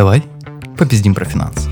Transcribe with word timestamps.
Давай 0.00 0.22
попиздим 0.78 1.14
про 1.14 1.26
финансы. 1.26 1.68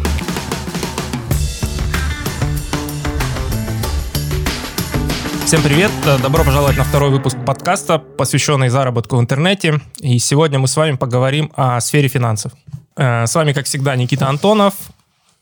Всем 5.46 5.62
привет! 5.62 5.90
Добро 6.21 6.45
пожаловать 6.45 6.77
на 6.77 6.85
второй 6.85 7.09
выпуск 7.09 7.38
подкаста, 7.46 7.99
посвященный 7.99 8.69
заработку 8.69 9.17
в 9.17 9.21
интернете. 9.21 9.80
И 10.01 10.19
сегодня 10.19 10.59
мы 10.59 10.69
с 10.69 10.77
вами 10.77 10.96
поговорим 10.96 11.51
о 11.56 11.80
сфере 11.80 12.09
финансов. 12.09 12.53
Э, 12.96 13.27
С 13.27 13.35
вами, 13.35 13.54
как 13.54 13.64
всегда, 13.64 13.96
Никита 13.96 14.29
Антонов 14.29 14.74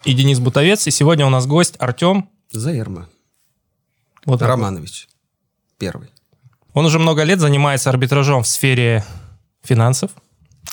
и 0.04 0.12
Денис 0.14 0.38
Бутовец. 0.38 0.86
И 0.86 0.92
сегодня 0.92 1.26
у 1.26 1.30
нас 1.30 1.48
гость 1.48 1.74
Артем. 1.80 2.28
Заерма. 2.52 3.08
Вот. 4.26 4.42
Романович. 4.42 5.08
Первый. 5.76 6.10
Он 6.72 6.86
уже 6.86 7.00
много 7.00 7.24
лет 7.24 7.40
занимается 7.40 7.90
арбитражом 7.90 8.44
в 8.44 8.46
сфере 8.46 9.04
финансов, 9.64 10.12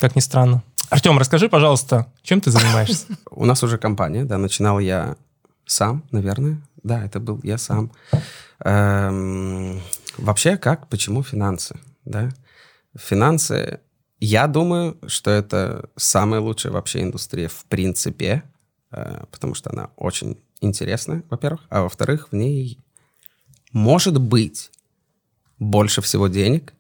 как 0.04 0.17
ни 0.17 0.20
странно. 0.20 0.61
Артем, 0.89 1.17
расскажи, 1.17 1.47
пожалуйста, 1.47 2.11
чем 2.23 2.41
ты 2.41 2.51
занимаешься? 2.51 3.05
У 3.31 3.45
нас 3.45 3.63
уже 3.63 3.77
компания, 3.77 4.25
да, 4.25 4.37
начинал 4.37 4.79
я 4.79 5.15
сам, 5.65 6.04
наверное. 6.11 6.57
Да, 6.83 7.05
это 7.05 7.21
был 7.21 7.39
я 7.41 7.57
сам. 7.57 7.89
Эм, 8.65 9.81
вообще, 10.18 10.57
как, 10.57 10.89
почему 10.89 11.23
финансы, 11.23 11.79
да? 12.04 12.31
Финансы, 12.97 13.79
я 14.19 14.47
думаю, 14.47 14.97
что 15.07 15.31
это 15.31 15.89
самая 15.95 16.42
лучшая 16.42 16.73
вообще 16.73 17.01
индустрия 17.01 17.47
в 17.47 17.64
принципе, 17.70 18.43
э, 18.92 19.23
потому 19.31 19.56
что 19.56 19.71
она 19.71 19.89
очень 19.95 20.37
интересная, 20.59 21.23
во-первых, 21.29 21.61
а 21.70 21.83
во-вторых, 21.83 22.28
в 22.29 22.36
ней 22.36 22.78
может 23.71 24.20
быть 24.20 24.70
больше 25.59 26.01
всего 26.01 26.28
денег. 26.28 26.73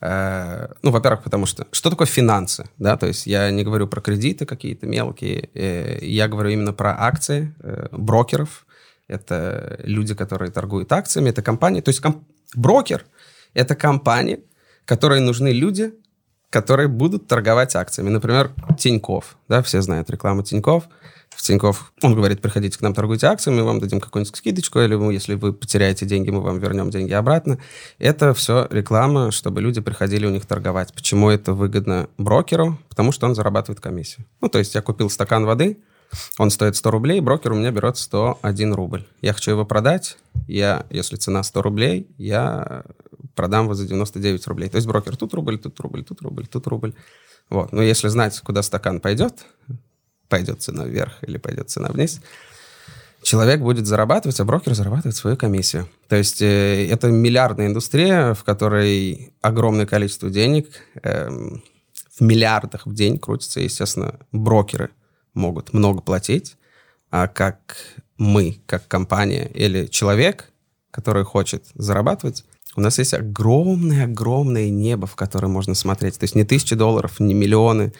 Э, 0.00 0.68
Ну, 0.82 0.90
во-первых, 0.90 1.22
потому 1.22 1.46
что... 1.46 1.66
Что 1.72 1.90
такое 1.90 2.06
финансы? 2.06 2.64
Да, 2.78 2.96
то 2.96 3.06
есть 3.06 3.26
я 3.26 3.50
не 3.50 3.64
говорю 3.64 3.86
про 3.88 4.00
кредиты 4.00 4.46
какие-то 4.46 4.86
мелкие, 4.86 5.50
э, 5.54 5.98
я 6.02 6.28
говорю 6.28 6.50
именно 6.50 6.72
про 6.72 6.94
акции 6.98 7.54
э, 7.60 7.88
брокеров. 7.92 8.66
Это 9.08 9.80
люди, 9.84 10.14
которые 10.14 10.50
торгуют 10.50 10.92
акциями, 10.92 11.30
это 11.30 11.42
компании. 11.42 11.80
То 11.80 11.90
есть 11.90 12.00
ком- 12.00 12.24
брокер— 12.54 13.04
это 13.54 13.74
компании, 13.74 14.44
которые 14.84 15.20
нужны 15.20 15.48
люди, 15.48 15.92
которые 16.50 16.88
будут 16.88 17.26
торговать 17.26 17.74
акциями. 17.76 18.10
Например, 18.10 18.50
Тиньков. 18.78 19.36
Да, 19.48 19.62
все 19.62 19.82
знают 19.82 20.10
рекламу 20.10 20.42
Тиньков. 20.42 20.84
В 21.38 21.42
Тиньков 21.42 21.92
он 22.02 22.16
говорит, 22.16 22.40
приходите 22.40 22.76
к 22.76 22.80
нам, 22.80 22.92
торгуйте 22.94 23.28
акциями, 23.28 23.60
вам 23.60 23.78
дадим 23.78 24.00
какую-нибудь 24.00 24.36
скидочку, 24.36 24.80
или 24.80 24.96
мы, 24.96 25.12
если 25.12 25.34
вы 25.34 25.52
потеряете 25.52 26.04
деньги, 26.04 26.30
мы 26.30 26.40
вам 26.40 26.58
вернем 26.58 26.90
деньги 26.90 27.12
обратно. 27.12 27.58
Это 28.00 28.34
все 28.34 28.66
реклама, 28.70 29.30
чтобы 29.30 29.60
люди 29.60 29.80
приходили 29.80 30.26
у 30.26 30.30
них 30.30 30.46
торговать. 30.46 30.92
Почему 30.92 31.30
это 31.30 31.52
выгодно 31.52 32.08
брокеру? 32.18 32.76
Потому 32.88 33.12
что 33.12 33.26
он 33.26 33.36
зарабатывает 33.36 33.78
комиссию. 33.78 34.26
Ну, 34.40 34.48
то 34.48 34.58
есть 34.58 34.74
я 34.74 34.82
купил 34.82 35.10
стакан 35.10 35.44
воды, 35.44 35.78
он 36.38 36.50
стоит 36.50 36.74
100 36.74 36.90
рублей, 36.90 37.20
брокер 37.20 37.52
у 37.52 37.54
меня 37.54 37.70
берет 37.70 37.98
101 37.98 38.74
рубль. 38.74 39.06
Я 39.22 39.32
хочу 39.32 39.52
его 39.52 39.64
продать, 39.64 40.18
я, 40.48 40.86
если 40.90 41.14
цена 41.14 41.44
100 41.44 41.62
рублей, 41.62 42.08
я 42.18 42.82
продам 43.36 43.66
его 43.66 43.74
за 43.74 43.86
99 43.86 44.44
рублей. 44.48 44.68
То 44.70 44.76
есть 44.76 44.88
брокер 44.88 45.16
тут 45.16 45.32
рубль, 45.34 45.56
тут 45.58 45.78
рубль, 45.78 46.02
тут 46.02 46.20
рубль, 46.20 46.48
тут 46.48 46.66
рубль. 46.66 46.94
Вот. 47.48 47.70
Но 47.70 47.80
если 47.80 48.08
знать, 48.08 48.40
куда 48.40 48.62
стакан 48.62 48.98
пойдет, 48.98 49.46
пойдет 50.28 50.62
цена 50.62 50.84
вверх 50.84 51.14
или 51.22 51.38
пойдет 51.38 51.70
цена 51.70 51.88
вниз, 51.88 52.20
человек 53.22 53.60
будет 53.60 53.86
зарабатывать, 53.86 54.38
а 54.40 54.44
брокер 54.44 54.74
зарабатывает 54.74 55.16
свою 55.16 55.36
комиссию. 55.36 55.88
То 56.08 56.16
есть 56.16 56.40
э, 56.42 56.88
это 56.88 57.08
миллиардная 57.08 57.66
индустрия, 57.66 58.34
в 58.34 58.44
которой 58.44 59.32
огромное 59.40 59.86
количество 59.86 60.30
денег, 60.30 60.68
эм, 61.02 61.62
в 62.18 62.20
миллиардах 62.22 62.86
в 62.86 62.94
день 62.94 63.18
крутится. 63.18 63.60
Естественно, 63.60 64.18
брокеры 64.32 64.90
могут 65.34 65.72
много 65.72 66.00
платить, 66.00 66.56
а 67.10 67.28
как 67.28 67.76
мы, 68.16 68.60
как 68.66 68.88
компания 68.88 69.48
или 69.54 69.86
человек, 69.86 70.50
который 70.90 71.24
хочет 71.24 71.64
зарабатывать, 71.74 72.44
у 72.76 72.80
нас 72.80 72.98
есть 72.98 73.14
огромное-огромное 73.14 74.70
небо, 74.70 75.06
в 75.06 75.16
которое 75.16 75.48
можно 75.48 75.74
смотреть. 75.74 76.18
То 76.18 76.24
есть 76.24 76.34
не 76.34 76.44
тысячи 76.44 76.74
долларов, 76.74 77.18
не 77.18 77.34
миллионы, 77.34 77.92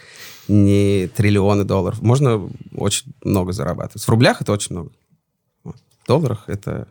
не 0.46 1.08
триллионы 1.08 1.64
долларов. 1.64 2.00
Можно 2.00 2.48
очень 2.74 3.12
много 3.22 3.52
зарабатывать. 3.52 4.02
В 4.04 4.08
рублях 4.08 4.40
это 4.40 4.52
очень 4.52 4.76
много. 4.76 4.90
Вот. 5.64 5.76
В 6.04 6.06
долларах 6.06 6.44
это 6.46 6.86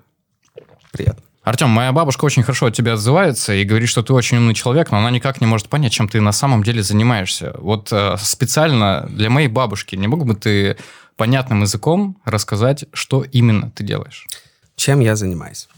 приятно. 0.92 1.24
Артем, 1.44 1.70
моя 1.70 1.94
бабушка 1.94 2.26
очень 2.26 2.44
хорошо 2.44 2.66
от 2.66 2.76
тебя 2.76 2.94
отзывается 2.94 3.54
и 3.54 3.64
говорит, 3.64 3.88
что 3.88 4.04
ты 4.04 4.12
очень 4.12 4.38
умный 4.38 4.54
человек, 4.54 4.92
но 4.92 4.98
она 4.98 5.10
никак 5.12 5.40
не 5.40 5.48
может 5.48 5.70
понять, 5.70 5.94
чем 5.94 6.10
ты 6.10 6.20
на 6.20 6.34
самом 6.34 6.62
деле 6.62 6.84
занимаешься. 6.84 7.56
Вот 7.58 7.88
э, 7.94 8.18
специально 8.20 9.08
для 9.10 9.30
моей 9.30 9.48
бабушки 9.48 9.96
не 9.96 10.08
мог 10.08 10.26
бы 10.26 10.36
ты 10.36 10.76
понятным 11.16 11.62
языком 11.62 12.18
рассказать, 12.26 12.84
что 12.92 13.24
именно 13.24 13.72
ты 13.72 13.86
делаешь? 13.86 14.28
Чем 14.76 15.00
я 15.00 15.16
занимаюсь? 15.16 15.70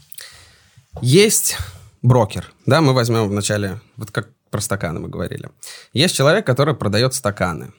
Есть 1.02 1.56
брокер, 2.02 2.52
да, 2.66 2.80
мы 2.80 2.92
возьмем 2.92 3.28
вначале, 3.28 3.80
вот 3.96 4.10
как 4.10 4.28
про 4.50 4.60
стаканы 4.60 5.00
мы 5.00 5.08
говорили. 5.08 5.50
Есть 5.92 6.16
человек, 6.16 6.44
который 6.46 6.74
продает 6.74 7.14
стаканы. 7.14 7.72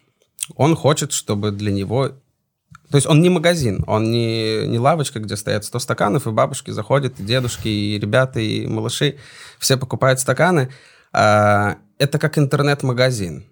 Он 0.56 0.76
хочет, 0.76 1.12
чтобы 1.12 1.52
для 1.52 1.72
него... 1.72 2.10
То 2.90 2.98
есть 2.98 3.08
он 3.08 3.22
не 3.22 3.30
магазин, 3.30 3.84
он 3.88 4.12
не, 4.12 4.68
не 4.68 4.80
лавочка, 4.80 5.20
где 5.20 5.36
стоят 5.36 5.66
100 5.66 5.80
стаканов, 5.80 6.28
и 6.28 6.32
бабушки 6.32 6.72
заходят, 6.72 7.20
и 7.20 7.24
дедушки, 7.24 7.68
и 7.68 8.00
ребята, 8.00 8.40
и 8.40 8.68
малыши, 8.68 9.18
все 9.60 9.78
покупают 9.78 10.20
стаканы. 10.20 10.72
А, 11.14 11.78
Это 11.98 12.20
как 12.20 12.38
интернет-магазин. 12.38 13.46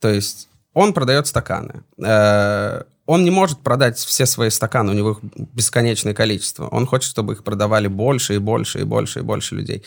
То 0.00 0.08
есть 0.08 0.48
он 0.74 0.92
продает 0.92 1.26
стаканы. 1.26 1.84
Э, 1.98 2.82
Он 3.06 3.24
не 3.24 3.30
может 3.30 3.58
продать 3.58 3.98
все 3.98 4.24
свои 4.24 4.50
стаканы, 4.50 4.92
у 4.92 4.94
него 4.94 5.10
их 5.10 5.18
бесконечное 5.52 6.14
количество. 6.14 6.68
Он 6.68 6.86
хочет, 6.86 7.10
чтобы 7.10 7.34
их 7.34 7.44
продавали 7.44 7.86
больше 7.86 8.34
и 8.34 8.38
больше 8.38 8.80
и 8.80 8.84
больше 8.84 9.20
и 9.20 9.22
больше 9.22 9.54
людей. 9.56 9.84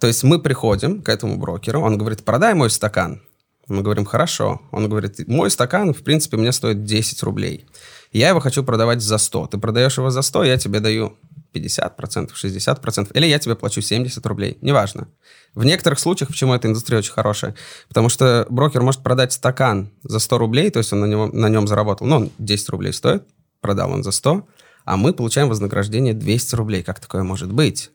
То 0.00 0.06
есть 0.06 0.22
мы 0.22 0.38
приходим 0.38 1.02
к 1.02 1.08
этому 1.08 1.38
брокеру, 1.38 1.80
он 1.80 1.96
говорит, 1.96 2.24
продай 2.24 2.54
мой 2.54 2.70
стакан. 2.70 3.22
Мы 3.68 3.82
говорим, 3.82 4.06
хорошо. 4.06 4.62
Он 4.70 4.88
говорит, 4.88 5.28
мой 5.28 5.50
стакан, 5.50 5.92
в 5.92 6.02
принципе, 6.02 6.38
мне 6.38 6.52
стоит 6.52 6.84
10 6.84 7.22
рублей. 7.22 7.66
Я 8.12 8.30
его 8.30 8.40
хочу 8.40 8.64
продавать 8.64 9.02
за 9.02 9.18
100. 9.18 9.48
Ты 9.48 9.58
продаешь 9.58 9.98
его 9.98 10.10
за 10.10 10.22
100, 10.22 10.44
я 10.44 10.56
тебе 10.56 10.80
даю 10.80 11.18
50%, 11.54 12.30
60%, 12.34 13.10
или 13.14 13.26
я 13.26 13.38
тебе 13.38 13.56
плачу 13.56 13.80
70 13.80 14.24
рублей, 14.26 14.58
неважно. 14.60 15.08
В 15.54 15.64
некоторых 15.64 15.98
случаях, 15.98 16.28
почему 16.28 16.54
эта 16.54 16.68
индустрия 16.68 16.98
очень 16.98 17.12
хорошая, 17.12 17.54
потому 17.88 18.08
что 18.08 18.46
брокер 18.50 18.82
может 18.82 19.02
продать 19.02 19.32
стакан 19.32 19.90
за 20.02 20.18
100 20.18 20.38
рублей, 20.38 20.70
то 20.70 20.78
есть 20.78 20.92
он 20.92 21.00
на, 21.00 21.06
него, 21.06 21.26
на 21.26 21.48
нем 21.48 21.66
заработал, 21.66 22.06
ну, 22.06 22.16
он 22.16 22.30
10 22.38 22.68
рублей 22.68 22.92
стоит, 22.92 23.24
продал 23.60 23.92
он 23.92 24.04
за 24.04 24.10
100, 24.10 24.46
а 24.84 24.96
мы 24.96 25.12
получаем 25.12 25.48
вознаграждение 25.48 26.14
200 26.14 26.54
рублей. 26.54 26.82
Как 26.82 26.98
такое 26.98 27.22
может 27.22 27.52
быть? 27.52 27.90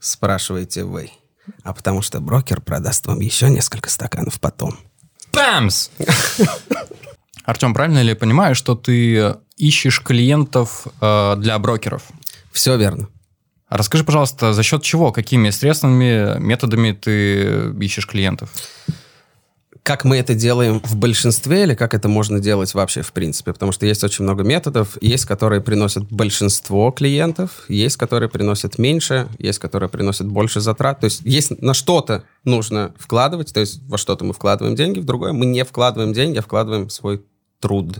Спрашиваете 0.00 0.82
вы. 0.82 1.10
А 1.62 1.72
потому 1.72 2.02
что 2.02 2.20
брокер 2.20 2.60
продаст 2.60 3.06
вам 3.06 3.20
еще 3.20 3.48
несколько 3.48 3.88
стаканов 3.88 4.40
потом. 4.40 4.78
Бамс! 5.32 5.90
Артем, 7.44 7.74
правильно 7.74 8.02
ли 8.02 8.10
я 8.10 8.16
понимаю, 8.16 8.54
что 8.54 8.74
ты 8.74 9.36
ищешь 9.56 10.00
клиентов 10.02 10.86
э, 11.00 11.36
для 11.36 11.58
брокеров? 11.58 12.02
Все 12.52 12.76
верно. 12.76 13.08
А 13.68 13.78
Расскажи, 13.78 14.04
пожалуйста, 14.04 14.52
за 14.52 14.62
счет 14.62 14.82
чего, 14.82 15.12
какими 15.12 15.50
средствами, 15.50 16.38
методами 16.38 16.92
ты 16.92 17.72
ищешь 17.80 18.06
клиентов? 18.06 18.50
как 19.82 20.04
мы 20.04 20.16
это 20.16 20.34
делаем 20.34 20.80
в 20.80 20.96
большинстве 20.96 21.64
или 21.64 21.74
как 21.74 21.94
это 21.94 22.08
можно 22.08 22.38
делать 22.38 22.72
вообще 22.74 23.02
в 23.02 23.12
принципе? 23.12 23.52
Потому 23.52 23.72
что 23.72 23.84
есть 23.84 24.04
очень 24.04 24.24
много 24.24 24.44
методов. 24.44 24.96
Есть, 25.00 25.24
которые 25.24 25.60
приносят 25.60 26.04
большинство 26.04 26.90
клиентов, 26.92 27.64
есть, 27.68 27.96
которые 27.96 28.28
приносят 28.28 28.78
меньше, 28.78 29.28
есть, 29.38 29.58
которые 29.58 29.88
приносят 29.88 30.28
больше 30.28 30.60
затрат. 30.60 31.00
То 31.00 31.06
есть 31.06 31.22
есть 31.22 31.60
на 31.60 31.74
что-то 31.74 32.24
нужно 32.44 32.94
вкладывать, 32.96 33.52
то 33.52 33.60
есть 33.60 33.82
во 33.88 33.98
что-то 33.98 34.24
мы 34.24 34.34
вкладываем 34.34 34.76
деньги, 34.76 35.00
в 35.00 35.04
другое 35.04 35.32
мы 35.32 35.46
не 35.46 35.64
вкладываем 35.64 36.12
деньги, 36.12 36.38
а 36.38 36.42
вкладываем 36.42 36.88
свой 36.88 37.24
труд. 37.58 37.98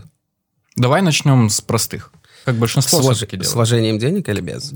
Давай 0.77 1.01
начнем 1.01 1.49
с 1.49 1.59
простых. 1.59 2.11
Как 2.45 2.55
большинство 2.55 3.01
С, 3.01 3.05
вож- 3.05 3.13
все-таки 3.15 3.37
с 3.37 3.39
делает. 3.41 3.55
вложением 3.55 3.99
денег 3.99 4.27
или 4.29 4.41
без? 4.41 4.73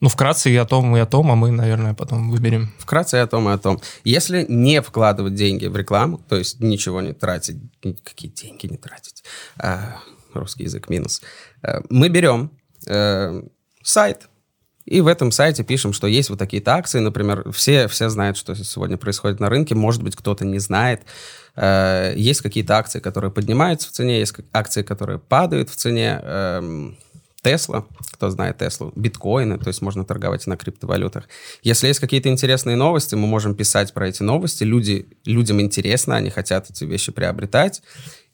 Ну, 0.00 0.08
вкратце 0.08 0.50
и 0.50 0.56
о 0.56 0.64
том, 0.64 0.96
и 0.96 1.00
о 1.00 1.04
том, 1.06 1.30
а 1.30 1.34
мы, 1.36 1.50
наверное, 1.50 1.92
потом 1.92 2.30
выберем. 2.30 2.72
Вкратце 2.78 3.18
и 3.18 3.20
о 3.20 3.26
том, 3.26 3.48
и 3.50 3.52
о 3.52 3.58
том. 3.58 3.82
Если 4.02 4.46
не 4.48 4.80
вкладывать 4.80 5.34
деньги 5.34 5.66
в 5.66 5.76
рекламу, 5.76 6.18
то 6.26 6.36
есть 6.36 6.58
ничего 6.60 7.02
не 7.02 7.12
тратить, 7.12 7.58
какие 8.02 8.30
деньги 8.30 8.66
не 8.66 8.78
тратить, 8.78 9.22
а, 9.58 9.96
русский 10.32 10.62
язык 10.62 10.88
минус, 10.88 11.20
э, 11.62 11.80
мы 11.90 12.08
берем 12.08 12.50
э, 12.86 13.42
сайт, 13.82 14.29
и 14.90 15.00
в 15.00 15.06
этом 15.06 15.30
сайте 15.30 15.62
пишем, 15.62 15.92
что 15.92 16.08
есть 16.08 16.30
вот 16.30 16.38
такие-то 16.38 16.74
акции, 16.74 16.98
например, 16.98 17.50
все, 17.52 17.86
все 17.86 18.08
знают, 18.08 18.36
что 18.36 18.56
сегодня 18.56 18.96
происходит 18.96 19.38
на 19.38 19.48
рынке, 19.48 19.76
может 19.76 20.02
быть, 20.02 20.16
кто-то 20.16 20.44
не 20.44 20.58
знает. 20.58 21.02
Э, 21.54 22.12
Есть 22.16 22.42
какие-то 22.42 22.76
акции, 22.76 22.98
которые 22.98 23.30
поднимаются 23.30 23.88
в 23.88 23.92
цене, 23.92 24.18
есть 24.18 24.34
акции, 24.52 24.82
которые 24.82 25.20
падают 25.20 25.70
в 25.70 25.76
цене. 25.76 26.20
Тесла, 27.42 27.86
кто 28.12 28.30
знает 28.30 28.58
Теслу, 28.58 28.92
биткоины, 28.96 29.58
то 29.58 29.68
есть 29.68 29.82
можно 29.82 30.04
торговать 30.04 30.46
на 30.46 30.56
криптовалютах. 30.56 31.28
Если 31.62 31.88
есть 31.88 32.00
какие-то 32.00 32.28
интересные 32.28 32.76
новости, 32.76 33.14
мы 33.14 33.26
можем 33.26 33.54
писать 33.54 33.94
про 33.94 34.08
эти 34.08 34.22
новости. 34.22 34.64
Люди, 34.64 35.08
людям 35.24 35.60
интересно, 35.60 36.16
они 36.16 36.30
хотят 36.30 36.70
эти 36.70 36.84
вещи 36.84 37.12
приобретать. 37.12 37.82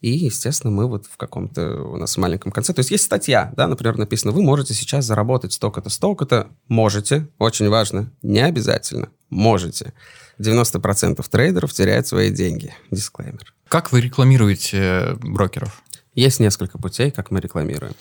И, 0.01 0.09
естественно, 0.09 0.71
мы 0.71 0.87
вот 0.87 1.05
в 1.07 1.17
каком-то 1.17 1.81
у 1.81 1.97
нас 1.97 2.17
маленьком 2.17 2.51
конце. 2.51 2.73
То 2.73 2.79
есть 2.79 2.91
есть 2.91 3.05
статья, 3.05 3.51
да, 3.55 3.67
например, 3.67 3.97
написано, 3.97 4.31
вы 4.31 4.43
можете 4.43 4.73
сейчас 4.73 5.05
заработать 5.05 5.53
столько-то, 5.53 5.89
столько-то. 5.89 6.49
Можете, 6.67 7.27
очень 7.39 7.69
важно, 7.69 8.11
не 8.21 8.41
обязательно, 8.41 9.09
можете. 9.29 9.93
90% 10.39 11.25
трейдеров 11.29 11.73
теряют 11.73 12.05
свои 12.05 12.29
деньги. 12.29 12.73
Дисклеймер. 12.91 13.53
Как 13.67 13.91
вы 13.91 14.01
рекламируете 14.01 14.77
э, 14.77 15.15
брокеров? 15.15 15.81
Есть 16.13 16.39
несколько 16.39 16.77
путей, 16.77 17.11
как 17.11 17.31
мы 17.31 17.39
рекламируем. 17.39 17.93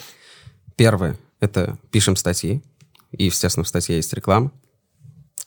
Первое— 0.77 1.17
это 1.41 1.79
пишем 1.91 2.17
статьи, 2.17 2.63
и, 3.13 3.25
естественно, 3.25 3.65
в 3.65 3.69
статье 3.69 3.97
есть 3.97 4.13
реклама, 4.13 4.53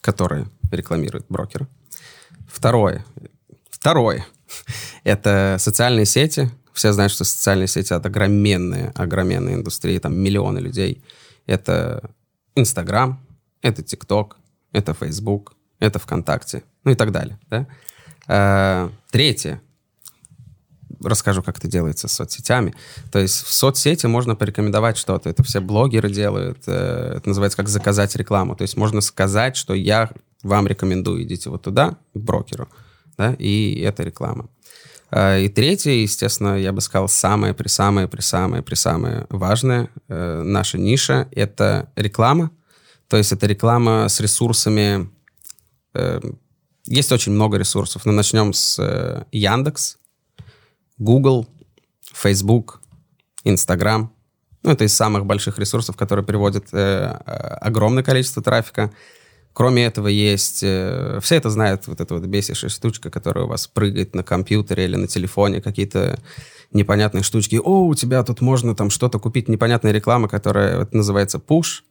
которая 0.00 0.48
рекламирует 0.72 1.26
брокера. 1.28 1.68
Второе, 2.48 3.04
второе— 3.70 4.26
это 5.04 5.56
социальные 5.58 6.06
сети. 6.06 6.50
Все 6.72 6.92
знают, 6.92 7.12
что 7.12 7.24
социальные 7.24 7.68
сети— 7.68 7.94
это 7.94 8.08
огроменная, 8.08 8.92
огроменная 8.96 9.54
индустрия, 9.54 10.00
там 10.00 10.16
миллионы 10.16 10.58
людей. 10.58 11.02
Это 11.46 12.10
Инстаграм, 12.56 13.24
это 13.62 13.82
ТикТок, 13.82 14.36
это 14.72 14.94
Фейсбук, 14.94 15.54
это 15.78 15.98
ВКонтакте, 15.98 16.64
ну 16.84 16.90
и 16.90 16.94
так 16.94 17.12
далее. 17.12 17.38
Да? 17.48 17.66
А, 18.26 18.92
третье 19.10 19.60
расскажу, 21.02 21.42
как 21.42 21.58
это 21.58 21.68
делается 21.68 22.08
с 22.08 22.12
соцсетями. 22.12 22.74
То 23.10 23.18
есть 23.18 23.44
в 23.44 23.52
соцсети 23.52 24.06
можно 24.06 24.36
порекомендовать 24.36 24.96
что-то. 24.96 25.28
Это 25.28 25.42
все 25.42 25.60
блогеры 25.60 26.10
делают. 26.10 26.58
Э, 26.66 27.14
это 27.16 27.28
называется 27.28 27.56
как 27.56 27.68
заказать 27.68 28.14
рекламу. 28.16 28.56
То 28.56 28.62
есть 28.62 28.76
можно 28.76 29.00
сказать, 29.00 29.56
что 29.56 29.74
я 29.74 30.10
вам 30.42 30.66
рекомендую, 30.66 31.22
идите 31.22 31.50
вот 31.50 31.62
туда, 31.62 31.96
к 32.14 32.18
брокеру. 32.18 32.68
Да, 33.16 33.34
и 33.38 33.80
это 33.80 34.02
реклама. 34.02 34.48
А, 35.10 35.38
и 35.38 35.48
третье, 35.48 35.90
естественно, 35.90 36.56
я 36.56 36.72
бы 36.72 36.80
сказал, 36.80 37.08
самое 37.08 37.52
при 37.52 37.68
самое 37.68 38.08
при 38.08 38.20
самое 38.20 38.62
при 38.62 38.74
самое 38.74 39.26
важное 39.28 39.90
э, 40.08 40.42
наша 40.42 40.78
ниша— 40.78 41.28
это 41.32 41.90
реклама. 41.96 42.50
То 43.08 43.16
есть 43.16 43.32
это 43.32 43.46
реклама 43.46 44.08
с 44.08 44.20
ресурсами... 44.20 45.10
Э, 45.94 46.20
есть 46.86 47.12
очень 47.12 47.32
много 47.32 47.58
ресурсов, 47.58 48.04
но 48.06 48.12
начнем 48.12 48.52
с 48.52 48.80
Яндекс. 49.30 49.98
Google, 51.00 51.48
Facebook, 52.12 52.80
Instagram. 53.44 54.12
Ну, 54.62 54.70
это 54.70 54.84
из 54.84 54.94
самых 54.94 55.24
больших 55.24 55.58
ресурсов, 55.58 55.96
которые 55.96 56.24
приводят 56.24 56.66
э, 56.72 56.78
э, 56.78 57.30
огромное 57.32 58.02
количество 58.02 58.42
трафика. 58.42 58.92
Кроме 59.54 59.86
этого 59.86 60.06
есть... 60.08 60.60
Э, 60.62 61.18
все 61.22 61.36
это 61.36 61.48
знают, 61.48 61.86
вот 61.86 62.00
эта 62.00 62.14
вот 62.14 62.24
бесящая 62.26 62.68
штучка, 62.68 63.10
которая 63.10 63.46
у 63.46 63.48
вас 63.48 63.66
прыгает 63.66 64.14
на 64.14 64.22
компьютере 64.22 64.84
или 64.84 64.96
на 64.96 65.06
телефоне, 65.06 65.62
какие-то 65.62 66.20
непонятные 66.72 67.22
штучки. 67.22 67.56
О, 67.56 67.86
у 67.86 67.94
тебя 67.94 68.22
тут 68.22 68.42
можно 68.42 68.76
там 68.76 68.90
что-то 68.90 69.18
купить, 69.18 69.48
непонятная 69.48 69.92
реклама, 69.92 70.28
которая 70.28 70.80
вот, 70.80 70.92
называется 70.92 71.38
push. 71.38 71.82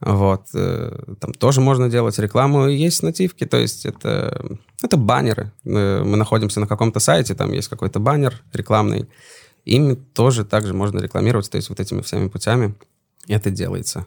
Вот. 0.00 0.48
Э, 0.54 1.14
там 1.20 1.32
тоже 1.32 1.60
можно 1.60 1.88
делать 1.88 2.18
рекламу. 2.18 2.68
Есть 2.68 3.02
нативки, 3.02 3.44
то 3.44 3.56
есть 3.56 3.86
это, 3.86 4.58
это 4.82 4.96
баннеры. 4.96 5.52
Э, 5.64 6.02
мы 6.04 6.16
находимся 6.16 6.60
на 6.60 6.66
каком-то 6.66 7.00
сайте, 7.00 7.34
там 7.34 7.52
есть 7.52 7.68
какой-то 7.68 7.98
баннер 7.98 8.42
рекламный. 8.52 9.08
Ими 9.64 9.94
тоже 9.94 10.44
также 10.44 10.72
можно 10.72 11.00
рекламировать, 11.00 11.50
то 11.50 11.56
есть 11.56 11.68
вот 11.68 11.80
этими 11.80 12.00
всеми 12.00 12.28
путями 12.28 12.74
это 13.26 13.50
делается. 13.50 14.06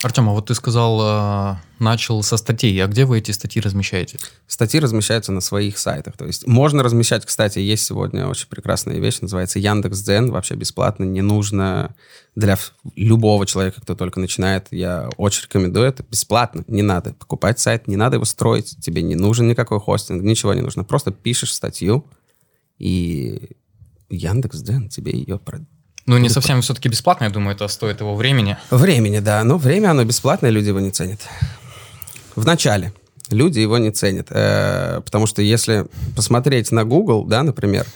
Артем, 0.00 0.28
а 0.28 0.32
вот 0.32 0.46
ты 0.46 0.54
сказал, 0.54 1.00
э, 1.02 1.56
начал 1.80 2.22
со 2.22 2.36
статей. 2.36 2.80
А 2.84 2.86
где 2.86 3.04
вы 3.04 3.18
эти 3.18 3.32
статьи 3.32 3.60
размещаете? 3.60 4.18
Статьи 4.46 4.78
размещаются 4.78 5.32
на 5.32 5.40
своих 5.40 5.76
сайтах. 5.76 6.16
То 6.16 6.24
есть 6.24 6.46
можно 6.46 6.84
размещать, 6.84 7.26
кстати, 7.26 7.58
есть 7.58 7.84
сегодня 7.84 8.28
очень 8.28 8.46
прекрасная 8.46 9.00
вещь, 9.00 9.20
называется 9.20 9.58
Яндекс.Дзен, 9.58 10.30
вообще 10.30 10.54
бесплатно, 10.54 11.02
не 11.02 11.20
нужно 11.20 11.96
для 12.36 12.56
любого 12.94 13.44
человека, 13.44 13.80
кто 13.80 13.96
только 13.96 14.20
начинает. 14.20 14.68
Я 14.70 15.10
очень 15.16 15.42
рекомендую 15.42 15.86
это 15.86 16.04
бесплатно, 16.08 16.62
не 16.68 16.82
надо 16.82 17.14
покупать 17.14 17.58
сайт, 17.58 17.88
не 17.88 17.96
надо 17.96 18.16
его 18.16 18.24
строить, 18.24 18.76
тебе 18.80 19.02
не 19.02 19.16
нужен 19.16 19.48
никакой 19.48 19.80
хостинг, 19.80 20.22
ничего 20.22 20.54
не 20.54 20.60
нужно. 20.60 20.84
Просто 20.84 21.10
пишешь 21.10 21.52
статью, 21.52 22.06
и 22.78 23.56
Яндекс.Дзен 24.10 24.90
тебе 24.90 25.10
ее 25.10 25.40
ну, 26.08 26.18
не 26.18 26.28
совсем 26.28 26.60
все-таки 26.62 26.88
бесплатно, 26.88 27.24
я 27.24 27.30
думаю, 27.30 27.54
это 27.54 27.68
стоит 27.68 28.00
его 28.00 28.16
времени. 28.16 28.56
Времени, 28.70 29.20
да. 29.20 29.44
Но 29.44 29.58
время, 29.58 29.90
оно 29.90 30.04
бесплатное, 30.04 30.50
люди 30.50 30.68
его 30.68 30.80
не 30.80 30.90
ценят. 30.90 31.20
В 32.34 32.44
начале 32.44 32.92
люди 33.30 33.60
его 33.60 33.78
не 33.78 33.90
ценят. 33.90 34.28
Э, 34.30 35.00
потому 35.04 35.26
что 35.26 35.42
если 35.42 35.86
посмотреть 36.16 36.72
на 36.72 36.84
Google, 36.84 37.24
да, 37.24 37.42
например, 37.42 37.86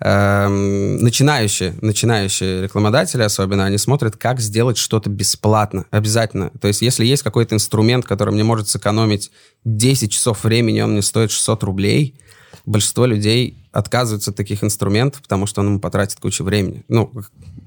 э, 0.00 0.48
начинающие, 0.48 1.74
начинающие 1.80 2.62
рекламодатели 2.62 3.22
особенно, 3.22 3.64
они 3.64 3.78
смотрят, 3.78 4.16
как 4.16 4.40
сделать 4.40 4.76
что-то 4.76 5.10
бесплатно. 5.10 5.86
Обязательно. 5.90 6.50
То 6.60 6.68
есть 6.68 6.82
если 6.82 7.04
есть 7.04 7.22
какой-то 7.22 7.54
инструмент, 7.54 8.04
который 8.04 8.34
мне 8.34 8.44
может 8.44 8.68
сэкономить 8.68 9.30
10 9.64 10.12
часов 10.12 10.44
времени, 10.44 10.80
он 10.80 10.92
мне 10.92 11.02
стоит 11.02 11.30
600 11.30 11.62
рублей, 11.62 12.14
большинство 12.66 13.06
людей 13.06 13.56
отказываются 13.72 14.30
от 14.30 14.36
таких 14.36 14.62
инструментов, 14.64 15.22
потому 15.22 15.46
что 15.46 15.60
он 15.60 15.68
ему 15.68 15.80
потратит 15.80 16.20
кучу 16.20 16.44
времени. 16.44 16.84
Ну, 16.88 17.12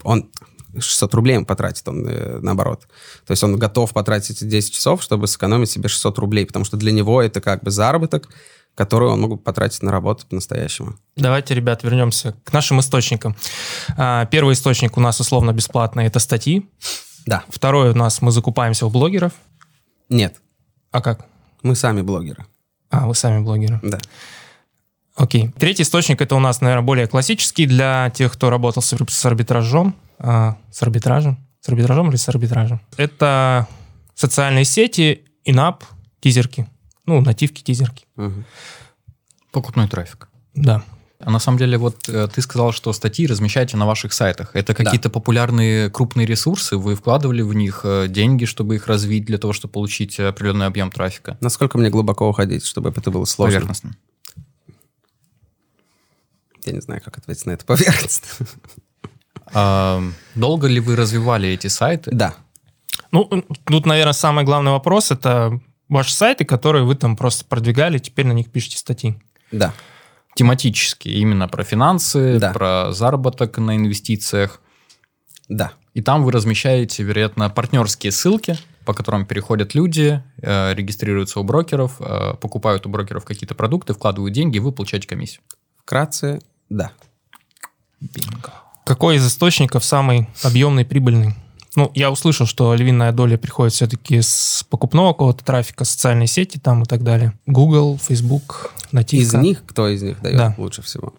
он 0.04 0.30
600 0.78 1.14
рублей 1.14 1.36
ему 1.36 1.46
потратит, 1.46 1.88
он 1.88 2.08
э, 2.08 2.40
наоборот. 2.42 2.88
То 3.26 3.32
есть 3.32 3.44
он 3.44 3.58
готов 3.58 3.94
потратить 3.94 4.38
эти 4.38 4.46
10 4.46 4.74
часов, 4.74 5.02
чтобы 5.02 5.28
сэкономить 5.28 5.70
себе 5.70 5.90
600 5.90 6.18
рублей, 6.20 6.46
потому 6.46 6.66
что 6.66 6.78
для 6.78 6.92
него 6.92 7.22
это 7.22 7.42
как 7.42 7.64
бы 7.64 7.72
заработок, 7.72 8.30
который 8.76 9.10
он 9.10 9.22
мог 9.22 9.44
потратить 9.44 9.82
на 9.82 9.92
работу 9.92 10.28
по-настоящему. 10.28 10.98
Давайте, 11.16 11.56
ребят, 11.56 11.84
вернемся 11.84 12.36
к 12.44 12.54
нашим 12.54 12.80
источникам. 12.80 13.36
А, 13.98 14.26
первый 14.26 14.54
источник 14.54 14.98
у 14.98 15.02
нас 15.02 15.20
условно 15.20 15.52
бесплатный, 15.52 16.06
это 16.06 16.20
статьи. 16.20 16.70
Да. 17.26 17.44
Второй 17.50 17.92
у 17.92 17.96
нас 17.96 18.22
мы 18.22 18.32
закупаемся 18.32 18.86
у 18.86 18.90
блогеров. 18.90 19.34
Нет. 20.10 20.36
А 20.92 21.02
как? 21.02 21.26
Мы 21.64 21.76
сами 21.76 22.02
блогеры. 22.02 22.46
А, 22.90 23.08
вы 23.08 23.16
сами 23.16 23.44
блогеры. 23.44 23.80
Да. 23.82 24.00
Окей. 25.18 25.52
Третий 25.58 25.82
источник 25.82 26.22
это 26.22 26.36
у 26.36 26.40
нас, 26.40 26.62
наверное, 26.62 26.86
более 26.86 27.08
классический 27.08 27.66
для 27.66 28.12
тех, 28.12 28.32
кто 28.32 28.52
работал 28.52 28.84
с, 28.84 28.96
с 28.96 29.26
арбитражом. 29.26 29.96
А, 30.20 30.58
с 30.72 30.82
арбитражем? 30.84 31.40
С 31.60 31.70
арбитражом 31.70 32.10
или 32.10 32.18
с 32.18 32.30
арбитражем? 32.30 32.80
Это 32.98 33.68
социальные 34.14 34.64
сети, 34.66 35.26
инап, 35.44 35.84
тизерки. 36.20 36.68
Ну, 37.08 37.22
нативки, 37.22 37.64
тизерки. 37.64 38.06
Угу. 38.16 38.44
Покупной 39.52 39.88
трафик. 39.88 40.30
Да. 40.54 40.84
А 41.20 41.32
на 41.32 41.40
самом 41.40 41.58
деле, 41.58 41.80
вот 41.80 42.08
э, 42.10 42.28
ты 42.32 42.42
сказал, 42.44 42.72
что 42.72 42.94
статьи 42.94 43.26
размещаете 43.26 43.76
на 43.76 43.88
ваших 43.88 44.14
сайтах. 44.14 44.52
Это 44.54 44.76
какие-то 44.76 45.10
да. 45.10 45.14
популярные 45.14 45.90
крупные 45.90 46.28
ресурсы? 46.28 46.78
Вы 46.78 46.96
вкладывали 46.96 47.42
в 47.42 47.56
них 47.56 47.82
э, 47.84 48.08
деньги, 48.08 48.46
чтобы 48.46 48.76
их 48.76 48.86
развить, 48.86 49.26
для 49.26 49.40
того, 49.40 49.54
чтобы 49.54 49.72
получить 49.72 50.20
определенный 50.20 50.68
объем 50.68 50.92
трафика? 50.92 51.38
Насколько 51.42 51.80
мне 51.80 51.90
глубоко 51.90 52.30
уходить, 52.30 52.64
чтобы 52.66 52.94
это 52.96 53.10
было 53.10 53.26
сложно? 53.26 53.56
Поверхностно. 53.56 53.96
Я 56.68 56.74
не 56.74 56.82
знаю, 56.82 57.02
как 57.04 57.18
ответить 57.18 57.46
на 57.46 57.52
это 57.52 57.66
поверхностно. 57.66 58.46
А, 59.54 60.04
долго 60.36 60.68
ли 60.68 60.80
вы 60.80 60.96
развивали 60.96 61.50
эти 61.50 61.68
сайты? 61.68 62.12
Да. 62.12 62.36
Ну, 63.12 63.24
тут, 63.66 63.86
наверное, 63.86 64.14
самый 64.14 64.44
главный 64.44 64.72
вопрос– 64.72 65.12
это 65.12 65.60
ваши 65.88 66.14
сайты, 66.14 66.46
которые 66.46 66.84
вы 66.84 66.96
там 66.96 67.16
просто 67.16 67.46
продвигали, 67.46 67.98
теперь 67.98 68.26
на 68.26 68.34
них 68.34 68.52
пишете 68.52 68.78
статьи. 68.78 69.18
Да. 69.52 69.74
Тематические, 70.36 71.16
именно 71.16 71.48
про 71.48 71.64
финансы, 71.64 72.40
да. 72.40 72.52
про 72.52 72.92
заработок 72.92 73.58
на 73.58 73.76
инвестициях. 73.76 74.62
Да. 75.50 75.72
И 75.94 76.02
там 76.02 76.24
вы 76.24 76.32
размещаете, 76.32 77.04
вероятно, 77.04 77.50
партнерские 77.50 78.12
ссылки, 78.12 78.58
по 78.86 78.94
которым 78.94 79.26
переходят 79.26 79.74
люди, 79.74 80.22
э, 80.42 80.74
регистрируются 80.74 81.40
у 81.40 81.44
брокеров, 81.44 82.00
э, 82.00 82.36
покупают 82.40 82.86
у 82.86 82.90
брокеров 82.90 83.26
какие-то 83.26 83.56
продукты, 83.56 83.94
вкладывают 83.94 84.34
деньги, 84.34 84.58
и 84.58 84.60
вы 84.60 84.72
получаете 84.72 85.08
комиссию. 85.08 85.42
Вкратце, 85.82 86.42
да. 86.70 86.92
Бинго. 88.00 88.54
Какой 88.86 89.18
из 89.18 89.28
источников 89.28 89.84
самый 89.84 90.30
объемный, 90.44 90.86
прибыльный? 90.86 91.36
Ну, 91.76 91.92
я 91.94 92.10
услышал, 92.10 92.48
что 92.48 92.74
львиная 92.74 93.12
доля 93.12 93.38
приходит 93.38 93.74
все-таки 93.74 94.22
с 94.22 94.66
покупного 94.70 95.14
какого-то 95.14 95.46
трафика, 95.46 95.86
социальной 95.86 96.26
сети 96.26 96.58
там 96.58 96.84
и 96.84 96.86
так 96.86 97.04
далее. 97.04 97.38
Google, 97.46 98.00
Facebook, 98.00 98.72
нативка. 98.92 99.38
Из 99.38 99.42
них, 99.42 99.64
кто 99.66 99.88
из 99.88 100.02
них 100.02 100.22
дает 100.22 100.38
да. 100.38 100.56
лучше 100.58 100.82
всего? 100.82 101.14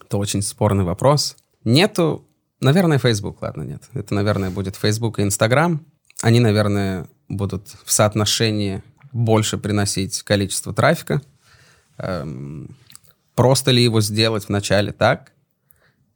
Это 0.00 0.18
очень 0.18 0.42
спорный 0.42 0.84
вопрос. 0.84 1.36
Нету, 1.64 2.24
наверное, 2.60 2.98
Facebook, 2.98 3.42
ладно, 3.42 3.62
нет. 3.62 3.82
Это, 3.92 4.14
наверное, 4.14 4.50
будет 4.50 4.76
Facebook 4.76 5.18
и 5.18 5.22
Instagram. 5.22 5.84
Они, 6.22 6.38
наверное, 6.38 7.08
будут 7.28 7.70
в 7.84 7.90
соотношении 7.90 8.82
больше 9.12 9.58
приносить 9.58 10.22
количество 10.22 10.72
трафика. 10.72 11.22
Эм, 11.98 12.76
Просто 13.34 13.70
ли 13.70 13.82
его 13.82 14.00
сделать 14.00 14.48
вначале 14.48 14.92
так? 14.92 15.34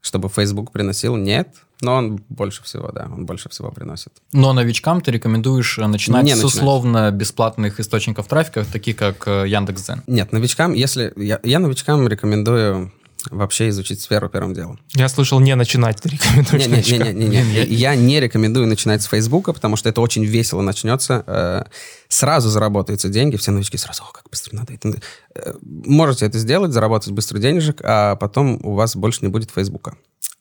чтобы 0.01 0.29
Facebook 0.29 0.73
приносил, 0.73 1.17
нет. 1.17 1.49
Но 1.81 1.95
он 1.95 2.21
больше 2.29 2.65
всего, 2.65 2.91
да, 2.91 3.09
он 3.13 3.25
больше 3.25 3.49
всего 3.49 3.71
приносит. 3.71 4.13
Но 4.33 4.53
новичкам 4.53 5.01
ты 5.01 5.13
рекомендуешь 5.13 5.79
начинать 5.79 6.25
Не 6.25 6.33
с 6.33 6.43
начинать. 6.43 6.55
условно 6.55 7.11
бесплатных 7.13 7.79
источников 7.79 8.27
трафика, 8.27 8.65
таких 8.65 8.97
как 8.97 9.29
э, 9.29 9.45
Яндекс.Дзен. 9.47 10.03
Нет, 10.09 10.33
новичкам, 10.33 10.73
если... 10.73 11.13
Я, 11.17 11.39
я 11.45 11.61
новичкам 11.61 12.09
рекомендую 12.09 12.93
вообще 13.31 13.69
изучить 13.69 14.01
сферу 14.01 14.29
первым 14.29 14.55
делом. 14.55 14.81
Я 14.95 15.09
слышал, 15.09 15.41
не 15.41 15.55
начинать 15.55 16.01
ты 16.01 16.09
рекомендуешь 16.11 16.67
новичкам. 16.67 17.19
Не-не-не, 17.19 17.65
я 17.65 17.95
не 17.95 18.21
рекомендую 18.21 18.67
начинать 18.67 19.03
с 19.03 19.07
Фейсбука, 19.07 19.53
потому 19.53 19.77
что 19.77 19.89
это 19.89 20.01
очень 20.01 20.25
весело 20.25 20.63
начнется. 20.63 21.25
Э, 21.27 21.65
Сразу 22.09 22.49
заработаются 22.49 23.09
деньги, 23.09 23.37
все 23.37 23.51
новички 23.51 23.77
сразу, 23.77 24.03
о, 24.03 24.13
как 24.13 24.25
быстро 24.31 24.57
надо 24.57 24.73
это. 24.73 24.99
Э, 25.35 25.55
Можете 25.63 26.27
это 26.27 26.39
сделать, 26.39 26.73
заработать 26.73 27.13
быстро 27.13 27.39
денежек, 27.39 27.81
а 27.83 28.17
потом 28.17 28.61
у 28.65 28.75
вас 28.75 28.97
больше 28.97 29.21
не 29.23 29.29
будет 29.29 29.51
Фейсбука. 29.51 29.97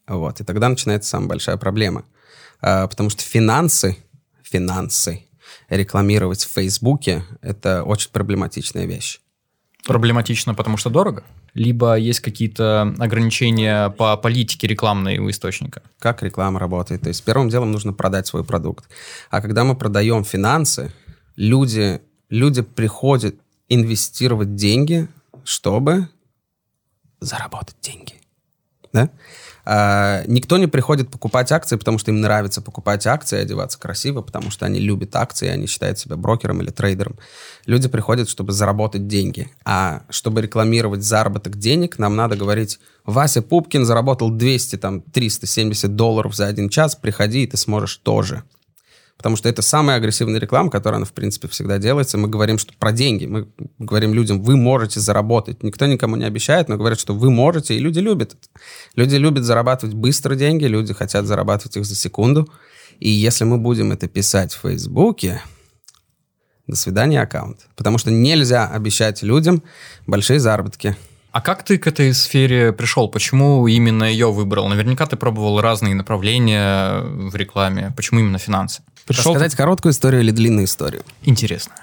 Вот, 0.08 0.40
и 0.40 0.44
тогда 0.44 0.70
начинается 0.70 1.10
самая 1.10 1.30
большая 1.30 1.58
проблема. 1.58 2.06
А, 2.62 2.88
Потому 2.88 3.10
что 3.10 3.22
финансы, 3.24 3.98
финансы 4.44 5.24
рекламировать 5.70 6.46
в 6.46 6.52
Фейсбуке– 6.54 7.26
это 7.42 7.84
очень 7.84 8.12
проблематичная 8.12 8.86
вещь. 8.86 9.20
Проблематично, 9.88 10.54
потому 10.54 10.78
что 10.78 10.90
дорого? 10.90 11.24
Либо 11.54 11.96
есть 11.96 12.20
какие-то 12.20 12.94
ограничения 13.00 13.90
по 13.90 14.18
политике 14.18 14.68
рекламной 14.68 15.18
у 15.18 15.30
источника? 15.30 15.82
как 16.00 16.24
реклама 16.24 16.60
работает. 16.60 17.02
То 17.02 17.08
есть 17.10 17.24
первым 17.24 17.50
делом 17.50 17.72
нужно 17.72 17.94
продать 17.94 18.28
свой 18.28 18.44
продукт. 18.44 18.86
А 19.30 19.42
когда 19.42 19.64
мы 19.64 19.76
продаем 19.76 20.24
финансы, 20.24 20.92
люди, 21.36 22.02
люди 22.30 22.62
приходят 22.62 23.36
инвестировать 23.68 24.56
деньги, 24.56 25.08
чтобы 25.44 26.08
заработать 27.20 27.76
деньги. 27.82 28.17
Да? 28.98 29.10
А, 29.70 30.24
никто 30.28 30.58
не 30.58 30.68
приходит 30.68 31.10
покупать 31.10 31.52
акции, 31.52 31.76
потому 31.76 31.98
что 31.98 32.12
им 32.12 32.22
нравится 32.22 32.62
покупать 32.62 33.06
акции, 33.06 33.42
одеваться 33.42 33.78
красиво, 33.78 34.22
потому 34.22 34.50
что 34.50 34.66
они 34.66 34.80
любят 34.80 35.14
акции, 35.16 35.50
они 35.50 35.68
считают 35.68 36.00
себя 36.00 36.16
брокером 36.16 36.62
или 36.62 36.70
трейдером. 36.70 37.18
Люди 37.66 37.90
приходят, 37.90 38.30
чтобы 38.30 38.54
заработать 38.54 39.08
деньги. 39.08 39.52
А 39.66 40.04
чтобы 40.10 40.42
рекламировать 40.42 41.04
заработок 41.04 41.58
денег, 41.58 42.00
нам 42.00 42.16
надо 42.16 42.38
говорить, 42.38 42.80
Вася 43.06 43.42
Пупкин 43.42 43.86
заработал 43.86 44.30
200, 44.30 44.78
там, 44.78 45.02
370 45.02 45.96
долларов 45.98 46.34
за 46.34 46.48
один 46.48 46.70
час, 46.70 46.96
приходи, 46.96 47.44
и 47.44 47.48
ты 47.48 47.58
сможешь 47.58 47.98
тоже. 47.98 48.44
Потому 49.18 49.36
что 49.36 49.50
это 49.50 49.62
самая 49.64 49.98
агрессивная 49.98 50.40
реклама, 50.40 50.70
которая, 50.70 50.98
она, 50.98 51.06
в 51.06 51.14
принципе, 51.14 51.48
всегда 51.48 51.80
делается. 51.80 52.18
Мы 52.18 52.28
говорим 52.28 52.60
что 52.60 52.74
про 52.78 52.92
деньги. 52.92 53.26
Мы 53.26 53.48
говорим 53.80 54.14
людям, 54.14 54.44
вы 54.44 54.56
можете 54.56 55.00
заработать. 55.00 55.64
Никто 55.64 55.88
никому 55.88 56.16
не 56.16 56.26
обещает, 56.26 56.70
но 56.70 56.78
говорят, 56.78 57.00
что 57.00 57.16
вы 57.16 57.32
можете, 57.32 57.76
и 57.76 57.80
люди 57.80 58.00
любят 58.00 58.34
это. 58.34 58.62
Люди 58.96 59.16
любят 59.16 59.44
зарабатывать 59.44 59.96
быстро 59.96 60.36
деньги, 60.36 60.66
люди 60.66 60.94
хотят 60.94 61.26
зарабатывать 61.26 61.78
их 61.78 61.86
за 61.86 61.96
секунду. 61.96 62.48
И 63.00 63.10
если 63.10 63.44
мы 63.44 63.58
будем 63.58 63.92
это 63.92 64.08
писать 64.08 64.54
в 64.54 64.62
Фейсбуке, 64.62 65.42
до 66.68 66.76
свидания 66.76 67.22
аккаунт. 67.22 67.68
Потому 67.76 67.98
что 67.98 68.12
нельзя 68.12 68.68
обещать 68.68 69.24
людям 69.24 69.64
большие 70.06 70.40
заработки. 70.40 70.96
А 71.32 71.42
как 71.42 71.64
ты 71.64 71.78
к 71.78 71.88
этой 71.88 72.14
сфере 72.14 72.74
пришел? 72.74 73.10
Почему 73.10 73.68
именно 73.68 74.04
ее 74.04 74.32
выбрал? 74.32 74.68
Наверняка 74.68 75.06
ты 75.06 75.18
пробовал 75.18 75.62
разные 75.62 75.96
направления 75.96 77.02
в 77.02 77.36
рекламе. 77.36 77.94
Почему 77.96 78.20
именно 78.20 78.38
финансы? 78.38 78.82
Пришел 79.08 79.34
Рассказать 79.34 79.56
короткую 79.56 79.94
историю 79.94 80.22
или 80.22 80.32
длинную 80.32 80.66
историю? 80.66 81.04
Интересно. 81.24 81.74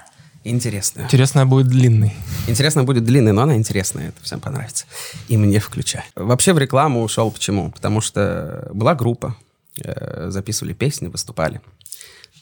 Интересную. 0.43 1.05
Интересно 1.05 1.47
будет 1.47 1.67
длинный. 1.67 2.13
Интересно 2.45 2.83
будет 2.83 3.03
длинный, 3.03 3.31
но 3.31 3.41
она 3.41 3.55
интересная, 3.55 4.09
это 4.09 4.17
всем 4.21 4.39
понравится. 4.39 4.85
И 5.27 5.37
мне 5.37 5.59
включая. 5.59 6.05
Вообще 6.15 6.53
в 6.53 6.59
рекламу 6.59 7.01
ушел 7.01 7.31
почему? 7.31 7.71
Потому 7.71 7.99
что 7.99 8.69
была 8.71 8.93
группа, 8.93 9.35
э, 9.83 10.27
записывали 10.29 10.73
песни, 10.73 11.07
выступали. 11.07 11.61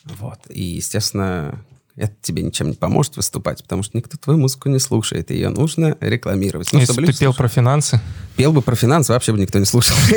Вот. 0.03 0.39
И, 0.49 0.61
естественно, 0.61 1.63
это 1.95 2.13
тебе 2.21 2.43
ничем 2.43 2.69
не 2.69 2.75
поможет 2.75 3.15
выступать, 3.15 3.61
потому 3.61 3.83
что 3.83 3.95
никто 3.95 4.17
твою 4.17 4.37
музыку 4.37 4.67
не 4.67 4.79
слушает, 4.79 5.31
и 5.31 5.35
ее 5.35 5.47
нужно 5.49 5.95
рекламировать. 6.01 6.73
Ну, 6.73 6.79
Если 6.79 6.99
бы 6.99 7.07
ты 7.07 7.13
пел 7.13 7.31
слушали. 7.31 7.37
про 7.37 7.47
финансы, 7.47 8.01
Пел 8.35 8.51
бы 8.51 8.61
про 8.61 8.75
финансы, 8.75 9.13
вообще 9.13 9.31
бы 9.31 9.39
никто 9.39 9.59
не 9.59 9.65
слушал. 9.65 9.95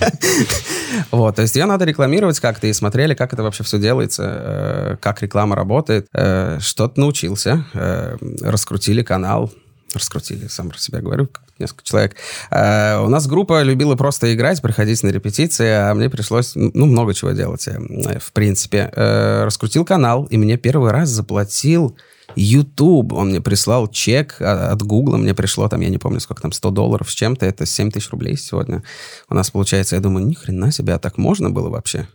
Вот, 1.10 1.36
то 1.36 1.42
есть 1.42 1.54
ее 1.56 1.66
надо 1.66 1.84
рекламировать 1.84 2.40
как-то, 2.40 2.66
и 2.66 2.72
смотрели, 2.72 3.14
как 3.14 3.32
это 3.32 3.42
вообще 3.42 3.64
все 3.64 3.78
делается, 3.78 4.22
э, 4.26 4.96
как 5.00 5.22
реклама 5.22 5.56
работает. 5.56 6.06
Э, 6.12 6.58
Что-то 6.60 7.00
научился, 7.00 7.64
э, 7.74 8.16
раскрутили 8.42 9.02
канал, 9.02 9.52
раскрутили, 9.94 10.48
сам 10.48 10.70
про 10.70 10.78
себя 10.78 11.00
говорю, 11.00 11.28
несколько 11.60 11.84
человек. 11.84 12.16
Э, 12.50 12.98
У 13.00 13.08
нас 13.08 13.26
группа 13.26 13.62
любила 13.62 13.96
просто 13.96 14.34
играть, 14.34 14.60
приходить 14.62 15.02
на 15.02 15.08
репетиции, 15.08 15.68
а 15.68 15.94
мне 15.94 16.10
пришлось, 16.10 16.52
ну, 16.54 16.86
много 16.86 17.14
чего 17.14 17.30
делать, 17.32 17.68
э, 17.68 17.78
в 18.18 18.32
принципе. 18.32 18.90
Э, 18.94 19.44
Раскрутил 19.44 19.84
канал, 19.84 20.24
и 20.24 20.36
мне 20.36 20.56
первый 20.56 20.90
раз 20.90 21.08
заплатил 21.10 21.96
YouTube, 22.36 23.12
он 23.12 23.30
мне 23.30 23.40
прислал 23.40 23.88
чек 23.88 24.36
а, 24.40 24.70
от 24.72 24.82
Гугла, 24.82 25.16
мне 25.16 25.34
пришло 25.34 25.68
там, 25.68 25.80
я 25.80 25.88
не 25.88 25.98
помню, 25.98 26.20
сколько 26.20 26.42
там, 26.42 26.52
100 26.52 26.70
долларов 26.70 27.10
с 27.10 27.14
чем-то, 27.14 27.46
это 27.46 27.66
7 27.66 27.90
тысяч 27.90 28.10
рублей 28.10 28.36
сегодня 28.36 28.82
у 29.28 29.34
нас 29.34 29.50
получается. 29.50 29.96
Я 29.96 30.02
думаю, 30.02 30.26
ни 30.26 30.34
хрена 30.34 30.70
себе, 30.70 30.94
а 30.94 30.98
так 30.98 31.18
можно 31.18 31.50
было 31.50 31.68
вообще? 31.68 32.06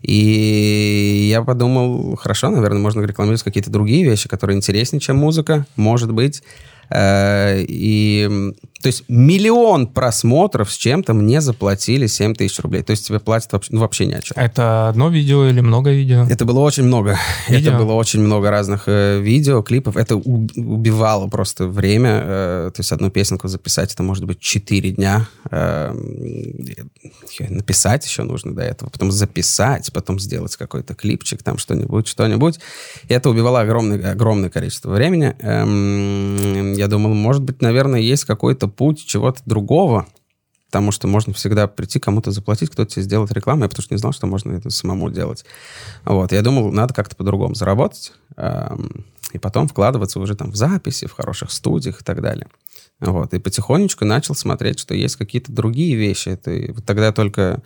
И 0.00 1.28
я 1.30 1.42
подумал, 1.42 2.16
хорошо, 2.16 2.48
наверное, 2.50 2.80
можно 2.80 3.02
рекламировать 3.02 3.42
какие-то 3.42 3.70
другие 3.70 4.04
вещи, 4.04 4.28
которые 4.28 4.56
интереснее, 4.56 5.00
чем 5.00 5.16
музыка, 5.16 5.66
может 5.76 6.12
быть. 6.12 6.42
Э, 6.90 7.62
И, 7.68 8.22
м, 8.26 8.54
то 8.82 8.86
есть, 8.86 9.04
миллион 9.08 9.86
просмотров 9.86 10.72
с 10.72 10.76
чем-то 10.76 11.12
мне 11.12 11.40
заплатили 11.40 12.06
7 12.06 12.34
тысяч 12.34 12.58
рублей. 12.60 12.82
То 12.82 12.92
есть, 12.92 13.06
тебе 13.06 13.20
платят 13.20 13.52
вообще, 13.52 13.74
ну, 13.74 13.80
вообще 13.80 14.06
ни 14.06 14.14
о 14.14 14.20
чем. 14.22 14.36
это 14.36 14.88
одно 14.88 15.10
видео 15.10 15.46
или 15.46 15.60
много 15.60 15.90
видео? 15.90 16.26
Это 16.30 16.46
было 16.46 16.60
очень 16.60 16.84
много. 16.84 17.18
Видео? 17.48 17.72
Это 17.72 17.78
было 17.78 17.92
очень 17.92 18.20
много 18.20 18.50
разных 18.50 18.84
э, 18.86 19.20
видео, 19.20 19.62
клипов. 19.62 19.96
Это 19.96 20.16
убивало 20.16 21.28
просто 21.28 21.66
время. 21.66 22.20
э, 22.22 22.70
то 22.74 22.80
есть 22.80 22.92
одну 22.92 23.10
песенку 23.10 23.48
записать, 23.48 23.92
это 23.92 24.02
может 24.02 24.24
быть 24.24 24.40
4 24.40 24.90
дня. 24.92 25.26
Э, 25.50 25.92
написать 27.50 28.06
еще 28.06 28.22
нужно 28.22 28.54
до 28.54 28.62
этого. 28.62 28.88
Потом 28.88 29.12
записать, 29.12 29.92
потом 29.92 30.18
сделать 30.18 30.56
какой-то 30.56 30.94
клипчик, 30.94 31.42
там 31.42 31.58
что-нибудь, 31.58 32.06
что-нибудь. 32.06 32.60
И 33.08 33.12
это 33.12 33.28
убивало 33.28 33.60
огромное, 33.60 34.12
огромное 34.12 34.48
количество 34.48 34.90
времени. 34.90 35.34
Эм, 35.40 36.72
я 36.72 36.88
думал, 36.88 37.14
может 37.14 37.42
быть, 37.42 37.60
наверное, 37.60 38.00
есть 38.00 38.24
какой-то 38.24 38.69
путь 38.70 39.04
чего-то 39.06 39.40
другого. 39.46 40.06
Потому 40.66 40.92
что 40.92 41.08
можно 41.08 41.32
всегда 41.32 41.66
прийти, 41.66 41.98
кому-то 41.98 42.30
заплатить, 42.30 42.70
кто-то 42.70 42.88
тебе 42.92 43.02
сделает 43.02 43.32
рекламу. 43.32 43.64
Я 43.64 43.68
потому 43.68 43.82
что 43.82 43.94
не 43.94 43.98
знал, 43.98 44.12
что 44.12 44.28
можно 44.28 44.52
это 44.52 44.70
самому 44.70 45.10
делать. 45.10 45.44
Вот. 46.04 46.30
Я 46.30 46.42
думал, 46.42 46.70
надо 46.70 46.94
как-то 46.94 47.16
по-другому 47.16 47.56
заработать. 47.56 48.12
эм, 48.36 49.04
и 49.32 49.38
потом 49.38 49.68
вкладываться 49.68 50.20
уже 50.20 50.34
там 50.34 50.50
в 50.52 50.56
записи, 50.56 51.06
в 51.06 51.12
хороших 51.12 51.50
студиях 51.50 52.00
и 52.00 52.04
так 52.04 52.20
далее. 52.20 52.46
Вот. 53.00 53.32
И 53.34 53.38
потихонечку 53.38 54.04
начал 54.04 54.34
смотреть, 54.34 54.78
что 54.78 54.94
есть 54.94 55.16
какие-то 55.16 55.52
другие 55.52 55.96
вещи. 55.96 56.28
Это 56.30 56.50
и 56.52 56.70
вот 56.72 56.84
тогда 56.84 57.12
только 57.12 57.62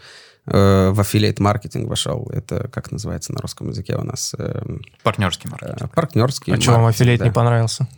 э, 0.47 0.91
в 0.91 1.01
аффилиат 1.01 1.41
маркетинг 1.41 1.89
вошел. 1.89 2.31
Это 2.33 2.69
как 2.69 2.93
называется 2.93 3.33
на 3.33 3.41
русском 3.41 3.69
языке 3.69 3.97
у 3.97 4.03
нас? 4.03 4.35
Эм, 4.39 4.83
Партнерский 5.03 5.49
маркетинг. 5.49 5.83
э, 5.83 5.89
партнерский 5.95 6.53
А 6.53 6.61
что 6.61 6.73
вам 6.73 6.83
маркетинг, 6.83 7.01
аффилиат 7.01 7.19
да. 7.21 7.25
не 7.27 7.33
понравился? 7.33 7.89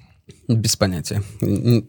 Без 0.48 0.76
понятия. 0.76 1.22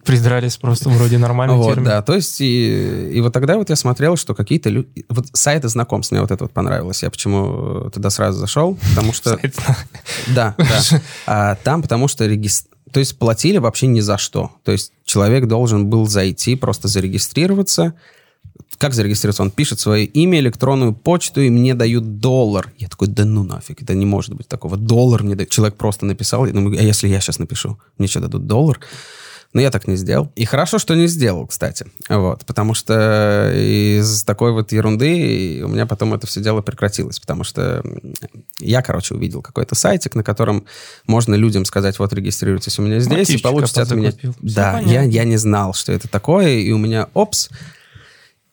Придрались 0.03 0.58
просто 0.58 0.89
вроде 0.89 1.17
нормальный 1.17 1.56
Вот, 1.56 1.70
термин. 1.70 1.86
да, 1.86 2.01
то 2.01 2.13
есть 2.15 2.39
и, 2.41 3.10
и 3.12 3.22
вот 3.22 3.34
тогда 3.34 3.58
вот 3.58 3.70
я 3.70 3.75
смотрел, 3.75 4.15
что 4.15 4.36
какие-то 4.36 4.70
люди... 4.70 5.06
Вот 5.10 5.25
сайты 5.34 5.70
знакомств, 5.70 6.12
мне 6.12 6.22
вот 6.22 6.29
это 6.32 6.44
вот 6.44 6.53
понравилось. 6.53 7.01
Я 7.03 7.10
почему 7.10 7.89
туда 7.91 8.10
сразу 8.10 8.39
зашел? 8.39 8.77
Потому 8.89 9.13
что... 9.13 9.39
Да, 10.36 10.56
да. 10.58 11.01
А, 11.25 11.56
там 11.56 11.82
потому 11.82 12.08
что 12.08 12.25
регис- 12.25 12.65
То 12.91 13.00
есть 13.00 13.17
платили 13.17 13.58
вообще 13.58 13.88
ни 13.88 14.00
за 14.01 14.17
что. 14.17 14.51
То 14.63 14.72
есть 14.72 14.91
человек 15.03 15.48
должен 15.48 15.88
был 15.88 16.08
зайти, 16.08 16.56
просто 16.56 16.88
зарегистрироваться. 16.88 17.94
Как 18.78 18.94
зарегистрироваться? 18.94 19.44
Он 19.44 19.52
пишет 19.52 19.80
свое 19.80 20.06
имя, 20.06 20.40
электронную 20.40 20.94
почту, 20.94 21.42
и 21.42 21.50
мне 21.50 21.74
дают 21.74 22.20
доллар. 22.20 22.72
Я 22.78 22.88
такой, 22.88 23.08
да 23.08 23.26
ну 23.26 23.44
нафиг, 23.44 23.82
это 23.82 23.96
не 23.96 24.06
может 24.06 24.36
быть 24.36 24.48
такого. 24.48 24.78
Доллар 24.78 25.24
мне 25.24 25.36
дают. 25.36 25.50
Человек 25.50 25.76
просто 25.76 26.06
написал. 26.06 26.46
Я 26.46 26.54
думаю, 26.54 26.78
а 26.80 26.84
если 26.84 27.08
я 27.08 27.20
сейчас 27.20 27.40
напишу? 27.40 27.80
Мне 27.98 28.08
что, 28.08 28.20
дадут 28.20 28.46
доллар? 28.46 28.80
Но 29.54 29.62
я 29.62 29.72
так 29.72 29.88
не 29.88 29.96
сделал. 29.96 30.32
И 30.36 30.46
хорошо, 30.46 30.78
что 30.78 30.94
не 30.94 31.08
сделал, 31.08 31.48
кстати. 31.48 31.86
Вот, 32.10 32.46
потому 32.46 32.74
что 32.74 33.52
из 33.56 34.24
такой 34.24 34.52
вот 34.52 34.72
ерунды 34.72 35.62
у 35.64 35.70
меня 35.70 35.86
потом 35.86 36.14
это 36.14 36.28
все 36.28 36.42
дело 36.42 36.62
прекратилось. 36.62 37.20
Потому 37.20 37.44
что 37.44 37.82
я, 38.60 38.82
короче, 38.82 39.16
увидел 39.16 39.42
какой-то 39.42 39.74
сайтик, 39.74 40.16
на 40.16 40.24
котором 40.24 40.66
можно 41.08 41.34
людям 41.34 41.66
сказать, 41.66 41.98
вот 41.98 42.14
регистрируйтесь 42.14 42.78
у 42.78 42.82
меня 42.82 43.00
здесь, 43.00 43.30
и 43.30 43.34
Мотивчика 43.34 43.50
получите 43.50 43.82
от 43.82 43.92
меня... 43.92 44.12
Всё 44.12 44.34
Да, 44.42 44.80
я, 44.82 45.04
я 45.04 45.24
не 45.24 45.38
знал, 45.38 45.74
что 45.74 45.94
это 45.94 46.08
такое, 46.08 46.50
и 46.50 46.72
у 46.72 46.78
меня, 46.78 47.08
опс, 47.14 47.50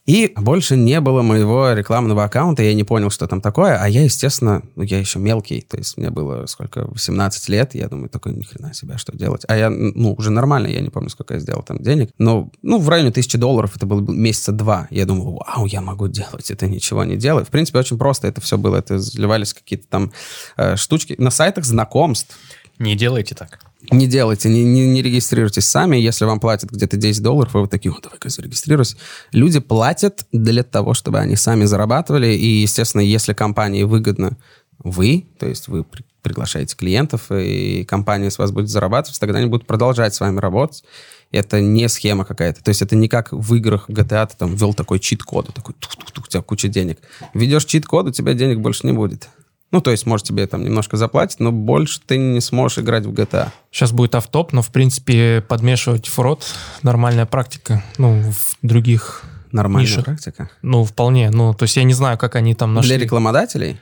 И 0.06 0.32
больше 0.36 0.76
не 0.76 1.00
было 1.00 1.22
моего 1.22 1.72
рекламного 1.72 2.24
аккаунта, 2.24 2.62
я 2.62 2.74
не 2.74 2.84
понял, 2.84 3.08
что 3.08 3.26
там 3.26 3.40
такое, 3.40 3.78
а 3.80 3.88
я, 3.88 4.02
естественно, 4.02 4.62
ну, 4.76 4.82
я 4.82 4.98
еще 4.98 5.18
мелкий, 5.18 5.62
то 5.62 5.78
есть 5.78 5.96
мне 5.96 6.10
было 6.10 6.44
сколько, 6.44 6.86
18 6.88 7.48
лет, 7.48 7.74
я 7.74 7.88
думаю, 7.88 8.10
такой, 8.10 8.34
ни 8.34 8.42
хрена 8.42 8.74
себе, 8.74 8.98
что 8.98 9.16
делать. 9.16 9.44
А 9.48 9.56
я, 9.56 9.70
ну, 9.70 10.12
уже 10.12 10.30
нормально, 10.30 10.66
я 10.66 10.80
не 10.80 10.90
помню, 10.90 11.08
сколько 11.08 11.34
я 11.34 11.40
сделал 11.40 11.62
там 11.62 11.78
денег, 11.78 12.10
но, 12.18 12.50
ну, 12.60 12.78
в 12.78 12.88
районе 12.90 13.12
тысячи 13.12 13.38
долларов, 13.38 13.76
это 13.76 13.86
было 13.86 14.00
месяца 14.00 14.52
два. 14.52 14.88
Я 14.90 15.06
думал, 15.06 15.40
вау, 15.46 15.64
я 15.64 15.80
могу 15.80 16.08
делать 16.08 16.50
это, 16.50 16.66
ничего 16.66 17.04
не 17.04 17.16
делаю. 17.16 17.46
В 17.46 17.50
принципе, 17.50 17.78
очень 17.78 17.96
просто 17.96 18.28
это 18.28 18.42
все 18.42 18.58
было, 18.58 18.76
это 18.76 18.98
заливались 18.98 19.54
какие-то 19.54 19.88
там 19.88 20.12
э, 20.58 20.76
штучки. 20.76 21.14
На 21.16 21.30
сайтах 21.30 21.64
знакомств, 21.64 22.36
Не 22.78 22.94
делайте 22.94 23.34
так. 23.34 23.60
Не 23.90 24.06
делайте, 24.06 24.48
не, 24.48 24.64
не, 24.64 24.86
не 24.86 25.02
регистрируйтесь 25.02 25.66
сами. 25.66 25.96
Если 25.96 26.24
вам 26.24 26.40
платят 26.40 26.70
где-то 26.70 26.96
10 26.96 27.22
долларов, 27.22 27.54
вы 27.54 27.60
вот 27.60 27.70
такие, 27.70 27.94
давай-ка 28.02 28.28
зарегистрируюсь. 28.28 28.96
Люди 29.32 29.60
платят 29.60 30.26
для 30.32 30.62
того, 30.62 30.94
чтобы 30.94 31.18
они 31.18 31.36
сами 31.36 31.64
зарабатывали. 31.64 32.28
И, 32.28 32.62
естественно, 32.62 33.02
если 33.02 33.32
компании 33.32 33.82
выгодно 33.82 34.36
вы, 34.78 35.26
то 35.38 35.46
есть 35.46 35.68
вы 35.68 35.84
при- 35.84 36.04
приглашаете 36.22 36.76
клиентов, 36.76 37.30
и 37.30 37.84
компания 37.84 38.30
с 38.30 38.38
вас 38.38 38.50
будет 38.50 38.68
зарабатывать, 38.68 39.20
тогда 39.20 39.38
они 39.38 39.46
будут 39.46 39.66
продолжать 39.66 40.14
с 40.14 40.20
вами 40.20 40.38
работать. 40.38 40.84
Это 41.30 41.60
не 41.60 41.88
схема 41.88 42.24
какая-то. 42.24 42.62
То 42.62 42.70
есть 42.70 42.82
это 42.82 42.96
не 42.96 43.08
как 43.08 43.32
в 43.32 43.54
играх 43.54 43.88
GTA 43.88 44.26
ты 44.26 44.36
там 44.36 44.54
ввел 44.54 44.72
такой 44.74 44.98
чит-код, 44.98 45.52
такой 45.54 45.74
тух-тух-тух, 45.78 46.24
у 46.24 46.28
тебя 46.28 46.42
куча 46.42 46.68
денег. 46.68 46.98
Введешь 47.34 47.64
чит-код, 47.64 48.06
у 48.06 48.10
тебя 48.10 48.34
денег 48.34 48.60
больше 48.60 48.86
не 48.86 48.92
будет. 48.92 49.28
Ну, 49.74 49.80
то 49.80 49.90
есть, 49.90 50.06
может, 50.06 50.24
тебе 50.24 50.46
там 50.46 50.62
немножко 50.62 50.96
заплатить, 50.96 51.40
но 51.40 51.50
больше 51.50 52.00
ты 52.06 52.16
не 52.16 52.40
сможешь 52.40 52.78
играть 52.78 53.06
в 53.06 53.12
GTA. 53.12 53.48
Сейчас 53.72 53.90
будет 53.90 54.14
автоп, 54.14 54.52
но, 54.52 54.62
в 54.62 54.70
принципе, 54.70 55.40
подмешивать 55.48 56.06
фрод– 56.06 56.44
нормальная 56.82 57.26
практика. 57.26 57.82
Ну, 57.98 58.22
в 58.30 58.56
других... 58.62 59.24
Нормальная 59.50 59.90
Нишах. 59.90 60.04
практика. 60.04 60.48
Ну, 60.62 60.84
вполне. 60.84 61.30
Ну, 61.30 61.54
то 61.54 61.64
есть 61.64 61.76
я 61.76 61.82
не 61.82 61.92
знаю, 61.92 62.18
как 62.18 62.36
они 62.36 62.54
там 62.54 62.72
нашли. 62.72 62.90
Для 62.94 63.04
рекламодателей? 63.04 63.80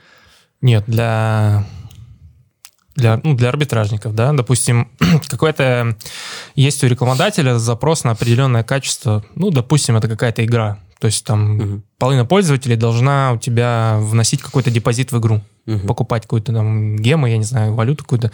Нет, 0.61 0.83
для... 0.87 1.63
Для, 2.95 3.21
ну, 3.23 3.35
для 3.35 3.49
арбитражников, 3.49 4.15
да, 4.15 4.33
допустим, 4.33 4.89
какой-то 5.27 5.95
есть 6.55 6.83
у 6.83 6.87
рекламодателя 6.87 7.59
запрос 7.59 8.03
на 8.03 8.11
определенное 8.11 8.63
качество, 8.63 9.23
ну, 9.35 9.51
допустим, 9.51 9.95
это 9.95 10.07
какая-то 10.07 10.43
игра, 10.43 10.79
то 11.03 11.07
есть 11.07 11.25
там 11.25 11.55
Мгм. 11.57 11.83
половина 11.97 12.23
пользователей 12.23 12.77
должна 12.77 13.33
у 13.33 13.37
тебя 13.37 13.97
вносить 13.99 14.41
какой-то 14.41 14.71
депозит 14.71 15.11
в 15.11 15.19
игру, 15.19 15.41
Мгм. 15.65 15.85
покупать 15.85 16.21
какую-то 16.21 16.53
там 16.53 16.95
гему, 16.95 17.27
я 17.27 17.37
не 17.37 17.43
знаю, 17.43 17.73
валюту 17.73 18.05
какую-то. 18.05 18.31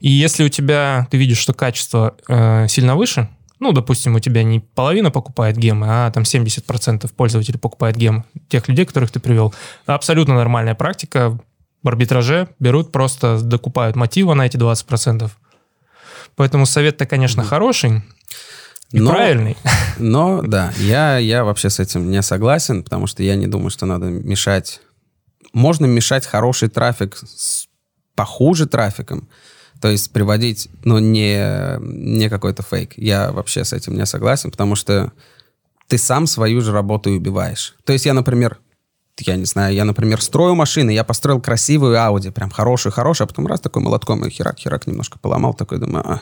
И 0.00 0.08
если 0.08 0.42
у 0.42 0.48
тебя, 0.48 1.06
ты 1.10 1.18
видишь, 1.18 1.36
что 1.36 1.52
качество 1.52 2.14
э, 2.26 2.68
сильно 2.68 2.96
выше, 2.96 3.28
ну, 3.60 3.72
допустим, 3.72 4.14
у 4.14 4.18
тебя 4.18 4.44
не 4.44 4.60
половина 4.60 5.10
покупает 5.10 5.58
гемы, 5.58 5.88
а 5.90 6.10
там 6.10 6.22
70% 6.22 7.12
пользователей 7.14 7.58
покупает 7.58 7.96
гемы, 7.96 8.24
тех 8.48 8.66
людей, 8.66 8.86
которых 8.86 9.10
ты 9.10 9.20
привел. 9.20 9.54
Абсолютно 9.84 10.34
нормальная 10.36 10.74
практика. 10.74 11.38
В 11.82 11.88
арбитраже 11.88 12.48
берут, 12.58 12.92
просто 12.92 13.38
докупают 13.42 13.94
мотива 13.94 14.32
на 14.32 14.46
эти 14.46 14.56
20%. 14.56 15.30
Поэтому 16.34 16.64
совет-то, 16.64 17.04
конечно, 17.04 17.44
хороший 17.44 18.02
и 18.92 19.00
Но- 19.00 19.10
правильный. 19.10 19.56
Но, 19.98 20.42
да, 20.42 20.72
я, 20.78 21.18
я 21.18 21.44
вообще 21.44 21.70
с 21.70 21.80
этим 21.80 22.10
не 22.10 22.22
согласен, 22.22 22.82
потому 22.82 23.06
что 23.06 23.22
я 23.22 23.36
не 23.36 23.46
думаю, 23.46 23.70
что 23.70 23.86
надо 23.86 24.06
мешать... 24.06 24.80
Можно 25.52 25.86
мешать 25.86 26.26
хороший 26.26 26.68
трафик 26.68 27.16
с 27.16 27.66
похуже 28.14 28.66
трафиком, 28.66 29.28
то 29.80 29.88
есть 29.88 30.12
приводить, 30.12 30.68
ну, 30.84 30.98
не, 30.98 31.78
не 31.80 32.28
какой-то 32.28 32.62
фейк. 32.62 32.94
Я 32.96 33.30
вообще 33.32 33.64
с 33.64 33.72
этим 33.72 33.94
не 33.94 34.06
согласен, 34.06 34.50
потому 34.50 34.74
что 34.74 35.12
ты 35.86 35.98
сам 35.98 36.26
свою 36.26 36.60
же 36.60 36.72
работу 36.72 37.10
и 37.10 37.16
убиваешь. 37.16 37.74
То 37.84 37.92
есть 37.92 38.06
я, 38.06 38.14
например, 38.14 38.58
я 39.20 39.36
не 39.36 39.44
знаю, 39.44 39.74
я, 39.74 39.84
например, 39.84 40.20
строю 40.20 40.54
машины, 40.54 40.90
я 40.90 41.04
построил 41.04 41.40
красивую 41.40 41.96
Audi, 41.96 42.30
прям 42.32 42.50
хорошую-хорошую, 42.50 43.26
а 43.26 43.28
потом 43.28 43.46
раз 43.46 43.60
такой 43.60 43.82
молотком 43.82 44.24
и 44.24 44.30
херак-херак 44.30 44.86
немножко 44.86 45.18
поломал, 45.18 45.54
такой 45.54 45.78
думаю, 45.78 46.04
«А, 46.06 46.20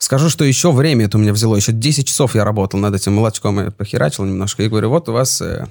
Скажу, 0.00 0.30
что 0.30 0.44
еще 0.44 0.72
время 0.72 1.04
это 1.04 1.18
у 1.18 1.20
меня 1.20 1.34
взяло. 1.34 1.56
Еще 1.56 1.72
10 1.72 2.08
часов 2.08 2.34
я 2.34 2.42
работал 2.42 2.80
над 2.80 2.94
этим 2.94 3.12
молотком 3.12 3.60
и 3.60 3.70
похерачил 3.70 4.24
немножко. 4.24 4.62
И 4.62 4.68
говорю, 4.68 4.88
вот 4.88 5.10
у 5.10 5.12
вас 5.12 5.42
э, 5.42 5.66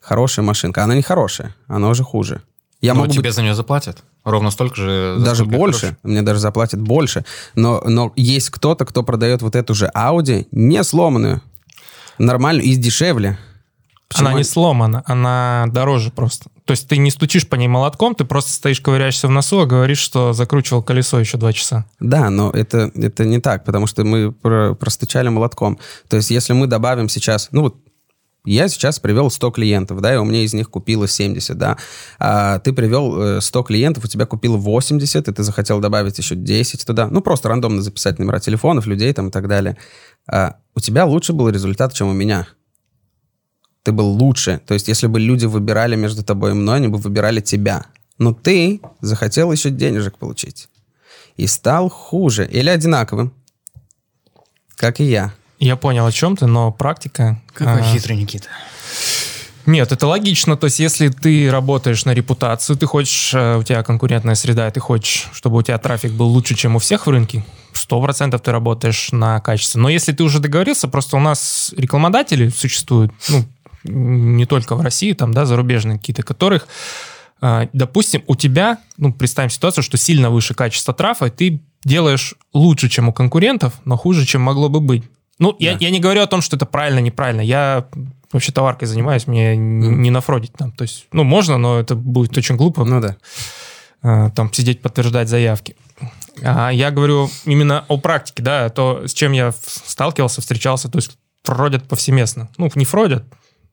хорошая 0.00 0.46
машинка. 0.46 0.82
Она 0.82 0.94
не 0.94 1.02
хорошая, 1.02 1.54
она 1.68 1.90
уже 1.90 2.04
хуже. 2.04 2.40
Я 2.80 2.94
Но 2.94 3.00
могу 3.00 3.08
Ну, 3.08 3.14
тебе 3.14 3.28
быть 3.28 3.34
за 3.34 3.42
нее 3.42 3.54
заплатят. 3.54 4.02
Ровно 4.24 4.50
столько 4.50 4.76
же. 4.76 5.16
за 5.18 5.24
даже 5.26 5.44
больше. 5.44 5.80
хорошая. 5.80 5.98
Мне 6.02 6.22
даже 6.22 6.40
заплатят 6.40 6.80
больше. 6.80 7.26
Но, 7.54 7.82
но 7.84 8.14
есть 8.16 8.48
кто-то, 8.48 8.86
кто 8.86 9.02
продает 9.02 9.42
вот 9.42 9.54
эту 9.56 9.74
же 9.74 9.90
Audi, 9.94 10.46
не 10.50 10.82
сломанную, 10.82 11.42
нормальную 12.18 12.66
и 12.66 12.74
дешевле. 12.76 13.38
Почему 14.08 14.28
Она 14.28 14.38
не 14.38 14.44
сломана, 14.44 15.02
она 15.06 15.66
дороже 15.72 16.10
просто. 16.10 16.50
То 16.64 16.70
есть 16.72 16.88
ты 16.88 16.98
не 16.98 17.10
стучишь 17.10 17.48
по 17.48 17.56
ней 17.56 17.68
молотком, 17.68 18.14
ты 18.14 18.24
просто 18.24 18.52
стоишь, 18.52 18.80
ковыряешься 18.80 19.28
в 19.28 19.30
носу, 19.30 19.60
а 19.60 19.66
говоришь, 19.66 19.98
что 19.98 20.32
закручивал 20.32 20.82
колесо 20.82 21.18
еще 21.18 21.36
два 21.36 21.52
часа. 21.52 21.84
Да, 22.00 22.30
но 22.30 22.50
это, 22.50 22.90
это 22.94 23.24
не 23.24 23.40
так, 23.40 23.64
потому 23.64 23.86
что 23.86 24.04
мы 24.04 24.32
про- 24.32 24.74
простучали 24.74 25.28
молотком. 25.28 25.78
То 26.08 26.16
есть 26.16 26.30
если 26.30 26.52
мы 26.52 26.66
добавим 26.66 27.08
сейчас, 27.08 27.48
ну 27.50 27.62
вот 27.62 27.76
я 28.46 28.68
сейчас 28.68 29.00
привел 29.00 29.30
100 29.30 29.50
клиентов, 29.52 30.00
да, 30.02 30.14
и 30.14 30.18
у 30.18 30.24
меня 30.24 30.42
из 30.42 30.52
них 30.52 30.68
купило 30.68 31.08
70, 31.08 31.56
да. 31.56 31.78
А 32.18 32.58
ты 32.58 32.74
привел 32.74 33.18
э, 33.20 33.40
100 33.40 33.62
клиентов, 33.62 34.04
у 34.04 34.08
тебя 34.08 34.26
купило 34.26 34.58
80, 34.58 35.28
и 35.28 35.32
ты 35.32 35.42
захотел 35.42 35.80
добавить 35.80 36.18
еще 36.18 36.34
10 36.34 36.84
туда. 36.84 37.08
Ну, 37.08 37.22
просто 37.22 37.48
рандомно 37.48 37.80
записать 37.80 38.18
номера 38.18 38.40
телефонов, 38.40 38.86
людей 38.86 39.12
там 39.14 39.28
и 39.28 39.30
так 39.30 39.48
далее. 39.48 39.78
А 40.30 40.56
у 40.74 40.80
тебя 40.80 41.06
лучше 41.06 41.32
был 41.32 41.48
результат, 41.48 41.94
чем 41.94 42.08
у 42.08 42.12
меня. 42.12 42.46
Ты 43.84 43.92
был 43.92 44.08
лучше. 44.08 44.60
То 44.66 44.74
есть 44.74 44.88
если 44.88 45.06
бы 45.06 45.20
люди 45.20 45.46
выбирали 45.46 45.94
между 45.94 46.24
тобой 46.24 46.50
и 46.50 46.54
мной, 46.54 46.76
они 46.76 46.88
бы 46.88 46.98
выбирали 46.98 47.40
тебя. 47.40 47.84
Но 48.18 48.32
ты 48.32 48.80
захотел 49.00 49.52
еще 49.52 49.70
денежек 49.70 50.18
получить. 50.18 50.68
И 51.36 51.46
стал 51.46 51.88
хуже 51.90 52.48
или 52.50 52.70
одинаковым. 52.70 53.32
Как 54.76 55.00
и 55.00 55.04
я. 55.04 55.32
Я 55.58 55.76
понял, 55.76 56.06
о 56.06 56.12
чем 56.12 56.36
ты, 56.36 56.46
но 56.46 56.72
практика... 56.72 57.40
Какой 57.52 57.80
а, 57.80 57.84
хитрый 57.84 58.16
Никита. 58.16 58.48
Нет, 59.66 59.92
это 59.92 60.06
логично. 60.06 60.56
То 60.56 60.66
есть, 60.66 60.78
если 60.78 61.08
ты 61.08 61.50
работаешь 61.50 62.04
на 62.04 62.12
репутацию, 62.12 62.76
ты 62.76 62.86
хочешь, 62.86 63.32
э, 63.34 63.56
у 63.56 63.62
тебя 63.62 63.82
конкурентная 63.82 64.34
среда, 64.34 64.68
и 64.68 64.70
ты 64.70 64.80
хочешь, 64.80 65.28
чтобы 65.32 65.58
у 65.58 65.62
тебя 65.62 65.78
трафик 65.78 66.12
был 66.12 66.26
лучше, 66.26 66.54
чем 66.54 66.76
у 66.76 66.78
всех 66.78 67.06
в 67.06 67.10
рынке, 67.10 67.44
сто 67.72 68.00
процентов 68.02 68.42
ты 68.42 68.52
работаешь 68.52 69.10
на 69.12 69.40
качество. 69.40 69.78
Но 69.78 69.88
если 69.88 70.12
ты 70.12 70.22
уже 70.22 70.40
договорился, 70.40 70.88
просто 70.88 71.16
у 71.16 71.20
нас 71.20 71.72
рекламодатели 71.76 72.48
существуют, 72.48 73.12
ну, 73.28 73.44
не 73.84 74.46
только 74.46 74.74
в 74.76 74.80
России, 74.80 75.12
там, 75.12 75.32
да, 75.32 75.44
зарубежные 75.46 75.98
какие-то, 75.98 76.22
которых, 76.22 76.66
э, 77.42 77.68
допустим, 77.72 78.22
у 78.26 78.34
тебя, 78.36 78.78
ну, 78.96 79.12
представим 79.12 79.50
ситуацию, 79.50 79.84
что 79.84 79.96
сильно 79.96 80.30
выше 80.30 80.54
качество 80.54 80.92
трафа, 80.94 81.26
и 81.26 81.30
ты 81.30 81.60
делаешь 81.84 82.34
лучше, 82.52 82.88
чем 82.88 83.08
у 83.08 83.12
конкурентов, 83.12 83.74
но 83.84 83.96
хуже, 83.96 84.24
чем 84.24 84.40
могло 84.42 84.68
бы 84.68 84.80
быть. 84.80 85.04
Ну, 85.38 85.54
я, 85.58 85.72
Да. 85.72 85.78
я 85.80 85.90
не 85.90 86.00
говорю 86.00 86.22
о 86.22 86.26
том, 86.26 86.40
что 86.42 86.56
это 86.56 86.64
правильно, 86.66 87.00
неправильно. 87.00 87.40
Я 87.40 87.86
вообще 88.32 88.52
товаркой 88.52 88.88
занимаюсь, 88.88 89.26
мне 89.26 89.54
н- 89.54 90.00
не 90.00 90.10
нафродить 90.10 90.52
там. 90.54 90.72
То 90.72 90.82
есть, 90.82 91.06
ну, 91.12 91.24
можно, 91.24 91.58
но 91.58 91.78
это 91.78 91.94
будет 91.94 92.36
очень 92.38 92.56
глупо 92.56 92.84
Ну 92.84 93.00
да. 93.00 93.16
э, 94.02 94.30
там 94.34 94.52
сидеть, 94.52 94.80
подтверждать 94.80 95.28
заявки. 95.28 95.76
А 96.42 96.70
я 96.70 96.90
говорю 96.90 97.30
именно 97.44 97.84
о 97.88 97.96
практике, 97.98 98.42
да, 98.42 98.68
то, 98.68 99.06
с 99.06 99.12
чем 99.14 99.32
я 99.32 99.52
сталкивался, 99.84 100.40
встречался, 100.40 100.88
то 100.88 100.98
есть 100.98 101.16
фродят 101.44 101.86
повсеместно. 101.88 102.48
Ну, 102.56 102.70
не 102.74 102.84
фродят, 102.84 103.24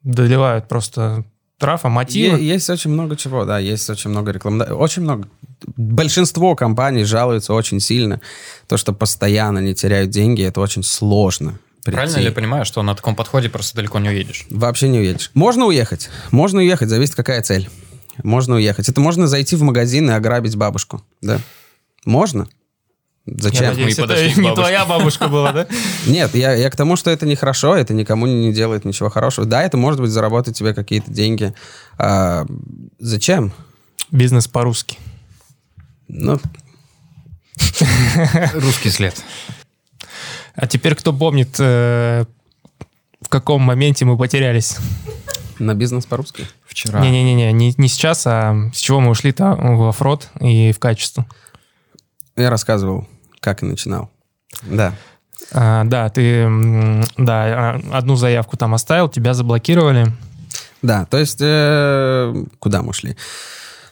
доливают 0.03 0.67
просто 0.67 1.23
трафа, 1.57 1.89
мотивы. 1.89 2.37
Е- 2.39 2.47
Есть 2.53 2.69
очень 2.69 2.91
много 2.91 3.15
чего, 3.15 3.45
да, 3.45 3.59
есть 3.59 3.89
очень 3.89 4.09
много 4.09 4.31
рекламы. 4.31 4.65
Очень 4.65 5.03
много. 5.03 5.27
Большинство 5.77 6.55
компаний 6.55 7.03
жалуются 7.03 7.53
очень 7.53 7.79
сильно. 7.79 8.19
То, 8.67 8.77
что 8.77 8.93
постоянно 8.93 9.59
не 9.59 9.75
теряют 9.75 10.09
деньги, 10.09 10.43
это 10.43 10.59
очень 10.61 10.83
сложно. 10.83 11.59
прийти. 11.83 11.95
Правильно 11.97 12.17
ли 12.17 12.25
я 12.25 12.31
понимаю, 12.31 12.65
что 12.65 12.81
на 12.83 12.95
таком 12.95 13.15
подходе 13.15 13.49
просто 13.49 13.75
далеко 13.75 13.99
не 13.99 14.09
уедешь? 14.09 14.45
Вообще 14.49 14.87
не 14.89 14.99
уедешь. 14.99 15.31
Можно 15.33 15.65
уехать. 15.65 16.09
Можно 16.31 16.59
уехать, 16.59 16.89
зависит, 16.89 17.15
какая 17.15 17.41
цель. 17.41 17.69
Можно 18.23 18.55
уехать. 18.55 18.89
Это 18.89 19.01
можно 19.01 19.27
зайти 19.27 19.55
в 19.55 19.63
магазин 19.63 20.09
и 20.09 20.13
ограбить 20.13 20.55
бабушку. 20.55 21.03
Да. 21.21 21.39
Можно. 22.05 22.47
Зачем? 23.25 23.63
Я 23.63 23.69
надеюсь, 23.69 23.97
Мы 23.97 24.05
это 24.05 24.41
не 24.41 24.55
твоя 24.55 24.85
бабушка 24.85 25.27
была, 25.27 25.51
да? 25.51 25.67
Нет, 26.07 26.33
я, 26.33 26.53
я 26.53 26.69
к 26.69 26.75
тому, 26.75 26.95
что 26.95 27.11
это 27.11 27.25
нехорошо, 27.25 27.75
это 27.75 27.93
никому 27.93 28.25
не 28.25 28.51
делает 28.51 28.83
ничего 28.83 29.09
хорошего. 29.09 29.45
Да, 29.45 29.61
это 29.61 29.77
может 29.77 30.01
быть 30.01 30.09
заработать 30.09 30.57
тебе 30.57 30.73
какие-то 30.73 31.11
деньги. 31.11 31.53
А, 31.97 32.45
зачем? 32.99 33.53
Бизнес 34.09 34.47
по-русски. 34.47 34.97
Ну, 36.07 36.39
Русский 38.53 38.89
след. 38.89 39.15
А 40.55 40.67
теперь 40.67 40.95
кто 40.95 41.13
помнит, 41.13 41.55
э, 41.59 42.25
в 43.21 43.29
каком 43.29 43.61
моменте 43.61 44.03
мы 44.05 44.17
потерялись? 44.17 44.77
на 45.61 45.75
бизнес 45.75 46.05
по-русски. 46.05 46.47
Вчера. 46.65 46.99
Не-не-не, 47.01 47.51
не, 47.53 47.73
не 47.77 47.87
сейчас, 47.87 48.25
а 48.25 48.55
с 48.73 48.79
чего 48.79 48.99
мы 48.99 49.11
ушли-то 49.11 49.55
в 49.55 49.87
оффроад 49.87 50.29
и 50.41 50.71
в 50.71 50.79
качество. 50.79 51.25
Я 52.41 52.49
рассказывал, 52.49 53.07
как 53.39 53.63
и 53.63 53.65
начинал. 53.65 54.09
Да. 54.63 54.93
А, 55.53 55.83
да, 55.85 56.09
ты 56.09 56.47
да, 57.17 57.43
а, 57.43 57.81
одну 57.91 58.15
заявку 58.15 58.57
там 58.57 58.73
оставил, 58.73 59.09
тебя 59.09 59.33
заблокировали. 59.33 60.07
Да, 60.81 61.05
то 61.05 61.17
есть 61.17 61.39
э, 61.41 62.45
куда 62.59 62.81
мы 62.81 62.93
шли? 62.93 63.15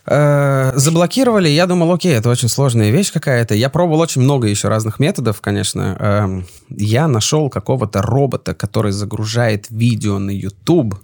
Э, 0.06 0.72
заблокировали, 0.76 1.50
я 1.50 1.68
думал, 1.68 1.94
окей, 1.94 2.14
это 2.14 2.30
очень 2.30 2.50
сложная 2.50 2.90
вещь 2.90 3.12
какая-то. 3.12 3.54
Я 3.54 3.70
пробовал 3.70 4.00
очень 4.00 4.22
много 4.22 4.48
еще 4.48 4.68
разных 4.68 5.00
методов, 5.00 5.40
конечно. 5.40 5.96
Э, 6.00 6.42
я 6.70 7.08
нашел 7.08 7.50
какого-то 7.50 8.02
робота, 8.02 8.56
который 8.56 8.92
загружает 8.92 9.68
видео 9.70 10.18
на 10.18 10.32
YouTube, 10.32 10.96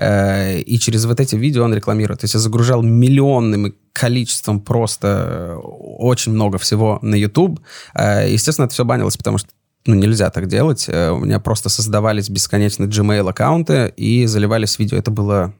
и 0.00 0.78
через 0.78 1.06
вот 1.06 1.18
эти 1.18 1.34
видео 1.34 1.64
он 1.64 1.74
рекламирует. 1.74 2.20
То 2.20 2.24
есть 2.24 2.34
я 2.34 2.40
загружал 2.40 2.82
миллионным 2.82 3.74
количеством 3.92 4.60
просто 4.60 5.58
очень 5.62 6.32
много 6.32 6.58
всего 6.58 6.98
на 7.02 7.16
YouTube. 7.16 7.60
Э, 7.94 8.30
естественно, 8.30 8.66
это 8.66 8.74
все 8.74 8.84
банилось, 8.84 9.16
потому 9.16 9.38
что 9.38 9.50
ну, 9.86 9.94
нельзя 9.94 10.30
так 10.30 10.46
делать. 10.46 10.84
Э, 10.88 11.10
у 11.10 11.18
меня 11.18 11.40
просто 11.40 11.68
создавались 11.68 12.28
бесконечно 12.28 12.84
Gmail-аккаунты 12.84 13.92
и 13.96 14.26
заливались 14.26 14.78
видео. 14.78 14.98
Это 14.98 15.10
было 15.10 15.52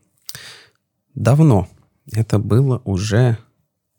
давно. 1.14 1.68
Это 2.12 2.38
было 2.38 2.80
уже 2.84 3.38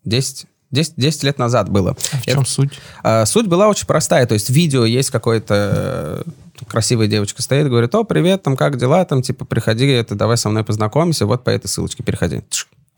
10, 0.04 0.46
10, 0.70 0.94
10 0.96 1.22
лет 1.24 1.38
назад 1.38 1.68
было. 1.68 1.96
А 2.12 2.16
в 2.16 2.22
чем 2.22 2.40
это, 2.40 2.50
суть? 2.50 2.70
А, 3.02 3.26
суть 3.26 3.46
была 3.46 3.68
очень 3.68 3.86
простая. 3.86 4.26
То 4.26 4.34
есть 4.34 4.48
видео 4.48 4.84
есть 4.84 5.10
какой-то 5.10 6.24
э, 6.26 6.30
красивая 6.66 7.06
девочка 7.06 7.42
стоит, 7.42 7.68
говорит, 7.68 7.94
о, 7.94 8.04
привет, 8.04 8.42
там 8.42 8.56
как 8.56 8.76
дела, 8.76 9.04
там 9.04 9.22
типа 9.22 9.44
приходи, 9.44 9.86
это 9.86 10.14
давай 10.14 10.36
со 10.36 10.48
мной 10.48 10.64
познакомимся, 10.64 11.26
вот 11.26 11.44
по 11.44 11.50
этой 11.50 11.66
ссылочке 11.66 12.02
переходи. 12.02 12.42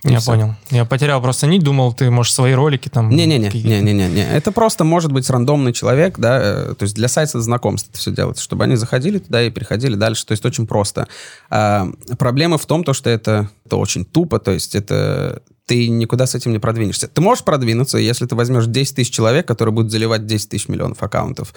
Я 0.04 0.18
все. 0.18 0.32
понял. 0.32 0.54
Я 0.70 0.84
потерял 0.84 1.22
просто 1.22 1.46
нить, 1.46 1.62
думал, 1.62 1.92
ты, 1.92 2.10
можешь 2.10 2.32
свои 2.32 2.54
ролики 2.54 2.88
там... 2.88 3.08
Не-не-не, 3.10 3.50
не-не-не. 3.50 4.22
Это 4.22 4.50
просто 4.50 4.82
может 4.82 5.12
быть 5.12 5.30
рандомный 5.30 5.72
человек, 5.72 6.18
да, 6.18 6.40
э, 6.42 6.74
то 6.76 6.82
есть 6.82 6.96
для 6.96 7.06
сайта 7.06 7.40
знакомств 7.40 7.90
это 7.90 7.98
все 7.98 8.10
делается, 8.10 8.42
чтобы 8.42 8.64
они 8.64 8.74
заходили 8.74 9.18
туда 9.18 9.42
и 9.42 9.50
переходили 9.50 9.94
дальше, 9.94 10.26
то 10.26 10.32
есть 10.32 10.44
очень 10.44 10.66
просто. 10.66 11.06
А, 11.50 11.88
проблема 12.18 12.58
в 12.58 12.66
том, 12.66 12.82
то, 12.82 12.94
что 12.94 13.10
это, 13.10 13.48
это 13.64 13.76
очень 13.76 14.04
тупо, 14.04 14.40
то 14.40 14.50
есть 14.50 14.74
это 14.74 15.40
ты 15.72 15.88
никуда 15.88 16.26
с 16.26 16.34
этим 16.34 16.52
не 16.52 16.58
продвинешься. 16.58 17.08
Ты 17.08 17.22
можешь 17.22 17.44
продвинуться, 17.44 17.96
если 17.96 18.26
ты 18.26 18.34
возьмешь 18.34 18.66
10 18.66 18.96
тысяч 18.96 19.10
человек, 19.10 19.48
которые 19.48 19.72
будут 19.72 19.90
заливать 19.90 20.26
10 20.26 20.50
тысяч 20.50 20.68
миллионов 20.68 21.02
аккаунтов 21.02 21.54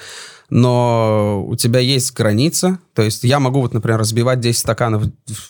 но 0.50 1.44
у 1.48 1.56
тебя 1.56 1.80
есть 1.80 2.14
граница, 2.14 2.80
то 2.94 3.02
есть 3.02 3.24
я 3.24 3.40
могу 3.40 3.62
вот, 3.62 3.74
например, 3.74 4.00
разбивать 4.00 4.40
10 4.40 4.60
стаканов 4.60 5.06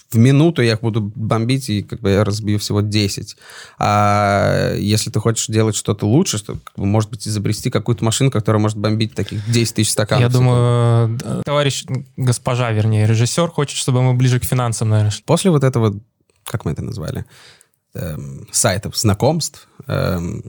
в 0.09 0.17
минуту, 0.17 0.61
я 0.61 0.73
их 0.73 0.81
буду 0.81 1.11
бомбить, 1.15 1.69
и 1.69 1.81
как 1.83 1.99
бы 1.99 2.11
я 2.11 2.23
разбью 2.23 2.59
всего 2.59 2.81
10. 2.81 3.35
А 3.77 4.73
если 4.75 5.09
ты 5.09 5.19
хочешь 5.19 5.47
делать 5.47 5.75
что-то 5.75 6.07
лучше, 6.07 6.37
что, 6.37 6.53
как 6.53 6.75
бы, 6.77 6.85
может 6.85 7.09
быть, 7.09 7.27
изобрести 7.27 7.69
какую-то 7.69 8.05
машину, 8.05 8.31
которая 8.31 8.61
может 8.61 8.77
бомбить 8.77 9.13
таких 9.13 9.45
10 9.51 9.75
тысяч 9.75 9.91
стаканов. 9.91 10.23
Я 10.23 10.29
думаю, 10.29 11.19
товарищ, 11.43 11.85
госпожа, 12.15 12.71
вернее, 12.71 13.05
режиссер 13.05 13.49
хочет, 13.49 13.77
чтобы 13.77 14.01
мы 14.01 14.13
ближе 14.13 14.39
к 14.39 14.45
финансам, 14.45 14.89
наверное. 14.89 15.13
После 15.25 15.51
вот 15.51 15.63
этого, 15.63 15.99
как 16.45 16.63
мы 16.63 16.71
это 16.71 16.83
назвали, 16.83 17.25
эм, 17.95 18.47
сайтов 18.51 18.97
знакомств, 18.97 19.67
эм, 19.87 20.43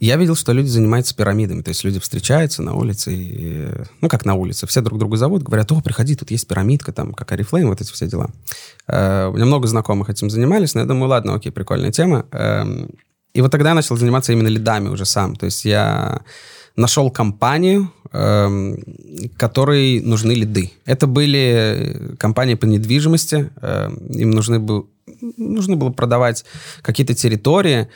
я 0.00 0.16
видел, 0.16 0.34
что 0.34 0.52
люди 0.52 0.68
занимаются 0.68 1.14
пирамидами. 1.14 1.60
То 1.60 1.68
есть 1.68 1.84
люди 1.84 2.00
встречаются 2.00 2.62
на 2.62 2.74
улице, 2.74 3.12
и, 3.14 3.68
ну, 4.00 4.08
как 4.08 4.24
на 4.24 4.34
улице, 4.34 4.66
все 4.66 4.80
друг 4.80 4.98
друга 4.98 5.18
зовут, 5.18 5.42
говорят, 5.42 5.70
о, 5.72 5.80
приходи, 5.82 6.16
тут 6.16 6.30
есть 6.30 6.48
пирамидка, 6.48 6.92
там, 6.92 7.12
как 7.12 7.30
Арифлейм, 7.32 7.68
вот 7.68 7.82
эти 7.82 7.92
все 7.92 8.06
дела. 8.06 8.30
Uh, 8.88 9.28
у 9.28 9.34
меня 9.34 9.44
много 9.44 9.68
знакомых 9.68 10.08
этим 10.08 10.30
занимались, 10.30 10.74
но 10.74 10.80
я 10.80 10.86
думаю, 10.86 11.10
ладно, 11.10 11.34
окей, 11.34 11.52
прикольная 11.52 11.92
тема. 11.92 12.24
Uh, 12.30 12.90
и 13.34 13.42
вот 13.42 13.52
тогда 13.52 13.68
я 13.70 13.74
начал 13.74 13.96
заниматься 13.96 14.32
именно 14.32 14.48
лидами 14.48 14.88
уже 14.88 15.04
сам. 15.04 15.36
То 15.36 15.44
есть 15.46 15.64
я 15.64 16.22
нашел 16.76 17.10
компанию, 17.10 17.92
э, 18.12 18.74
которой 19.36 20.00
нужны 20.00 20.32
лиды. 20.32 20.72
Это 20.84 21.06
были 21.06 22.16
компании 22.18 22.54
по 22.54 22.66
недвижимости, 22.66 23.50
э, 23.60 23.90
им 24.10 24.30
нужны, 24.30 24.58
был, 24.58 24.88
нужно 25.36 25.76
было 25.76 25.90
продавать 25.90 26.44
какие-то 26.82 27.14
территории, 27.14 27.88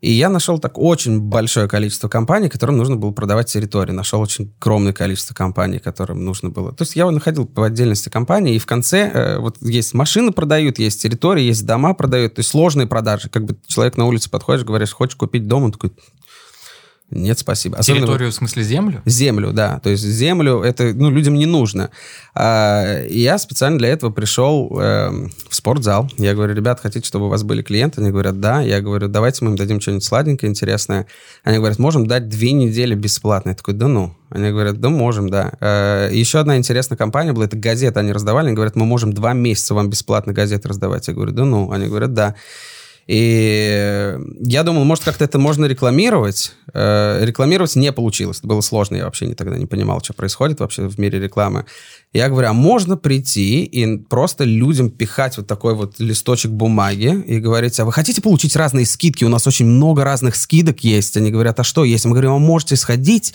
и 0.00 0.10
я 0.12 0.30
нашел 0.30 0.58
так 0.58 0.78
очень 0.78 1.20
большое 1.20 1.68
количество 1.68 2.08
компаний, 2.08 2.48
которым 2.48 2.78
нужно 2.78 2.96
было 2.96 3.10
продавать 3.10 3.52
территории. 3.52 3.92
Нашел 3.92 4.20
очень 4.20 4.52
огромное 4.58 4.94
количество 4.94 5.34
компаний, 5.34 5.78
которым 5.78 6.24
нужно 6.24 6.48
было. 6.48 6.72
То 6.72 6.82
есть 6.82 6.96
я 6.96 7.10
находил 7.10 7.46
по 7.46 7.66
отдельности 7.66 8.08
компании, 8.08 8.54
и 8.54 8.58
в 8.58 8.64
конце 8.64 9.10
э, 9.12 9.38
вот 9.38 9.58
есть 9.60 9.92
машины 9.92 10.32
продают, 10.32 10.78
есть 10.78 11.02
территории, 11.02 11.42
есть 11.42 11.66
дома 11.66 11.92
продают, 11.92 12.34
то 12.34 12.40
есть 12.40 12.48
сложные 12.48 12.86
продажи. 12.86 13.28
Как 13.28 13.44
бы 13.44 13.58
человек 13.66 13.98
на 13.98 14.06
улице 14.06 14.30
подходишь, 14.30 14.64
говоришь, 14.64 14.92
хочешь 14.92 15.16
купить 15.16 15.46
дом, 15.46 15.64
он 15.64 15.72
такой, 15.72 15.92
нет, 17.10 17.40
спасибо. 17.40 17.76
Особенно 17.76 18.06
Территорию, 18.06 18.30
в 18.30 18.34
смысле, 18.34 18.62
землю? 18.62 19.02
Землю, 19.04 19.52
да. 19.52 19.80
То 19.80 19.90
есть 19.90 20.04
землю, 20.04 20.60
это 20.62 20.92
ну, 20.94 21.10
людям 21.10 21.34
не 21.34 21.46
нужно. 21.46 21.90
А, 22.34 23.04
я 23.08 23.36
специально 23.38 23.78
для 23.78 23.88
этого 23.88 24.10
пришел 24.10 24.78
э, 24.80 25.10
в 25.48 25.54
спортзал. 25.54 26.08
Я 26.18 26.34
говорю, 26.34 26.54
ребят, 26.54 26.78
хотите, 26.80 27.04
чтобы 27.04 27.26
у 27.26 27.28
вас 27.28 27.42
были 27.42 27.62
клиенты? 27.62 28.00
Они 28.00 28.10
говорят, 28.10 28.38
да. 28.38 28.60
Я 28.60 28.80
говорю, 28.80 29.08
давайте 29.08 29.44
мы 29.44 29.50
им 29.50 29.56
дадим 29.56 29.80
что-нибудь 29.80 30.04
сладенькое, 30.04 30.50
интересное. 30.50 31.06
Они 31.42 31.58
говорят, 31.58 31.80
можем 31.80 32.06
дать 32.06 32.28
две 32.28 32.52
недели 32.52 32.94
бесплатно. 32.94 33.50
Я 33.50 33.54
такой, 33.56 33.74
да 33.74 33.88
ну. 33.88 34.14
Они 34.30 34.50
говорят, 34.50 34.80
да 34.80 34.88
можем, 34.88 35.28
да. 35.28 35.52
Э, 35.60 36.10
еще 36.12 36.38
одна 36.38 36.56
интересная 36.58 36.96
компания 36.96 37.32
была, 37.32 37.46
это 37.46 37.56
газета 37.56 37.98
они 37.98 38.12
раздавали. 38.12 38.46
Они 38.46 38.54
говорят, 38.54 38.76
мы 38.76 38.86
можем 38.86 39.12
два 39.12 39.32
месяца 39.32 39.74
вам 39.74 39.90
бесплатно 39.90 40.32
газеты 40.32 40.68
раздавать. 40.68 41.08
Я 41.08 41.14
говорю, 41.14 41.32
да 41.32 41.44
ну. 41.44 41.72
Они 41.72 41.88
говорят, 41.88 42.14
да. 42.14 42.36
И 43.10 44.16
я 44.38 44.62
думал, 44.62 44.84
может, 44.84 45.02
как-то 45.02 45.24
это 45.24 45.36
можно 45.40 45.64
рекламировать. 45.64 46.54
Э, 46.72 47.24
рекламировать 47.24 47.74
не 47.74 47.90
получилось. 47.90 48.38
Это 48.38 48.46
было 48.46 48.60
сложно. 48.60 48.94
Я 48.94 49.06
вообще 49.06 49.26
не, 49.26 49.34
тогда 49.34 49.58
не 49.58 49.66
понимал, 49.66 50.00
что 50.00 50.14
происходит 50.14 50.60
вообще 50.60 50.86
в 50.86 50.96
мире 50.96 51.18
рекламы. 51.18 51.66
Я 52.12 52.28
говорю, 52.28 52.48
а 52.48 52.52
можно 52.52 52.96
прийти 52.96 53.62
и 53.62 53.96
просто 53.96 54.42
людям 54.42 54.90
пихать 54.90 55.36
вот 55.36 55.46
такой 55.46 55.76
вот 55.76 56.00
листочек 56.00 56.50
бумаги 56.50 57.22
и 57.24 57.38
говорить, 57.38 57.78
а 57.78 57.84
вы 57.84 57.92
хотите 57.92 58.20
получить 58.20 58.56
разные 58.56 58.84
скидки? 58.84 59.22
У 59.22 59.28
нас 59.28 59.46
очень 59.46 59.66
много 59.66 60.02
разных 60.02 60.34
скидок 60.34 60.82
есть. 60.82 61.16
Они 61.16 61.30
говорят, 61.30 61.60
а 61.60 61.62
что 61.62 61.84
есть? 61.84 62.04
Мы 62.06 62.10
говорим, 62.10 62.32
а 62.32 62.38
можете 62.38 62.74
сходить 62.74 63.32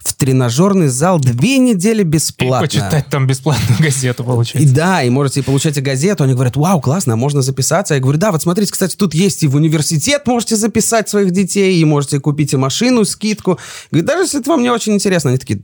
в 0.00 0.12
тренажерный 0.12 0.88
зал 0.88 1.18
две 1.18 1.56
недели 1.56 2.02
бесплатно. 2.02 2.66
И 2.66 2.68
почитать 2.68 3.06
там 3.06 3.26
бесплатную 3.26 3.78
газету, 3.80 4.22
получать. 4.22 4.60
И 4.60 4.66
да, 4.66 5.02
и 5.02 5.08
можете 5.08 5.42
получать 5.42 5.78
и 5.78 5.80
газету. 5.80 6.24
Они 6.24 6.34
говорят, 6.34 6.56
вау, 6.56 6.82
классно, 6.82 7.14
а 7.14 7.16
можно 7.16 7.40
записаться? 7.40 7.94
Я 7.94 8.00
говорю, 8.00 8.18
да, 8.18 8.32
вот 8.32 8.42
смотрите, 8.42 8.70
кстати, 8.70 8.96
тут 8.96 9.14
есть 9.14 9.42
и 9.44 9.48
в 9.48 9.54
университет 9.54 10.26
можете 10.26 10.56
записать 10.56 11.08
своих 11.08 11.30
детей, 11.30 11.80
и 11.80 11.84
можете 11.86 12.20
купить 12.20 12.52
и 12.52 12.58
машину, 12.58 13.06
скидку. 13.06 13.58
Говорит, 13.90 14.06
даже 14.06 14.24
если 14.24 14.40
это 14.40 14.50
вам 14.50 14.62
не 14.62 14.68
очень 14.68 14.92
интересно. 14.92 15.30
Они 15.30 15.38
такие, 15.38 15.62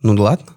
ну 0.00 0.14
ладно. 0.14 0.55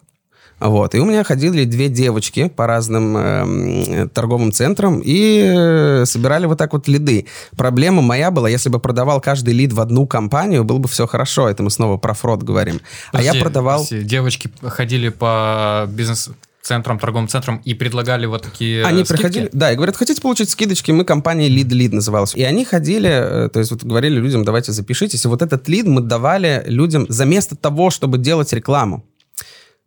Вот. 0.59 0.95
И 0.95 0.99
у 0.99 1.05
меня 1.05 1.23
ходили 1.23 1.65
две 1.65 1.87
девочки 1.89 2.49
по 2.49 2.67
разным 2.67 3.15
э, 3.17 4.07
торговым 4.13 4.51
центрам 4.51 5.01
и 5.03 5.53
э, 5.55 6.05
собирали 6.05 6.45
вот 6.45 6.57
так 6.57 6.73
вот 6.73 6.87
лиды. 6.87 7.25
Проблема 7.55 8.01
моя 8.01 8.31
была, 8.31 8.49
если 8.49 8.69
бы 8.69 8.79
продавал 8.79 9.21
каждый 9.21 9.53
лид 9.53 9.73
в 9.73 9.81
одну 9.81 10.05
компанию, 10.07 10.63
было 10.63 10.77
бы 10.77 10.87
все 10.87 11.07
хорошо. 11.07 11.47
Это 11.49 11.63
мы 11.63 11.71
снова 11.71 11.97
про 11.97 12.13
фрод 12.13 12.43
говорим. 12.43 12.81
Подожди, 13.11 13.29
а 13.29 13.33
я 13.35 13.41
продавал... 13.41 13.83
Подожди. 13.83 14.05
Девочки 14.05 14.49
ходили 14.61 15.09
по 15.09 15.85
бизнес 15.87 16.29
центрам, 16.61 16.99
торговым 16.99 17.27
центрам 17.27 17.61
и 17.65 17.73
предлагали 17.73 18.25
вот 18.25 18.43
такие 18.43 18.83
Они 18.83 19.03
скидки? 19.03 19.13
приходили, 19.13 19.49
да, 19.53 19.71
и 19.71 19.75
говорят, 19.75 19.95
хотите 19.95 20.21
получить 20.21 20.49
скидочки? 20.49 20.91
Мы 20.91 21.03
компания 21.03 21.49
Lead 21.49 21.69
Lead 21.69 21.95
называлась. 21.95 22.35
И 22.35 22.43
они 22.43 22.65
ходили, 22.65 23.09
э, 23.09 23.49
то 23.49 23.59
есть 23.59 23.71
вот 23.71 23.83
говорили 23.83 24.19
людям, 24.19 24.43
давайте 24.43 24.71
запишитесь. 24.71 25.25
И 25.25 25.27
вот 25.27 25.41
этот 25.41 25.67
лид 25.67 25.87
мы 25.87 26.01
давали 26.01 26.63
людям 26.67 27.05
за 27.09 27.25
место 27.25 27.55
того, 27.55 27.89
чтобы 27.89 28.17
делать 28.17 28.53
рекламу. 28.53 29.03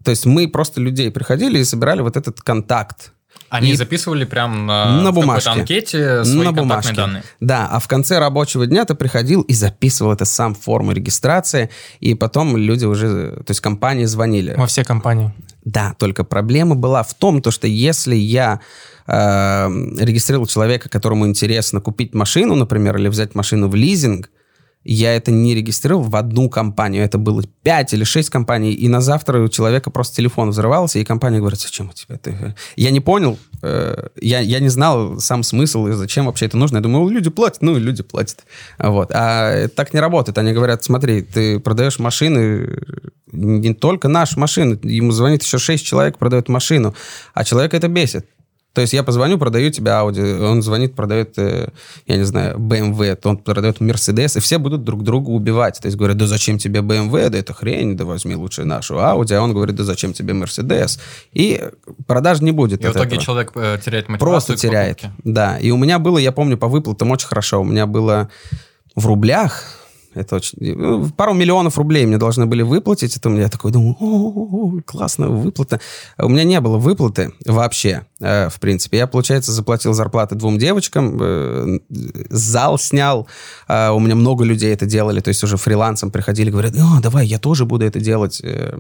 То 0.05 0.11
есть 0.11 0.27
мы 0.27 0.49
просто 0.49 0.81
людей 0.81 1.11
приходили 1.11 1.59
и 1.59 1.65
собирали 1.65 2.01
вот 2.01 2.17
этот 2.17 2.41
контакт. 2.41 3.13
Они 3.49 3.73
и 3.73 3.77
записывали 3.77 4.25
прям 4.25 4.67
на, 4.67 5.03
на 5.03 5.13
бумажке. 5.13 5.51
анкете 5.51 6.25
свои 6.25 6.45
на 6.45 6.53
бумажке. 6.53 6.95
данные. 6.95 7.23
Да, 7.41 7.69
а 7.71 7.81
в 7.81 7.89
конце 7.89 8.19
рабочего 8.19 8.67
дня 8.67 8.87
ты 8.87 8.95
приходил 8.95 9.43
и 9.43 9.53
записывал 9.53 10.13
это 10.13 10.25
сам 10.25 10.55
в 10.55 10.61
форму 10.61 10.93
регистрации, 10.93 11.69
и 12.01 12.15
потом 12.15 12.57
люди 12.57 12.87
уже, 12.87 13.33
то 13.45 13.51
есть 13.51 13.61
компании 13.61 14.07
звонили. 14.07 14.55
Во 14.57 14.67
все 14.67 14.85
компании. 14.85 15.33
Да, 15.65 15.95
только 15.99 16.25
проблема 16.25 16.77
была 16.77 17.03
в 17.03 17.13
том, 17.13 17.43
то, 17.43 17.51
что 17.51 17.67
если 17.67 18.17
я 18.17 18.61
э, 19.07 19.69
регистрировал 20.01 20.47
человека, 20.47 20.89
которому 20.89 21.27
интересно 21.27 21.81
купить 21.83 22.15
машину, 22.15 22.55
например, 22.55 22.97
или 22.97 23.09
взять 23.09 23.35
машину 23.35 23.69
в 23.69 23.75
лизинг, 23.75 24.31
я 24.85 25.15
это 25.15 25.31
не 25.31 25.55
регистрировал 25.55 26.05
в 26.05 26.17
одну 26.17 26.49
компанию. 26.49 27.05
Это 27.05 27.19
было 27.19 27.43
5 27.63 27.95
или 27.95 28.05
6 28.05 28.31
компаний. 28.31 28.73
И 28.73 28.89
на 28.89 29.01
завтра 29.01 29.41
у 29.41 29.49
человека 29.49 29.91
просто 29.91 30.17
телефон 30.17 30.51
взрывался, 30.51 30.99
и 30.99 31.05
компания 31.05 31.39
говорит, 31.39 31.61
зачем 31.61 31.91
у 31.91 31.93
тебя 31.93 32.17
это? 32.17 32.55
Я 32.77 32.91
не 32.91 33.01
понял, 33.01 33.39
э, 33.63 34.09
я, 34.21 34.41
я 34.41 34.61
не 34.61 34.69
знал 34.69 35.21
сам 35.21 35.43
смысл 35.43 35.87
и 35.87 35.93
зачем 35.93 36.27
вообще 36.27 36.47
это 36.47 36.57
нужно. 36.57 36.79
Я 36.79 36.83
думаю, 36.83 37.09
люди 37.09 37.31
платят, 37.31 37.63
ну, 37.63 37.77
люди 37.79 38.03
платят. 38.03 38.45
Вот. 38.79 39.11
А 39.13 39.69
так 39.69 39.95
не 39.95 40.01
работает. 40.01 40.39
Они 40.39 40.53
говорят, 40.53 40.83
смотри, 40.83 41.23
ты 41.23 41.61
продаешь 41.61 41.99
машины, 41.99 42.69
не 43.33 43.75
только 43.75 44.09
нашу 44.09 44.39
машину, 44.39 44.79
ему 44.83 45.13
звонит 45.13 45.43
еще 45.43 45.59
6 45.59 45.85
человек, 45.85 46.19
продает 46.19 46.49
машину, 46.49 46.95
а 47.35 47.45
человека 47.45 47.77
это 47.77 47.89
бесит. 47.89 48.27
То 48.73 48.81
есть 48.81 48.93
я 48.95 49.03
позвоню, 49.03 49.39
продаю 49.39 49.71
тебе 49.71 49.91
Audi, 49.91 50.43
он 50.43 50.63
звонит, 50.63 50.95
продает, 50.95 51.37
э, 51.37 51.69
я 52.07 52.17
не 52.17 52.25
знаю, 52.25 52.57
BMW, 52.59 53.15
то 53.17 53.29
он 53.29 53.37
продает 53.37 53.81
Mercedes, 53.81 54.39
и 54.39 54.41
все 54.41 54.59
будут 54.59 54.83
друг 54.85 55.03
друга 55.03 55.29
убивать. 55.29 55.79
То 55.81 55.87
есть 55.87 55.99
говорят, 55.99 56.17
да 56.17 56.27
зачем 56.27 56.59
тебе 56.59 56.81
BMW, 56.81 57.29
да 57.29 57.39
это 57.39 57.53
хрень, 57.53 57.97
да 57.97 58.05
возьми 58.05 58.35
лучше 58.35 58.65
нашу 58.65 58.95
Audi, 58.95 59.35
а 59.35 59.43
он 59.43 59.53
говорит, 59.53 59.77
да 59.77 59.85
зачем 59.85 60.15
тебе 60.15 60.33
Mercedes. 60.33 60.99
И 61.33 61.63
продаж 62.07 62.41
не 62.41 62.53
будет 62.53 62.83
И 62.83 62.87
в 62.87 62.93
итоге 62.93 63.17
этого. 63.17 63.23
человек 63.23 63.53
э, 63.55 63.79
теряет 63.85 64.09
мотивацию 64.09 64.19
Просто 64.19 64.57
теряет, 64.57 65.03
да. 65.25 65.59
И 65.59 65.71
у 65.71 65.77
меня 65.77 65.99
было, 65.99 66.17
я 66.17 66.33
помню, 66.33 66.57
по 66.57 66.69
выплатам 66.69 67.11
очень 67.11 67.29
хорошо, 67.29 67.61
у 67.61 67.65
меня 67.65 67.87
было 67.87 68.31
в 68.95 69.07
рублях 69.07 69.82
это 70.15 70.37
очень... 70.37 70.59
Ну, 70.77 71.09
пару 71.11 71.35
миллионов 71.35 71.79
рублей 71.79 72.07
мне 72.07 72.19
должны 72.19 72.47
были 72.47 72.63
выплатить. 72.63 73.17
Это 73.17 73.29
у 73.29 73.33
меня 73.33 73.49
такой 73.49 73.73
думаю, 73.73 73.97
о, 73.99 74.81
классно, 74.85 75.29
выплата. 75.29 75.81
У 76.19 76.29
меня 76.29 76.45
не 76.45 76.61
было 76.61 76.79
выплаты 76.79 77.33
вообще, 77.47 78.07
э, 78.21 78.49
в 78.49 78.61
принципе. 78.61 78.99
Я, 78.99 79.07
получается, 79.07 79.53
заплатил 79.53 79.93
зарплаты 79.93 80.35
двум 80.35 80.59
девочкам, 80.59 81.19
э, 81.21 81.79
зал 82.31 82.79
снял. 82.79 83.27
Э, 83.69 83.91
у 83.91 84.01
меня 84.01 84.15
много 84.15 84.45
людей 84.45 84.73
это 84.73 84.87
делали, 84.87 85.21
то 85.21 85.29
есть 85.29 85.43
уже 85.45 85.57
фрилансом 85.57 86.11
приходили, 86.11 86.51
говорят, 86.51 86.75
о, 86.77 87.01
давай, 87.01 87.27
я 87.27 87.39
тоже 87.39 87.65
буду 87.65 87.85
это 87.85 88.01
делать. 88.01 88.41
Э, 88.43 88.77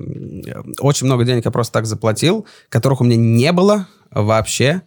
очень 0.81 1.07
много 1.07 1.25
денег 1.25 1.45
я 1.45 1.51
просто 1.51 1.73
так 1.73 1.87
заплатил, 1.87 2.47
которых 2.68 3.01
у 3.01 3.05
меня 3.05 3.16
не 3.16 3.53
было 3.53 3.87
вообще. 4.11 4.83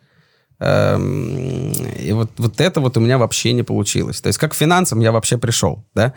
Эм, 0.60 1.72
и 2.00 2.13
вот, 2.13 2.32
вот 2.38 2.62
это 2.62 2.80
вот 2.80 2.96
у 2.98 3.00
меня 3.02 3.18
вообще 3.18 3.52
не 3.54 3.63
получилось. 3.63 4.22
То 4.22 4.28
есть 4.28 4.39
как 4.39 4.52
к 4.52 4.56
финансам 4.56 5.02
я 5.02 5.12
вообще 5.12 5.38
пришел, 5.38 5.84
да? 5.94 6.13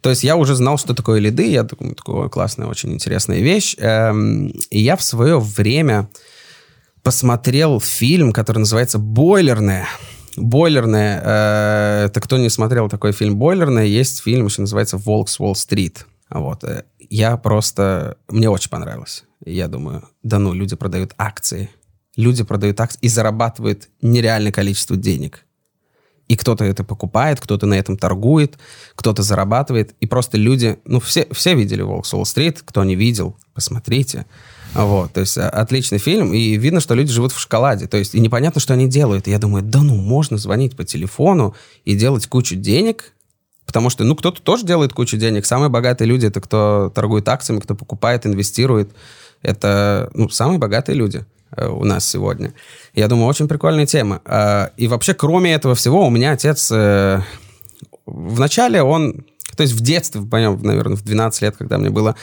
То 0.00 0.10
есть 0.10 0.24
я 0.24 0.36
уже 0.36 0.54
знал, 0.54 0.78
что 0.78 0.94
такое 0.94 1.20
лиды, 1.20 1.50
я 1.50 1.62
думаю, 1.62 1.94
такая 1.94 2.28
классная, 2.28 2.66
очень 2.66 2.92
интересная 2.92 3.40
вещь. 3.40 3.76
Эм, 3.78 4.48
и 4.70 4.80
я 4.80 4.96
в 4.96 5.02
свое 5.02 5.38
время 5.38 6.08
посмотрел 7.02 7.80
фильм, 7.80 8.32
который 8.32 8.58
называется 8.58 8.98
«Бойлерная». 8.98 9.86
«Бойлерная». 10.36 11.22
Э, 11.22 12.06
это 12.06 12.20
кто 12.20 12.38
не 12.38 12.48
смотрел 12.48 12.88
такой 12.88 13.12
фильм 13.12 13.36
«Бойлерная», 13.36 13.84
есть 13.84 14.22
фильм, 14.22 14.46
еще 14.46 14.62
называется 14.62 14.96
«Волк 14.96 15.28
с 15.28 15.38
Уолл-стрит». 15.38 16.06
Вот. 16.30 16.64
Э, 16.64 16.84
я 17.10 17.36
просто... 17.36 18.16
Мне 18.28 18.48
очень 18.48 18.70
понравилось. 18.70 19.24
Я 19.44 19.68
думаю, 19.68 20.08
да 20.22 20.38
ну, 20.38 20.54
люди 20.54 20.76
продают 20.76 21.12
акции– 21.18 21.68
люди 22.16 22.44
продают 22.44 22.80
акции 22.80 22.98
и 23.02 23.08
зарабатывают 23.08 23.88
нереальное 24.00 24.52
количество 24.52 24.96
денег. 24.96 25.44
И 26.28 26.36
кто-то 26.36 26.64
это 26.64 26.84
покупает, 26.84 27.40
кто-то 27.40 27.66
на 27.66 27.74
этом 27.74 27.96
торгует, 27.96 28.58
кто-то 28.94 29.22
зарабатывает. 29.22 29.94
И 30.00 30.06
просто 30.06 30.38
люди, 30.38 30.78
ну, 30.84 31.00
все, 31.00 31.26
все 31.32 31.54
видели 31.54 31.82
«Волк 31.82 32.06
Уолл-стрит», 32.10 32.62
кто 32.64 32.84
не 32.84 32.94
видел, 32.94 33.36
посмотрите. 33.52 34.24
Вот, 34.72 35.12
то 35.12 35.20
есть 35.20 35.36
а, 35.36 35.50
отличный 35.50 35.98
фильм, 35.98 36.32
и 36.32 36.56
видно, 36.56 36.80
что 36.80 36.94
люди 36.94 37.12
живут 37.12 37.32
в 37.32 37.38
шоколаде. 37.38 37.86
То 37.86 37.98
есть 37.98 38.14
и 38.14 38.20
непонятно, 38.20 38.60
что 38.60 38.72
они 38.72 38.88
делают. 38.88 39.28
И 39.28 39.30
я 39.30 39.38
думаю, 39.38 39.62
да 39.62 39.82
ну, 39.82 39.94
можно 39.96 40.38
звонить 40.38 40.76
по 40.76 40.84
телефону 40.84 41.54
и 41.84 41.94
делать 41.94 42.26
кучу 42.26 42.56
денег, 42.56 43.12
потому 43.66 43.90
что, 43.90 44.04
ну, 44.04 44.16
кто-то 44.16 44.40
тоже 44.40 44.64
делает 44.64 44.94
кучу 44.94 45.18
денег. 45.18 45.44
Самые 45.44 45.68
богатые 45.68 46.08
люди— 46.08 46.26
это 46.28 46.40
кто 46.40 46.90
торгует 46.94 47.28
акциями, 47.28 47.60
кто 47.60 47.74
покупает, 47.74 48.26
инвестирует. 48.26 48.92
Это, 49.42 50.10
ну, 50.14 50.30
самые 50.30 50.58
богатые 50.58 50.96
люди. 50.96 51.26
Э, 51.56 51.68
у 51.68 51.84
нас 51.84 52.08
сегодня. 52.08 52.54
Я 52.94 53.08
думаю, 53.08 53.26
очень 53.26 53.48
прикольная 53.48 53.86
тема. 53.86 54.20
А, 54.24 54.70
и 54.76 54.88
вообще, 54.88 55.14
кроме 55.14 55.54
этого 55.54 55.74
всего, 55.74 56.06
у 56.06 56.10
меня 56.10 56.32
отец... 56.32 56.70
Э, 56.72 57.20
вначале 58.06 58.82
он... 58.82 59.24
То 59.56 59.62
есть 59.62 59.74
в 59.74 59.80
детстве, 59.80 60.20
наверное, 60.22 60.96
в 60.96 61.02
12 61.02 61.42
лет, 61.42 61.56
когда 61.56 61.76
мне 61.76 61.90
было, 61.90 62.16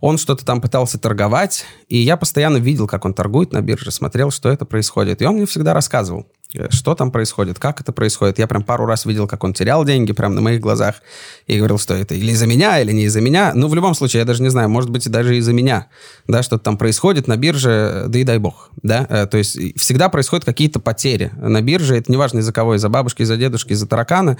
он 0.00 0.18
что-то 0.18 0.44
там 0.44 0.60
пытался 0.60 0.98
торговать, 0.98 1.64
и 1.88 1.96
я 1.96 2.18
постоянно 2.18 2.58
видел, 2.58 2.86
как 2.86 3.06
он 3.06 3.14
торгует 3.14 3.52
на 3.52 3.62
бирже, 3.62 3.90
смотрел, 3.90 4.30
что 4.30 4.50
это 4.50 4.66
происходит. 4.66 5.22
И 5.22 5.24
он 5.24 5.36
мне 5.36 5.46
всегда 5.46 5.72
рассказывал. 5.72 6.26
Что 6.70 6.94
там 6.94 7.10
происходит, 7.10 7.58
как 7.58 7.80
это 7.80 7.92
происходит. 7.92 8.38
Я 8.38 8.46
прям 8.46 8.62
пару 8.62 8.86
раз 8.86 9.06
видел, 9.06 9.26
как 9.26 9.42
он 9.42 9.54
терял 9.54 9.84
деньги 9.84 10.12
прямо 10.12 10.36
на 10.36 10.40
моих 10.40 10.60
глазах 10.60 11.02
и 11.46 11.58
говорил, 11.58 11.78
что 11.78 11.94
это 11.94 12.14
или 12.14 12.30
из-за 12.30 12.46
меня, 12.46 12.80
или 12.80 12.92
не 12.92 13.04
из-за 13.04 13.20
меня. 13.20 13.52
Ну, 13.54 13.66
в 13.68 13.74
любом 13.74 13.94
случае, 13.94 14.20
я 14.20 14.24
даже 14.24 14.42
не 14.42 14.50
знаю, 14.50 14.68
может 14.68 14.90
быть, 14.90 15.06
и 15.06 15.10
даже 15.10 15.36
из-за 15.36 15.52
меня, 15.52 15.88
да, 16.28 16.42
что-то 16.42 16.62
там 16.62 16.78
происходит 16.78 17.26
на 17.26 17.36
бирже, 17.36 18.04
да 18.08 18.18
и 18.18 18.24
дай 18.24 18.38
бог, 18.38 18.70
да. 18.82 19.06
Э, 19.10 19.26
то 19.26 19.36
есть 19.36 19.58
всегда 19.78 20.08
происходят 20.08 20.44
какие-то 20.44 20.78
потери 20.78 21.32
на 21.36 21.60
бирже, 21.60 21.96
это 21.96 22.12
неважно 22.12 22.38
из-за 22.38 22.52
кого, 22.52 22.76
из-за 22.76 22.88
бабушки, 22.88 23.22
из-за 23.22 23.36
дедушки, 23.36 23.72
из-за 23.72 23.88
таракана. 23.88 24.38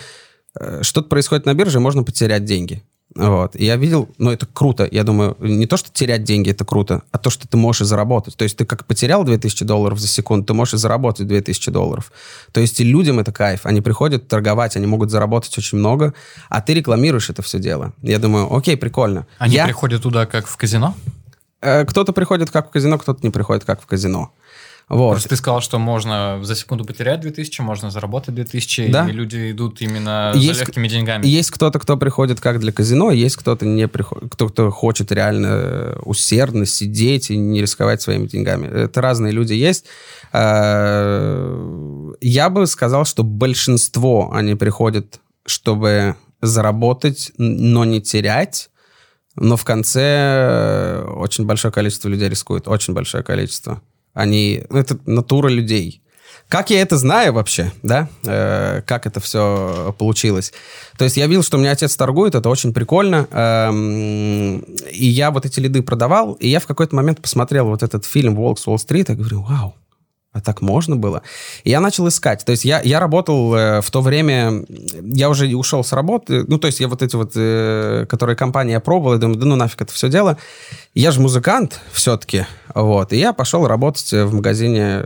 Э, 0.59 0.83
что-то 0.83 1.09
происходит 1.09 1.47
на 1.47 1.55
бирже, 1.55 1.81
можно 1.81 2.05
потерять 2.05 2.45
деньги. 2.45 2.85
Вот. 3.15 3.55
И 3.55 3.65
я 3.65 3.77
видел, 3.77 4.09
ну, 4.19 4.31
это 4.31 4.47
круто. 4.47 4.89
Я 4.91 5.05
думаю, 5.05 5.37
не 5.39 5.67
то, 5.67 5.77
что 5.77 5.91
терять 5.93 6.25
деньги, 6.25 6.51
это 6.51 6.65
круто, 6.65 7.03
а 7.13 7.19
то, 7.19 7.31
что 7.31 7.47
ты 7.47 7.57
можешь 7.57 7.83
и 7.83 7.85
заработать. 7.85 8.37
То 8.37 8.43
есть 8.43 8.57
ты 8.57 8.65
как 8.65 8.87
потерял 8.87 9.25
2000 9.25 9.65
долларов 9.65 10.01
за 10.01 10.09
секунду, 10.09 10.47
ты 10.47 10.55
можешь 10.55 10.75
и 10.75 10.79
заработать 10.79 11.27
2000 11.29 11.71
долларов. 11.71 12.13
То 12.53 12.61
есть 12.61 12.81
и 12.81 12.85
людям 12.85 13.21
это 13.21 13.33
кайф. 13.33 13.67
Они 13.67 13.81
приходят 13.81 14.27
торговать, 14.27 14.77
они 14.77 14.87
могут 14.87 15.11
заработать 15.11 15.57
очень 15.57 15.79
много, 15.79 16.13
а 16.49 16.61
ты 16.61 16.75
рекламируешь 16.75 17.31
это 17.31 17.43
все 17.43 17.59
дело. 17.59 17.93
Я 18.03 18.19
думаю, 18.19 18.53
окей, 18.53 18.77
прикольно. 18.77 19.27
Они 19.39 19.55
я... 19.55 19.65
приходят 19.65 20.03
туда 20.03 20.27
как 20.27 20.49
в 20.49 20.57
казино? 20.57 20.95
Э, 21.65 21.85
кто-то 21.85 22.13
приходит 22.13 22.51
как 22.51 22.69
в 22.69 22.71
казино, 22.71 22.99
кто-то 22.99 23.21
не 23.23 23.31
приходит 23.31 23.65
как 23.65 23.81
в 23.81 23.87
казино. 23.87 24.33
Вот. 24.89 25.13
Просто 25.13 25.31
ты 25.31 25.37
сказал, 25.37 25.61
что 25.63 25.79
можно 25.79 26.41
за 26.43 26.55
секунду 26.55 26.85
потерять 26.85 27.21
2000, 27.21 27.63
можно 27.63 27.91
заработать 27.91 28.35
2000, 28.35 28.89
да? 28.89 29.09
и 29.09 29.13
люди 29.13 29.53
идут 29.53 29.81
именно 29.81 30.33
есть, 30.35 30.59
за 30.59 30.65
легкими 30.65 30.89
деньгами. 30.89 31.27
Есть 31.27 31.51
кто-то, 31.51 31.79
кто 31.79 31.97
приходит 31.97 32.41
как 32.41 32.61
для 32.61 32.71
казино, 32.71 33.11
есть 33.11 33.37
кто-то, 33.37 33.65
не 33.65 33.89
приходит, 33.89 34.33
кто, 34.33 34.49
кто 34.49 34.71
хочет 34.71 35.11
реально 35.11 35.47
э, 35.47 35.97
усердно 36.05 36.67
сидеть 36.67 37.31
и 37.31 37.37
не 37.37 37.63
рисковать 37.63 38.03
своими 38.03 38.27
деньгами. 38.27 38.67
Это 38.67 39.01
разные 39.01 39.33
люди 39.33 39.55
есть. 39.55 39.87
А, 40.33 42.13
я 42.21 42.51
бы 42.51 42.67
сказал, 42.67 43.07
что 43.07 43.23
большинство 43.25 44.33
они 44.35 44.55
приходят, 44.55 45.21
чтобы 45.47 46.17
заработать, 46.43 47.33
но 47.39 47.85
не 47.87 48.03
терять. 48.03 48.71
Но 49.37 49.57
в 49.57 49.65
конце 49.65 50.01
э, 50.01 51.05
очень 51.17 51.47
большое 51.47 51.73
количество 51.73 52.09
людей 52.09 52.29
рискует, 52.29 52.69
очень 52.69 52.95
большое 52.95 53.25
количество. 53.25 53.81
Они, 54.15 54.65
ну, 54.71 54.79
это 54.79 54.99
натура 55.05 55.49
людей. 55.49 56.01
Как 56.49 56.71
я 56.71 56.83
это 56.83 56.97
знаю 56.97 57.33
вообще, 57.33 57.73
да? 57.83 58.09
Э, 58.25 58.83
как 58.87 59.07
это 59.07 59.19
все 59.21 59.95
получилось? 59.99 60.53
То 60.97 61.05
есть 61.05 61.17
я 61.17 61.27
видел, 61.27 61.43
что 61.43 61.57
у 61.57 61.61
меня 61.61 61.73
отец 61.73 61.97
торгует, 61.97 62.35
это 62.35 62.49
очень 62.49 62.73
прикольно. 62.73 63.27
Эм, 63.31 64.59
и 64.93 65.07
я 65.07 65.31
вот 65.31 65.47
эти 65.47 65.59
лиды 65.59 65.83
продавал, 65.83 66.35
и 66.35 66.49
я 66.49 66.61
в 66.61 66.67
какой-то 66.67 66.95
момент 66.95 67.21
посмотрел 67.21 67.67
вот 67.67 67.83
этот 67.83 68.05
фильм 68.05 68.37
«Волк 68.37 68.59
с 68.59 68.67
Уолл-стрит», 68.69 69.11
и 69.11 69.15
говорю, 69.15 69.43
вау, 69.43 69.75
а 70.35 70.41
так 70.41 70.61
можно 70.61 70.97
было? 70.97 71.23
И 71.63 71.71
я 71.71 71.81
начал 71.81 72.09
искать. 72.09 72.45
То 72.45 72.51
есть 72.51 72.65
я, 72.65 72.81
я 72.83 72.99
работал 72.99 73.55
э, 73.55 73.81
в 73.81 73.91
то 73.91 74.03
время, 74.03 74.65
я 74.69 75.31
уже 75.31 75.47
ушел 75.57 75.85
с 75.85 75.93
работы, 75.93 76.45
ну, 76.49 76.59
то 76.59 76.67
есть 76.67 76.81
я 76.81 76.89
вот 76.89 77.03
эти 77.03 77.15
вот, 77.15 77.33
э, 77.37 78.05
которые 78.09 78.37
компании 78.37 78.73
я 78.73 78.81
пробовал, 78.81 79.15
я 79.15 79.21
думаю, 79.21 79.39
да 79.39 79.47
ну 79.47 79.55
нафиг 79.55 79.81
это 79.81 79.93
все 79.93 80.09
дело. 80.09 80.37
Я 80.93 81.13
же 81.13 81.21
музыкант 81.21 81.81
все-таки, 81.93 82.47
вот, 82.75 83.13
и 83.13 83.17
я 83.17 83.33
пошел 83.33 83.67
работать 83.69 84.13
в 84.13 84.35
магазине 84.35 85.03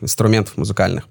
инструментов 0.00 0.56
музыкальных. 0.56 1.04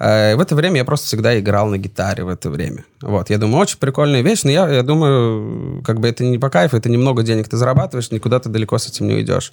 Э, 0.00 0.34
в 0.34 0.40
это 0.40 0.56
время 0.56 0.78
я 0.78 0.84
просто 0.84 1.06
всегда 1.06 1.38
играл 1.38 1.68
на 1.68 1.78
гитаре 1.78 2.24
в 2.24 2.28
это 2.28 2.50
время. 2.50 2.84
Вот, 3.00 3.30
я 3.30 3.38
думаю, 3.38 3.60
очень 3.60 3.78
прикольная 3.78 4.22
вещь, 4.22 4.42
но 4.42 4.50
я, 4.50 4.68
я 4.68 4.82
думаю, 4.82 5.82
как 5.84 6.00
бы 6.00 6.08
это 6.08 6.24
не 6.24 6.38
по 6.38 6.50
кайфу, 6.50 6.76
это 6.76 6.90
немного 6.90 7.22
денег 7.22 7.48
ты 7.48 7.56
зарабатываешь, 7.56 8.10
никуда 8.10 8.40
ты 8.40 8.48
далеко 8.48 8.76
с 8.76 8.88
этим 8.88 9.06
не 9.06 9.14
уйдешь. 9.14 9.52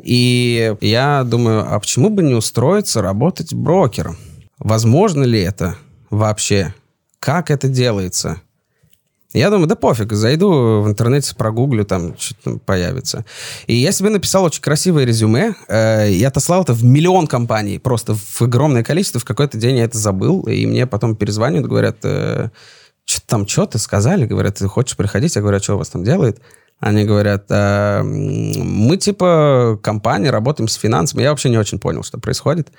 И 0.00 0.74
я 0.80 1.24
думаю, 1.24 1.66
а 1.68 1.78
почему 1.78 2.08
бы 2.08 2.22
не 2.22 2.34
устроиться 2.34 3.02
работать 3.02 3.52
брокером? 3.52 4.16
Возможно 4.58 5.24
ли 5.24 5.40
это 5.40 5.76
вообще? 6.10 6.74
Как 7.18 7.50
это 7.50 7.68
делается? 7.68 8.40
Я 9.32 9.48
думаю, 9.48 9.66
да 9.66 9.76
пофиг, 9.76 10.12
зайду 10.12 10.82
в 10.82 10.88
интернете, 10.88 11.34
прогуглю, 11.34 11.86
там 11.86 12.18
что-то 12.18 12.58
появится. 12.58 13.24
И 13.66 13.74
я 13.74 13.90
себе 13.90 14.10
написал 14.10 14.44
очень 14.44 14.60
красивое 14.60 15.04
резюме. 15.04 15.54
Э, 15.68 16.06
я 16.10 16.28
отослал 16.28 16.62
это 16.62 16.74
в 16.74 16.84
миллион 16.84 17.26
компаний, 17.26 17.78
просто 17.78 18.14
в 18.14 18.42
огромное 18.42 18.84
количество. 18.84 19.20
В 19.20 19.24
какой-то 19.24 19.56
день 19.56 19.78
я 19.78 19.84
это 19.84 19.96
забыл, 19.96 20.42
и 20.42 20.66
мне 20.66 20.86
потом 20.86 21.16
перезванивают, 21.16 21.66
говорят, 21.66 21.96
э, 22.02 22.50
что 23.06 23.26
там, 23.26 23.48
что 23.48 23.64
ты 23.64 23.78
сказали? 23.78 24.26
Говорят, 24.26 24.56
ты 24.56 24.68
хочешь 24.68 24.96
приходить? 24.96 25.34
Я 25.34 25.40
говорю, 25.40 25.56
а 25.56 25.62
что 25.62 25.74
у 25.74 25.78
вас 25.78 25.88
там 25.88 26.04
делает? 26.04 26.40
Они 26.82 27.04
говорят, 27.04 27.44
э, 27.48 28.02
мы 28.02 28.96
типа 28.96 29.78
компания, 29.80 30.30
работаем 30.30 30.66
с 30.66 30.74
финансами. 30.74 31.22
Я 31.22 31.30
вообще 31.30 31.48
не 31.48 31.56
очень 31.56 31.78
понял, 31.78 32.02
что 32.02 32.18
происходит. 32.18 32.72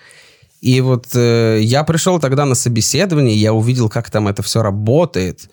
И 0.60 0.82
вот 0.82 1.08
э, 1.16 1.60
я 1.62 1.86
пришел 1.86 2.20
тогда 2.20 2.44
на 2.44 2.54
собеседование, 2.54 3.34
я 3.34 3.54
увидел, 3.54 3.88
как 3.88 4.12
там 4.12 4.28
это 4.28 4.44
все 4.44 4.62
работает. 4.62 5.50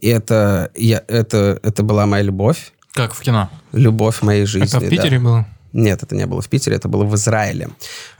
И 0.00 0.08
это, 0.08 0.70
я, 0.74 1.02
это, 1.08 1.58
это 1.62 1.82
была 1.82 2.04
моя 2.04 2.22
любовь. 2.24 2.72
Как 2.92 3.14
в 3.14 3.20
кино? 3.22 3.48
Любовь 3.72 4.20
моей 4.20 4.44
жизни. 4.44 4.68
Это 4.68 4.84
в 4.84 4.90
Питере 4.90 5.18
да. 5.18 5.24
было? 5.24 5.46
Нет, 5.72 6.02
это 6.02 6.14
не 6.14 6.26
было 6.26 6.42
в 6.42 6.48
Питере, 6.48 6.76
это 6.76 6.88
было 6.88 7.04
в 7.04 7.14
Израиле. 7.14 7.70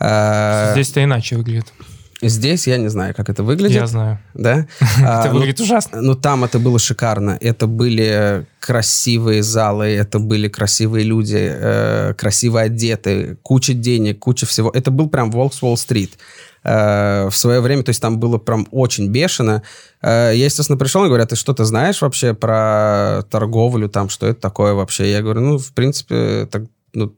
А, 0.00 0.72
Здесь-то 0.72 1.04
иначе 1.04 1.36
выглядит. 1.36 1.74
Здесь 2.20 2.66
я 2.66 2.78
не 2.78 2.88
знаю, 2.88 3.14
как 3.14 3.28
это 3.28 3.44
выглядит. 3.44 3.76
Я 3.76 3.86
знаю. 3.86 4.18
Да? 4.34 4.66
Это 4.98 5.22
А, 5.22 5.26
ну, 5.26 5.34
выглядит 5.34 5.60
ужасно. 5.60 6.02
Ну, 6.02 6.16
там 6.16 6.42
это 6.42 6.58
было 6.58 6.78
шикарно. 6.78 7.38
Это 7.40 7.68
были 7.68 8.44
красивые 8.58 9.42
залы, 9.44 9.86
это 9.86 10.18
были 10.18 10.48
красивые 10.48 11.04
люди, 11.04 11.38
э, 11.38 12.14
красиво 12.14 12.60
одеты, 12.60 13.36
куча 13.42 13.72
денег, 13.72 14.18
куча 14.18 14.46
всего. 14.46 14.70
Это 14.70 14.90
был 14.90 15.08
прям 15.08 15.30
Волкс 15.30 15.62
Уолл-стрит 15.62 16.18
э, 16.64 17.28
в 17.30 17.36
свое 17.36 17.60
время, 17.60 17.84
то 17.84 17.90
есть 17.90 18.02
там 18.02 18.18
было 18.18 18.38
прям 18.38 18.66
очень 18.72 19.08
бешено. 19.08 19.62
Э, 20.02 20.32
я, 20.34 20.46
естественно, 20.46 20.76
пришел 20.76 21.04
и 21.04 21.08
говорю, 21.08 21.22
«А 21.22 21.26
ты 21.26 21.36
что-то 21.36 21.64
знаешь 21.64 22.02
вообще 22.02 22.34
про 22.34 23.22
торговлю, 23.30 23.88
там, 23.88 24.08
что 24.08 24.26
это 24.26 24.40
такое 24.40 24.74
вообще? 24.74 25.10
Я 25.10 25.22
говорю, 25.22 25.40
ну, 25.40 25.58
в 25.58 25.72
принципе, 25.72 26.48
так, 26.50 26.62
ну, 26.94 27.14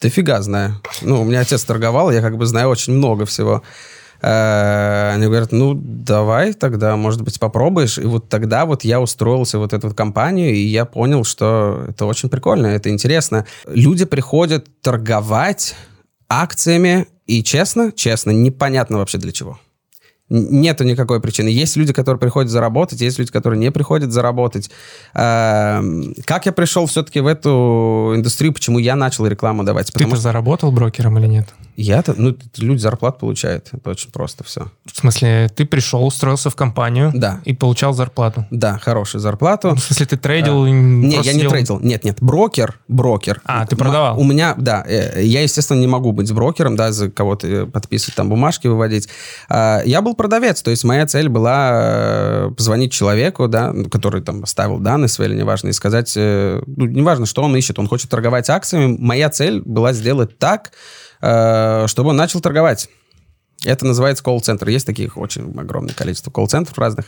дофига 0.00 0.42
знаю. 0.42 0.80
Ну, 1.02 1.22
у 1.22 1.24
меня 1.24 1.40
отец 1.40 1.64
торговал, 1.64 2.10
я 2.10 2.20
как 2.20 2.36
бы 2.36 2.46
знаю 2.46 2.68
очень 2.68 2.92
много 2.92 3.24
всего. 3.24 3.62
Э, 4.26 5.12
Они 5.14 5.26
говорят, 5.26 5.52
ну, 5.52 5.74
давай 5.74 6.52
тогда, 6.52 6.96
может 6.96 7.22
быть, 7.22 7.38
попробуешь. 7.38 7.96
И 7.96 8.02
вот 8.02 8.28
тогда 8.28 8.66
вот 8.66 8.82
я 8.82 9.00
устроился 9.00 9.58
в 9.58 9.60
вот 9.60 9.72
эту 9.72 9.86
вот 9.88 9.96
компанию, 9.96 10.52
и 10.52 10.58
я 10.58 10.84
понял, 10.84 11.22
что 11.22 11.84
это 11.88 12.06
очень 12.06 12.28
прикольно, 12.28 12.66
это 12.66 12.90
интересно. 12.90 13.46
Люди 13.68 14.04
приходят 14.04 14.66
торговать 14.80 15.76
акциями, 16.28 17.06
и 17.26 17.44
честно, 17.44 17.92
честно, 17.92 18.32
непонятно 18.32 18.98
вообще 18.98 19.18
для 19.18 19.30
чего. 19.30 19.60
Нету 20.28 20.82
никакой 20.82 21.20
причины. 21.20 21.48
Есть 21.48 21.76
люди, 21.76 21.92
которые 21.92 22.18
приходят 22.18 22.50
заработать, 22.50 23.00
есть 23.00 23.20
люди, 23.20 23.30
которые 23.30 23.60
не 23.60 23.70
приходят 23.70 24.10
заработать. 24.10 24.70
Эм, 25.14 26.14
Как 26.24 26.46
я 26.46 26.52
пришел 26.52 26.86
все-таки 26.86 27.20
в 27.20 27.28
эту 27.28 28.12
индустрию, 28.16 28.52
почему 28.52 28.80
я 28.80 28.96
начал 28.96 29.26
рекламу 29.26 29.62
давать? 29.62 29.92
Потому 29.92 30.10
Ты-то 30.10 30.20
заработал 30.20 30.72
брокером 30.72 31.16
или 31.18 31.28
нет? 31.28 31.48
Я-то, 31.76 32.14
ну, 32.16 32.34
люди 32.56 32.80
зарплату 32.80 33.18
получают. 33.20 33.68
Это 33.72 33.90
очень 33.90 34.10
просто 34.10 34.44
все. 34.44 34.70
В 34.90 34.96
смысле, 34.96 35.48
ты 35.54 35.64
пришел, 35.66 36.04
устроился 36.06 36.50
в 36.50 36.56
компанию 36.56 37.12
Да. 37.14 37.40
и 37.44 37.52
получал 37.54 37.92
зарплату. 37.92 38.46
Да, 38.50 38.78
хорошую 38.78 39.20
зарплату. 39.20 39.74
В 39.74 39.80
смысле, 39.80 40.06
ты 40.06 40.16
трейдил? 40.16 40.66
и 40.66 40.70
Не, 40.70 41.16
я 41.16 41.32
не 41.32 41.38
сидел? 41.40 41.50
трейдил. 41.50 41.80
Нет, 41.80 42.04
нет, 42.04 42.18
брокер, 42.20 42.78
брокер. 42.88 43.40
А, 43.44 43.66
ты 43.66 43.76
продавал? 43.76 44.18
У 44.18 44.24
меня, 44.24 44.54
да, 44.56 44.84
э, 44.86 45.22
я, 45.22 45.42
естественно, 45.42 45.78
не 45.78 45.86
могу 45.86 46.12
быть 46.12 46.32
брокером, 46.32 46.76
да, 46.76 46.92
за 46.92 47.10
кого-то 47.10 47.46
э, 47.46 47.66
подписывать, 47.66 48.16
там, 48.16 48.28
бумажки 48.28 48.66
выводить. 48.66 49.08
А, 49.48 49.82
Я 49.84 50.00
был 50.02 50.14
продавец, 50.14 50.62
то 50.62 50.70
есть 50.70 50.84
моя 50.84 51.06
цель 51.06 51.28
была 51.28 52.50
позвонить 52.56 52.92
человеку, 52.92 53.48
да, 53.48 53.72
ну, 53.72 53.88
который 53.88 54.22
там 54.22 54.42
оставил 54.42 54.78
данные 54.78 55.08
свои 55.08 55.28
или 55.28 55.34
неважно, 55.36 55.68
и 55.68 55.72
сказать, 55.72 56.12
ну, 56.16 56.86
неважно, 56.86 57.26
что 57.26 57.42
он 57.42 57.56
ищет, 57.56 57.78
он 57.78 57.88
хочет 57.88 58.10
торговать 58.10 58.48
акциями. 58.50 58.96
Моя 58.98 59.28
цель 59.30 59.60
была 59.64 59.92
сделать 59.92 60.38
так, 60.38 60.70
чтобы 61.18 62.10
он 62.10 62.16
начал 62.16 62.40
торговать. 62.40 62.88
Это 63.64 63.86
называется 63.86 64.22
колл-центр. 64.22 64.68
Есть 64.68 64.86
таких 64.86 65.16
очень 65.16 65.52
огромное 65.58 65.94
количество 65.94 66.30
колл-центров 66.30 66.76
разных. 66.78 67.06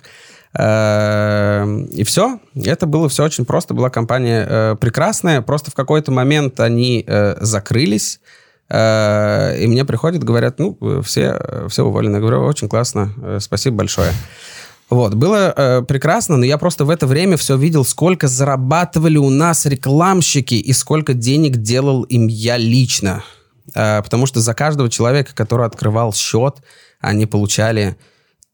Э, 0.59 1.67
И 1.93 2.05
все. 2.05 2.41
Это 2.55 2.87
было 2.87 3.09
все 3.09 3.25
очень 3.25 3.45
просто. 3.45 3.75
Была 3.75 3.91
компания 3.91 4.47
э, 4.49 4.77
прекрасная. 4.81 5.43
Просто 5.43 5.71
в 5.71 5.75
какой-то 5.75 6.11
момент 6.11 6.59
они 6.61 7.05
э, 7.07 7.37
закрылись. 7.41 8.21
Э, 8.71 9.57
И 9.59 9.67
мне 9.67 9.85
приходят, 9.85 10.25
говорят, 10.25 10.59
ну, 10.59 10.77
э, 10.81 11.03
все, 11.05 11.37
э, 11.39 11.67
все 11.69 11.85
уволены. 11.85 12.17
Я 12.17 12.21
говорю, 12.21 12.43
очень 12.45 12.69
классно, 12.69 13.13
э, 13.23 13.39
спасибо 13.41 13.77
большое. 13.77 14.13
Вот, 14.91 15.15
было 15.15 15.53
э, 15.55 15.83
прекрасно, 15.83 16.39
но 16.39 16.47
я 16.47 16.57
просто 16.57 16.87
в 16.87 16.91
это 16.91 17.07
время 17.07 17.37
все 17.37 17.59
видел, 17.59 17.85
сколько 17.85 18.27
зарабатывали 18.27 19.19
у 19.19 19.29
нас 19.29 19.67
рекламщики 19.67 20.55
и 20.55 20.73
сколько 20.73 21.13
денег 21.13 21.59
делал 21.59 22.05
им 22.05 22.27
я 22.27 22.57
лично. 22.57 23.23
Э, 23.75 24.03
потому 24.03 24.27
что 24.27 24.41
за 24.41 24.55
каждого 24.55 24.89
человека, 24.89 25.35
который 25.35 25.67
открывал 25.67 26.13
счет, 26.13 26.57
они 27.01 27.27
получали 27.27 27.97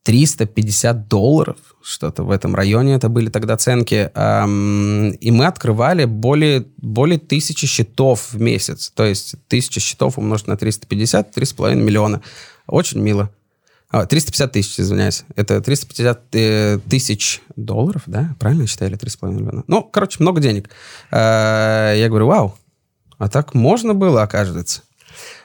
350 0.05 1.09
долларов, 1.09 1.57
что-то 1.83 2.25
в 2.25 2.31
этом 2.31 2.55
районе 2.55 2.95
это 2.95 3.09
были 3.09 3.31
тогда 3.31 3.57
ценки. 3.57 4.11
Эм, 4.15 5.11
И 5.13 5.31
мы 5.31 5.47
открывали 5.47 6.05
более, 6.05 6.67
более 6.77 7.19
тысячи 7.19 7.67
счетов 7.67 8.33
в 8.33 8.41
месяц. 8.41 8.91
То 8.95 9.05
есть 9.05 9.35
тысяча 9.49 9.81
счетов 9.81 10.19
умножить 10.19 10.47
на 10.47 10.57
350, 10.57 11.33
3,5 11.33 11.75
миллиона. 11.75 12.23
Очень 12.67 13.01
мило. 13.01 13.31
А, 13.91 14.07
350 14.07 14.53
тысяч, 14.53 14.81
извиняюсь. 14.81 15.25
Это 15.37 15.61
350 15.61 16.35
э, 16.35 16.79
тысяч 16.89 17.41
долларов, 17.57 18.03
да? 18.07 18.35
Правильно 18.41 18.65
или 18.65 18.99
3,5 18.99 19.33
миллиона? 19.33 19.65
Ну, 19.69 19.83
короче, 19.85 20.17
много 20.21 20.41
денег. 20.41 20.69
Э, 21.11 21.95
Я 21.97 22.09
говорю, 22.09 22.27
вау, 22.27 22.59
а 23.19 23.29
так 23.29 23.55
можно 23.55 23.95
было, 23.95 24.23
оказывается. 24.23 24.83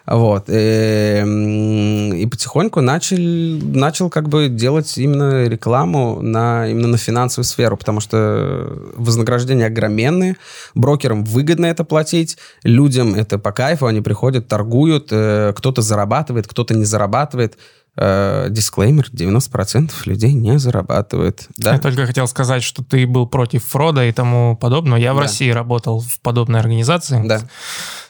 Вот. 0.10 0.46
э, 0.50 1.20
м, 1.22 2.14
И 2.14 2.26
потихоньку 2.26 2.82
начал, 2.82 3.18
начал 3.18 4.10
как 4.10 4.28
бы 4.28 4.50
делать 4.50 4.98
именно 4.98 5.46
рекламу 5.48 6.22
на, 6.22 6.68
именно 6.68 6.88
на 6.88 6.98
финансовую 6.98 7.46
сферу, 7.46 7.78
потому 7.78 8.00
что 8.00 8.78
вознаграждения 8.98 9.68
огроменные, 9.68 10.36
брокерам 10.74 11.24
выгодно 11.24 11.68
это 11.68 11.84
платить, 11.84 12.38
людям 12.64 13.14
это 13.14 13.38
по 13.38 13.52
кайфу, 13.52 13.86
они 13.86 14.02
приходят, 14.02 14.48
торгуют, 14.48 15.10
э, 15.12 15.54
кто-то 15.56 15.82
зарабатывает, 15.84 16.48
кто-то 16.48 16.74
не 16.74 16.86
зарабатывает. 16.86 17.58
Э, 17.96 18.48
Дисклеймер, 18.50 19.10
90% 19.12 19.92
людей 20.06 20.34
не 20.34 20.58
зарабатывают. 20.58 21.48
Да? 21.58 21.74
Я 21.74 21.80
только 21.80 22.06
хотел 22.06 22.28
сказать, 22.28 22.64
что 22.64 22.84
ты 22.84 23.06
был 23.06 23.28
против 23.28 23.64
фрода 23.66 24.06
и 24.06 24.12
тому 24.12 24.56
подобного. 24.56 24.98
Я 24.98 25.14
в 25.14 25.18
Да. 25.18 25.24
России 25.24 25.50
работал 25.50 26.00
в 26.02 26.20
подобной 26.22 26.60
организации 26.62 27.22
Да. 27.28 27.42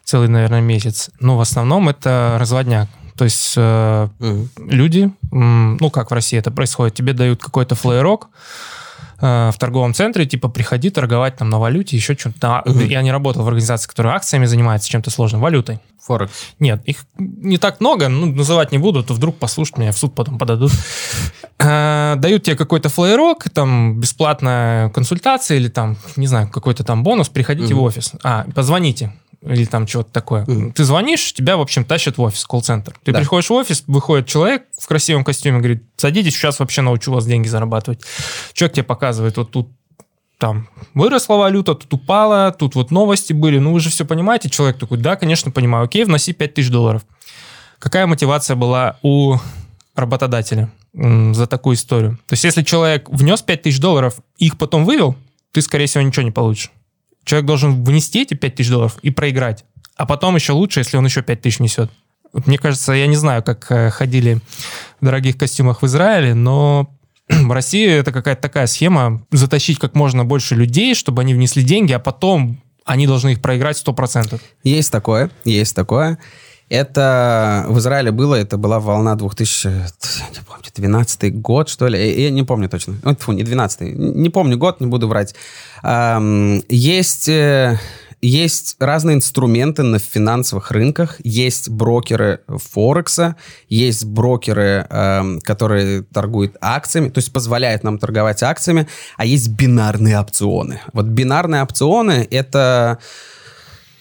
Целый, 0.09 0.27
наверное, 0.27 0.61
месяц. 0.61 1.09
Но 1.19 1.37
в 1.37 1.41
основном 1.41 1.87
это 1.89 2.37
разводняк. 2.39 2.87
То 3.15 3.25
есть 3.25 3.53
э, 3.57 4.07
Мгм. 4.19 4.49
люди, 4.57 5.11
ну 5.31 5.89
как 5.91 6.09
в 6.09 6.13
России 6.13 6.39
это 6.39 6.51
происходит, 6.51 6.95
тебе 6.95 7.13
дают 7.13 7.41
какой-то 7.41 7.75
флеерок 7.75 8.29
э, 9.21 9.51
в 9.53 9.57
торговом 9.59 9.93
центре, 9.93 10.25
типа 10.25 10.47
приходи 10.47 10.89
торговать 10.89 11.35
там 11.35 11.49
на 11.49 11.59
валюте, 11.59 11.97
еще 11.97 12.15
что-то. 12.15 12.61
Мгм. 12.65 12.85
Я 12.85 13.01
не 13.01 13.11
работал 13.11 13.43
в 13.43 13.47
организации, 13.47 13.89
которая 13.89 14.15
акциями 14.15 14.45
занимается, 14.45 14.89
чем-то 14.89 15.11
сложным, 15.11 15.41
валютой. 15.41 15.79
Форекс. 16.01 16.31
Нет, 16.59 16.81
их 16.85 17.05
не 17.17 17.57
так 17.57 17.81
много, 17.81 18.07
ну, 18.07 18.25
называть 18.27 18.71
не 18.71 18.77
буду, 18.77 19.03
то 19.03 19.13
вдруг 19.13 19.37
послушают 19.37 19.77
меня, 19.77 19.91
в 19.91 19.97
суд 19.97 20.15
потом 20.15 20.37
подадут. 20.37 20.71
Э, 21.61 22.15
Дают 22.15 22.43
тебе 22.43 22.55
какой-то 22.55 22.87
флеерок, 22.87 23.49
там, 23.49 23.99
бесплатная 23.99 24.89
консультация 24.91 25.57
или 25.57 25.67
там, 25.67 25.97
не 26.15 26.25
знаю, 26.27 26.47
какой-то 26.47 26.85
там 26.85 27.03
бонус, 27.03 27.27
приходите 27.27 27.73
в 27.73 27.81
офис. 27.81 28.13
А, 28.23 28.45
позвоните. 28.55 29.11
Или 29.41 29.65
там 29.65 29.87
что-то 29.87 30.11
такое. 30.11 30.43
Мгм. 30.45 30.73
Ты 30.73 30.83
звонишь, 30.83 31.33
тебя, 31.33 31.55
в 31.55 31.61
общем, 31.61 31.85
тащат 31.85 32.17
в 32.17 32.21
офис, 32.21 32.45
колл-центр. 32.45 32.93
Ты 33.03 33.13
Да. 33.13 33.19
приходишь 33.19 33.49
в 33.49 33.53
офис, 33.53 33.83
выходит 33.87 34.27
человек 34.27 34.65
в 34.77 34.85
красивом 34.85 35.23
костюме, 35.23 35.59
говорит, 35.59 35.83
садитесь, 35.95 36.33
сейчас 36.35 36.59
вообще 36.59 36.81
научу 36.81 37.11
вас 37.13 37.25
деньги 37.25 37.47
зарабатывать. 37.47 38.01
Человек 38.53 38.75
тебе 38.75 38.83
показывает, 38.83 39.37
вот 39.37 39.51
тут 39.51 39.69
там 40.37 40.67
выросла 40.93 41.35
валюта, 41.35 41.75
тут 41.75 41.93
упала, 41.93 42.51
тут 42.57 42.75
вот 42.75 42.91
новости 42.91 43.33
были. 43.33 43.59
Ну, 43.59 43.73
вы 43.73 43.79
же 43.79 43.89
все 43.89 44.05
понимаете. 44.05 44.49
Человек 44.49 44.77
такой, 44.77 44.97
да, 44.97 45.15
конечно, 45.15 45.51
понимаю. 45.51 45.85
Окей, 45.85 46.03
вноси 46.05 46.33
5000 46.33 46.69
долларов. 46.69 47.03
Какая 47.77 48.07
мотивация 48.07 48.55
была 48.55 48.97
у 49.03 49.37
работодателя 49.95 50.69
за 50.93 51.45
такую 51.47 51.75
историю? 51.75 52.17
То 52.27 52.33
есть, 52.33 52.43
если 52.43 52.63
человек 52.63 53.09
внес 53.09 53.41
5000 53.41 53.79
долларов, 53.79 54.15
их 54.37 54.57
потом 54.57 54.85
вывел, 54.85 55.15
ты, 55.51 55.61
скорее 55.61 55.87
всего, 55.87 56.03
ничего 56.03 56.23
не 56.23 56.31
получишь. 56.31 56.71
Человек 57.29 57.45
должен 57.45 57.83
внести 57.83 58.23
эти 58.23 58.33
5000 58.33 58.69
долларов 58.71 58.97
и 59.03 59.11
проиграть. 59.11 59.63
А 59.95 60.07
потом 60.07 60.33
еще 60.33 60.53
лучше, 60.53 60.79
если 60.79 60.97
он 60.97 61.05
еще 61.05 61.21
5000 61.21 61.59
несет. 61.59 61.91
Вот 62.33 62.47
Мне 62.47 62.57
кажется, 62.57 62.91
я 62.93 63.05
не 63.05 63.17
знаю, 63.17 63.43
как 63.43 63.67
э, 63.71 63.91
ходили 63.91 64.39
в 64.99 65.05
дорогих 65.05 65.37
костюмах 65.37 65.83
в 65.83 65.85
Израиле, 65.85 66.33
но 66.33 66.89
в 67.29 67.51
России 67.51 67.87
это 67.87 68.11
какая-то 68.11 68.41
такая 68.41 68.65
схема 68.65 69.21
затащить 69.29 69.77
как 69.77 69.93
можно 69.93 70.25
больше 70.25 70.55
людей, 70.55 70.95
чтобы 70.95 71.21
они 71.21 71.35
внесли 71.35 71.61
деньги, 71.61 71.91
а 71.93 71.99
потом 71.99 72.63
они 72.83 73.05
должны 73.05 73.33
их 73.33 73.41
проиграть 73.43 73.77
100%. 73.77 74.41
Есть 74.63 74.91
такое, 74.91 75.29
есть 75.45 75.75
такое. 75.75 76.17
Это 76.69 77.65
в 77.67 77.79
Израиле 77.79 78.11
было, 78.11 78.35
это 78.35 78.57
была 78.57 78.79
волна 78.79 79.15
2000, 79.15 79.67
я 79.67 80.29
не 80.29 80.45
помню, 80.45 80.65
12 80.75 81.41
год, 81.41 81.67
что 81.67 81.87
ли, 81.87 82.23
я, 82.23 82.29
не 82.29 82.43
помню 82.43 82.69
точно. 82.69 82.95
Ой, 83.03 83.15
Фу, 83.15 83.31
не 83.31 83.43
12 83.43 83.81
не 83.81 84.29
помню 84.29 84.57
год, 84.57 84.79
не 84.79 84.85
буду 84.87 85.07
врать. 85.07 85.33
Есть, 85.83 87.27
э, 87.27 87.79
есть 88.21 88.75
разные 88.79 89.15
инструменты 89.15 89.81
на 89.81 89.97
финансовых 89.97 90.71
рынках, 90.71 91.15
есть 91.23 91.69
брокеры 91.69 92.41
Форекса, 92.47 93.35
есть 93.69 94.05
брокеры, 94.05 94.85
которые 95.43 96.03
торгуют 96.03 96.57
акциями, 96.61 97.09
то 97.09 97.19
есть 97.19 97.31
позволяют 97.33 97.83
нам 97.83 97.97
торговать 97.97 98.43
акциями, 98.43 98.87
а 99.17 99.25
есть 99.25 99.49
бинарные 99.49 100.19
опционы. 100.19 100.81
Вот 100.93 101.05
бинарные 101.05 101.63
опционы— 101.63 102.27
это 102.31 102.99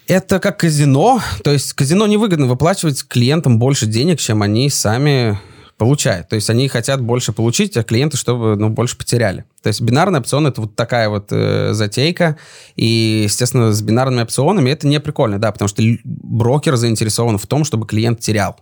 это 0.09 0.41
как 0.41 0.59
казино, 0.59 1.21
то 1.45 1.53
есть 1.53 1.75
казино 1.75 2.07
невыгодно 2.07 2.47
выплачивать 2.47 3.07
клиентам 3.07 3.59
больше 3.59 3.87
денег, 3.87 4.19
чем 4.19 4.43
они 4.43 4.71
сами 4.71 5.39
получают. 5.77 6.29
То 6.29 6.35
есть 6.35 6.51
они 6.51 6.67
хотят 6.67 7.01
больше 7.01 7.33
получить, 7.33 7.77
а 7.77 7.85
клиенты, 7.85 8.17
чтобы 8.17 8.57
ну, 8.57 8.69
больше 8.71 8.99
потеряли. 8.99 9.45
То 9.63 9.69
есть 9.69 9.81
бинарный 9.81 10.19
опцион 10.19 10.47
это 10.47 10.63
вот 10.63 10.75
такая 10.75 11.09
вот 11.09 11.29
э, 11.31 11.73
затейка. 11.73 12.37
И, 12.75 13.23
естественно, 13.25 13.73
с 13.73 13.81
бинарными 13.81 14.23
опционами 14.23 14.71
это 14.71 14.89
не 14.89 14.99
прикольно, 14.99 15.39
да, 15.39 15.53
потому 15.53 15.69
что 15.69 15.83
брокер 16.05 16.75
заинтересован 16.77 17.39
в 17.39 17.47
том, 17.47 17.65
чтобы 17.65 17.87
клиент 17.87 18.19
терял. 18.19 18.57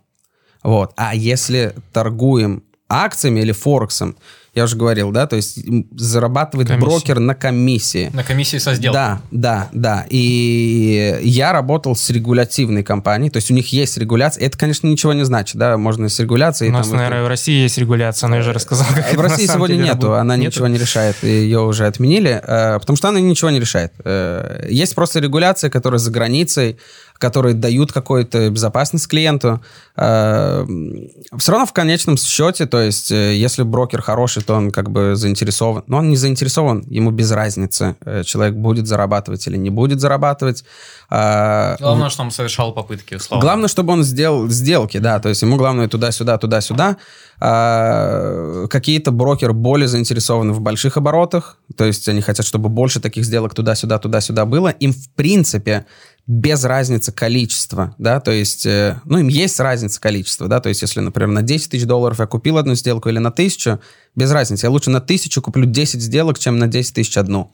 Вот. 0.62 0.92
А 0.96 1.14
если 1.14 1.74
торгуем 1.92 2.64
акциями 2.88 3.40
или 3.40 3.52
Форексом, 3.52 4.16
я 4.56 4.64
уже 4.64 4.74
говорил, 4.74 5.10
да, 5.12 5.26
то 5.26 5.36
есть 5.36 5.58
зарабатывает 5.94 6.68
Комиссия. 6.68 6.86
брокер 6.88 7.18
на 7.20 7.34
комиссии. 7.34 8.10
На 8.14 8.24
комиссии 8.24 8.56
со 8.56 8.74
сделкой. 8.74 8.94
Да, 8.98 9.20
да, 9.30 9.68
да. 9.72 10.06
И 10.08 11.18
я 11.22 11.52
работал 11.52 11.94
с 11.94 12.08
регулятивной 12.08 12.82
компанией, 12.82 13.30
то 13.30 13.36
есть 13.36 13.50
у 13.50 13.54
них 13.54 13.68
есть 13.72 13.98
регуляция. 13.98 14.44
Это, 14.46 14.56
конечно, 14.56 14.86
ничего 14.86 15.12
не 15.12 15.24
значит, 15.24 15.56
да, 15.56 15.76
можно 15.76 16.08
с 16.08 16.18
регуляцией. 16.18 16.70
У 16.70 16.74
нас, 16.74 16.88
там, 16.88 16.96
наверное, 16.96 17.22
в 17.24 17.28
России 17.28 17.62
есть 17.62 17.76
регуляция, 17.76 18.28
но 18.28 18.36
я 18.36 18.42
же 18.42 18.54
рассказал, 18.54 18.86
как 18.94 19.04
в 19.10 19.12
это 19.12 19.22
России 19.22 19.46
сегодня 19.46 19.74
нету, 19.76 19.88
работает. 20.06 20.20
она 20.22 20.36
Нету? 20.36 20.46
ничего 20.50 20.66
не 20.68 20.78
решает, 20.78 21.22
ее 21.22 21.60
уже 21.60 21.86
отменили, 21.86 22.40
э, 22.42 22.78
потому 22.80 22.96
что 22.96 23.08
она 23.10 23.20
ничего 23.20 23.50
не 23.50 23.60
решает. 23.60 23.92
Э, 24.04 24.66
Есть 24.70 24.94
просто 24.94 25.20
регуляции, 25.20 25.68
которые 25.68 25.98
за 25.98 26.10
границей, 26.10 26.78
которые 27.18 27.54
дают 27.54 27.92
какую-то 27.92 28.50
безопасность 28.50 29.08
клиенту. 29.08 29.60
Все 29.96 31.52
равно 31.52 31.66
в 31.66 31.72
конечном 31.72 32.16
счете, 32.16 32.66
то 32.66 32.80
есть, 32.80 33.10
э, 33.10 33.34
если 33.34 33.62
брокер 33.62 34.02
хороший, 34.02 34.42
то 34.42 34.54
он 34.54 34.70
как 34.70 34.90
бы 34.90 35.16
заинтересован. 35.16 35.84
Но 35.86 35.98
он 35.98 36.10
не 36.10 36.16
заинтересован, 36.16 36.84
ему 36.88 37.10
без 37.10 37.30
разницы, 37.30 37.96
э, 38.04 38.22
человек 38.24 38.56
будет 38.56 38.86
зарабатывать 38.86 39.46
или 39.46 39.56
не 39.56 39.70
будет 39.70 40.00
зарабатывать. 40.00 40.64
А, 41.08 41.76
Главное, 41.78 42.10
что 42.10 42.22
он 42.22 42.30
совершал 42.30 42.72
попытки, 42.72 43.14
условно. 43.14 43.42
Главное, 43.42 43.68
чтобы 43.68 43.92
он 43.92 44.02
сделал 44.02 44.48
сделки, 44.48 44.98
да, 44.98 45.18
то 45.18 45.28
есть 45.28 45.42
ему 45.42 45.56
главное 45.56 45.88
туда-сюда, 45.88 46.36
туда-сюда. 46.38 46.96
А, 47.38 48.66
какие-то 48.68 49.12
брокеры 49.12 49.52
более 49.52 49.88
заинтересованы 49.88 50.52
в 50.52 50.60
больших 50.60 50.96
оборотах, 50.96 51.58
то 51.76 51.84
есть 51.84 52.08
они 52.08 52.20
хотят, 52.20 52.46
чтобы 52.46 52.68
больше 52.68 53.00
таких 53.00 53.24
сделок 53.24 53.54
туда-сюда, 53.54 53.98
туда-сюда 53.98 54.46
было. 54.46 54.68
Им, 54.68 54.92
в 54.92 55.08
принципе, 55.14 55.86
без 56.26 56.64
разницы 56.64 57.12
количества, 57.12 57.94
да, 57.98 58.20
то 58.20 58.32
есть, 58.32 58.66
э, 58.66 59.00
ну, 59.04 59.18
им 59.18 59.28
есть 59.28 59.60
разница 59.60 60.00
количества, 60.00 60.48
да, 60.48 60.60
то 60.60 60.68
есть, 60.68 60.82
если, 60.82 61.00
например, 61.00 61.28
на 61.28 61.42
10 61.42 61.70
тысяч 61.70 61.84
долларов 61.84 62.18
я 62.18 62.26
купил 62.26 62.58
одну 62.58 62.74
сделку 62.74 63.08
или 63.08 63.18
на 63.18 63.30
тысячу, 63.30 63.80
без 64.16 64.32
разницы, 64.32 64.66
я 64.66 64.70
лучше 64.70 64.90
на 64.90 65.00
тысячу 65.00 65.40
куплю 65.40 65.66
10 65.66 66.00
сделок, 66.02 66.38
чем 66.38 66.58
на 66.58 66.66
10 66.66 66.94
тысяч 66.94 67.16
одну. 67.16 67.52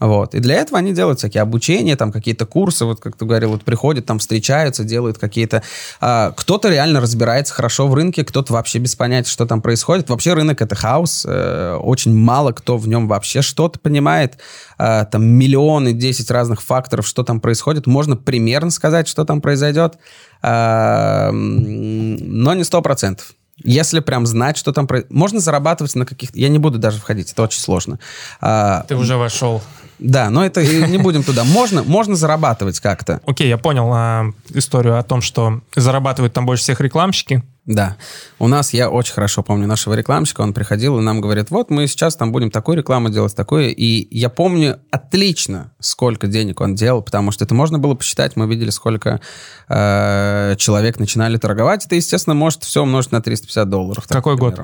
Вот. 0.00 0.34
И 0.34 0.40
для 0.40 0.56
этого 0.56 0.78
они 0.78 0.92
делают 0.92 1.18
всякие 1.18 1.42
обучения, 1.42 1.96
там 1.96 2.12
какие-то 2.12 2.46
курсы, 2.46 2.84
вот 2.84 3.00
как 3.00 3.16
ты 3.16 3.24
говорил, 3.24 3.50
вот 3.50 3.64
приходят, 3.64 4.06
там 4.06 4.18
встречаются, 4.18 4.84
делают 4.84 5.18
какие-то... 5.18 5.62
а, 6.00 6.32
кто-то 6.32 6.68
реально 6.68 7.00
разбирается 7.00 7.52
хорошо 7.54 7.88
в 7.88 7.94
рынке, 7.94 8.24
кто-то 8.24 8.52
вообще 8.52 8.78
без 8.78 8.94
понятия, 8.94 9.30
что 9.30 9.46
там 9.46 9.60
происходит. 9.60 10.08
Вообще 10.08 10.34
рынок— 10.34 10.60
это 10.62 10.74
хаос, 10.74 11.26
э, 11.28 11.74
очень 11.80 12.14
мало 12.14 12.52
кто 12.52 12.76
в 12.76 12.86
нем 12.86 13.08
вообще 13.08 13.42
что-то 13.42 13.78
понимает. 13.78 14.38
А, 14.78 15.04
там 15.04 15.24
миллионы, 15.26 15.92
10 15.92 16.30
разных 16.30 16.62
факторов, 16.62 17.06
что 17.06 17.24
там 17.24 17.40
происходит. 17.40 17.86
Можно 17.86 18.16
примерно 18.16 18.70
сказать, 18.70 19.08
что 19.08 19.24
там 19.24 19.40
произойдет, 19.40 19.98
а, 20.42 21.28
м, 21.30 22.16
но 22.16 22.54
не 22.54 22.62
100%. 22.62 23.34
Если 23.64 23.98
прям 24.00 24.24
знать, 24.24 24.56
что 24.56 24.72
там 24.72 24.86
происходит. 24.86 25.16
Можно 25.16 25.40
зарабатывать 25.40 25.94
на 25.96 26.06
каких-то... 26.06 26.38
Я 26.38 26.48
не 26.48 26.58
буду 26.58 26.78
даже 26.78 27.00
входить, 27.00 27.32
это 27.32 27.42
очень 27.42 27.60
сложно. 27.60 27.98
А, 28.40 28.84
Ты 28.86 28.94
уже 28.96 29.16
вошел. 29.16 29.60
Да, 29.98 30.30
но 30.30 30.44
это 30.44 30.64
не 30.64 30.98
будем 30.98 31.22
туда. 31.22 31.44
Можно, 31.44 31.82
можно 31.82 32.16
зарабатывать 32.16 32.80
как-то. 32.80 33.20
Окей, 33.26 33.48
я 33.48 33.58
понял 33.58 33.90
а, 33.92 34.32
историю 34.50 34.98
о 34.98 35.02
том, 35.02 35.20
что 35.20 35.60
зарабатывают 35.74 36.32
там 36.32 36.46
больше 36.46 36.62
всех 36.62 36.80
рекламщики. 36.80 37.42
Да. 37.68 37.96
У 38.38 38.48
нас, 38.48 38.72
я 38.72 38.88
очень 38.88 39.12
хорошо 39.12 39.42
помню 39.42 39.66
нашего 39.66 39.92
рекламщика, 39.94 40.40
он 40.40 40.52
приходил 40.54 40.98
и 40.98 41.02
нам 41.02 41.20
говорит, 41.20 41.50
вот 41.50 41.70
мы 41.70 41.86
сейчас 41.86 42.16
там 42.16 42.32
будем 42.32 42.50
такую 42.50 42.78
рекламу 42.78 43.10
делать, 43.10 43.34
такое. 43.36 43.68
И 43.68 44.08
я 44.16 44.30
помню 44.30 44.78
отлично, 44.90 45.70
сколько 45.78 46.26
денег 46.28 46.60
он 46.62 46.74
делал, 46.74 47.02
потому 47.02 47.30
что 47.30 47.44
это 47.44 47.54
можно 47.54 47.78
было 47.78 47.94
посчитать, 47.94 48.36
мы 48.36 48.46
видели, 48.48 48.70
сколько 48.70 49.20
э, 49.68 50.54
человек 50.56 50.98
начинали 50.98 51.36
торговать. 51.36 51.84
Это, 51.84 51.94
естественно, 51.94 52.34
может 52.34 52.64
все 52.64 52.82
умножить 52.82 53.12
на 53.12 53.20
350 53.20 53.68
долларов. 53.68 54.04
так, 54.06 54.16
Какой 54.16 54.36
год? 54.36 54.60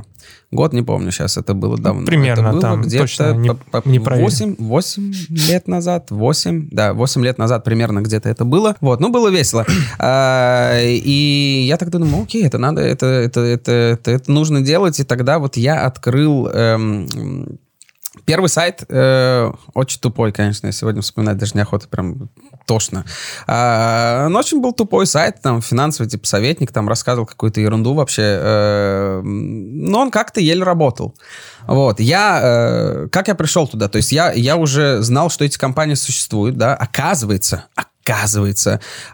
Год 0.51 0.73
не 0.73 0.83
помню 0.83 1.11
сейчас, 1.11 1.37
это 1.37 1.53
было 1.53 1.77
давно. 1.77 2.07
примерно 2.07 2.41
это 2.49 2.51
было 2.53 2.61
там, 2.63 2.83
где-то 2.83 3.03
точно 3.05 3.33
не- 3.35 3.49
по- 3.55 3.83
по- 3.83 3.89
не 3.89 3.99
проверю. 3.99 4.25
8, 4.27 4.57
8 4.59 5.13
лет 5.29 5.69
назад, 5.69 6.11
8, 6.11 6.69
да, 6.71 6.95
8 6.95 7.23
лет 7.25 7.37
назад 7.39 7.65
примерно 7.65 8.01
где-то 8.01 8.29
это 8.31 8.45
было. 8.45 8.77
Вот, 8.81 9.01
ну, 9.01 9.11
было 9.11 9.29
весело. 9.29 9.67
А, 9.99 10.81
И 10.83 11.65
я 11.67 11.77
тогда 11.77 11.99
думал, 11.99 12.23
окей, 12.23 12.45
это 12.47 12.59
надо, 12.59 12.94
это, 12.95 13.07
это, 13.07 13.41
это, 13.41 13.73
это, 13.73 14.11
это 14.11 14.33
нужно 14.33 14.61
делать. 14.63 14.99
И 15.01 15.05
тогда 15.05 15.39
вот 15.39 15.57
я 15.57 15.85
открыл 15.85 16.49
эм, 16.49 17.59
Первый 18.27 18.49
сайт 18.49 18.85
э, 18.89 19.53
очень 19.75 20.01
тупой, 20.01 20.31
конечно, 20.31 20.69
я 20.69 20.73
сегодня 20.73 21.03
вспоминать 21.03 21.37
даже 21.37 21.57
неохота, 21.57 21.89
прям 21.89 22.31
тошно. 22.65 23.05
А, 23.47 24.29
но 24.29 24.39
очень 24.39 24.63
был 24.63 24.73
тупой 24.73 25.07
сайт, 25.07 25.43
там 25.43 25.61
финансовый 25.61 26.07
типа 26.07 26.27
советник, 26.27 26.71
там 26.73 26.89
рассказывал 26.89 27.27
какую-то 27.27 27.61
ерунду 27.61 27.93
вообще. 27.93 28.23
э, 28.23 29.21
но 29.23 29.99
он 29.99 30.11
как-то 30.13 30.41
еле 30.41 30.63
работал. 30.63 31.15
Вот, 31.67 31.99
я, 31.99 32.41
э, 32.43 33.09
как 33.11 33.29
я 33.29 33.35
пришел 33.35 33.67
туда? 33.67 33.89
То 33.89 33.97
есть 33.97 34.13
я, 34.13 34.33
я 34.33 34.57
уже 34.57 35.03
знал, 35.03 35.29
что 35.29 35.45
эти 35.45 35.59
компании 35.59 35.95
существуют, 35.95 36.57
да, 36.57 36.75
оказывается, 36.75 37.67
оказывается, 37.75 37.94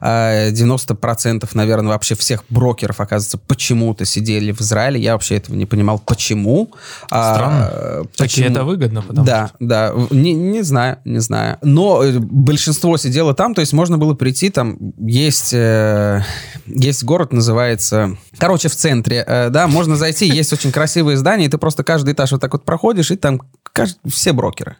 э, 0.00 0.50
90%, 0.50 1.48
наверное, 1.54 1.88
вообще 1.88 2.14
всех 2.14 2.44
брокеров, 2.48 3.00
оказывается, 3.00 3.38
почему-то 3.38 4.04
сидели 4.04 4.52
в 4.52 4.60
Израиле. 4.60 5.00
Я 5.00 5.12
вообще 5.12 5.36
этого 5.36 5.56
не 5.56 5.66
понимал, 5.66 5.98
почему. 5.98 6.72
А, 7.10 7.34
Странно. 7.34 8.06
Так 8.16 8.36
и 8.36 8.42
это 8.42 8.64
выгодно, 8.64 9.02
потому 9.02 9.26
да, 9.26 9.50
да, 9.60 9.92
не, 10.10 10.34
не 10.34 10.62
знаю, 10.62 10.98
не 11.04 11.20
знаю. 11.20 11.58
Но 11.62 12.02
э, 12.02 12.18
большинство 12.18 12.96
сидело 12.96 13.34
там, 13.34 13.54
то 13.54 13.60
есть 13.60 13.72
можно 13.72 13.98
было 13.98 14.14
прийти, 14.14 14.50
там 14.50 14.76
есть, 14.98 15.52
э, 15.52 16.22
есть 16.66 17.04
город, 17.04 17.32
называется, 17.32 18.16
короче, 18.38 18.68
в 18.68 18.76
центре, 18.76 19.24
э, 19.26 19.50
да, 19.50 19.66
можно 19.66 19.96
зайти, 19.96 20.26
есть 20.26 20.52
очень 20.52 20.72
красивые 20.72 21.16
здания, 21.16 21.46
и 21.46 21.48
ты 21.48 21.58
просто 21.58 21.84
каждый 21.84 22.14
этаж 22.14 22.32
вот 22.32 22.40
так 22.40 22.52
вот 22.52 22.64
проходишь, 22.64 23.10
и 23.10 23.16
там 23.16 23.40
все 24.06 24.32
брокеры. 24.32 24.76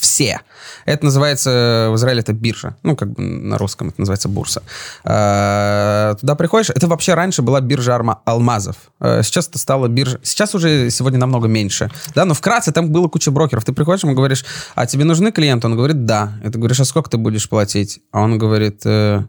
Все. 0.00 0.40
Это 0.86 1.04
называется, 1.04 1.50
э, 1.50 1.90
в 1.90 1.96
Израиле 1.96 2.20
это 2.20 2.32
биржа. 2.32 2.76
Ну, 2.82 2.94
как 2.96 3.10
бы 3.12 3.20
на 3.22 3.58
русском 3.58 3.88
это 3.88 4.00
называется 4.00 4.28
бурса. 4.28 4.62
Э, 5.04 6.14
Туда 6.20 6.34
приходишь, 6.34 6.70
это 6.70 6.86
вообще 6.86 7.14
раньше 7.14 7.42
была 7.42 7.60
биржа 7.60 7.92
арма- 7.96 8.18
алмазов. 8.24 8.76
Э, 9.00 9.22
Сейчас 9.22 9.48
это 9.48 9.58
стала 9.58 9.88
биржа... 9.88 10.20
Сейчас 10.22 10.54
уже 10.54 10.90
сегодня 10.90 11.18
намного 11.18 11.48
меньше. 11.48 11.90
Да, 12.14 12.24
но 12.24 12.34
вкратце 12.34 12.72
там 12.72 12.90
было 12.90 13.08
куча 13.08 13.30
брокеров. 13.30 13.64
Ты 13.64 13.72
приходишь, 13.72 14.04
ему 14.04 14.14
говоришь, 14.14 14.44
а 14.74 14.86
тебе 14.86 15.04
нужны 15.04 15.32
клиенты? 15.32 15.66
Он 15.66 15.76
говорит, 15.76 16.04
да. 16.06 16.32
И 16.44 16.48
ты 16.50 16.58
говоришь, 16.58 16.80
а 16.80 16.84
сколько 16.84 17.10
ты 17.10 17.16
будешь 17.16 17.48
платить? 17.48 18.00
А 18.12 18.20
он 18.20 18.38
говорит, 18.38 18.82
«Э, 18.84 19.24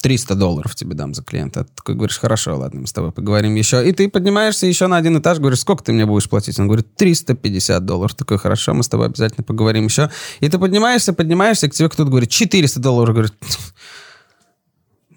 300 0.00 0.34
долларов 0.34 0.74
тебе 0.74 0.94
дам 0.94 1.14
за 1.14 1.22
клиента. 1.22 1.64
Ты 1.64 1.70
такой 1.76 1.94
говоришь, 1.94 2.18
хорошо, 2.18 2.56
ладно, 2.56 2.80
мы 2.80 2.86
с 2.86 2.92
тобой 2.92 3.12
поговорим 3.12 3.54
еще. 3.54 3.86
И 3.86 3.92
ты 3.92 4.08
поднимаешься 4.08 4.66
еще 4.66 4.86
на 4.86 4.96
один 4.96 5.18
этаж, 5.18 5.38
говоришь, 5.38 5.60
сколько 5.60 5.84
ты 5.84 5.92
мне 5.92 6.06
будешь 6.06 6.28
платить? 6.28 6.58
Он 6.58 6.66
говорит, 6.66 6.94
350 6.96 7.84
долларов. 7.84 8.14
Такой, 8.14 8.38
хорошо, 8.38 8.72
мы 8.74 8.82
с 8.82 8.88
тобой 8.88 9.06
обязательно 9.06 9.44
поговорим 9.44 9.84
еще. 9.84 10.10
И 10.40 10.48
ты 10.48 10.58
поднимаешься, 10.58 11.12
поднимаешься, 11.12 11.66
и 11.66 11.68
к 11.70 11.74
тебе 11.74 11.88
кто-то 11.88 12.10
говорит, 12.10 12.30
400 12.30 12.80
долларов. 12.80 13.14
Говорит, 13.14 13.34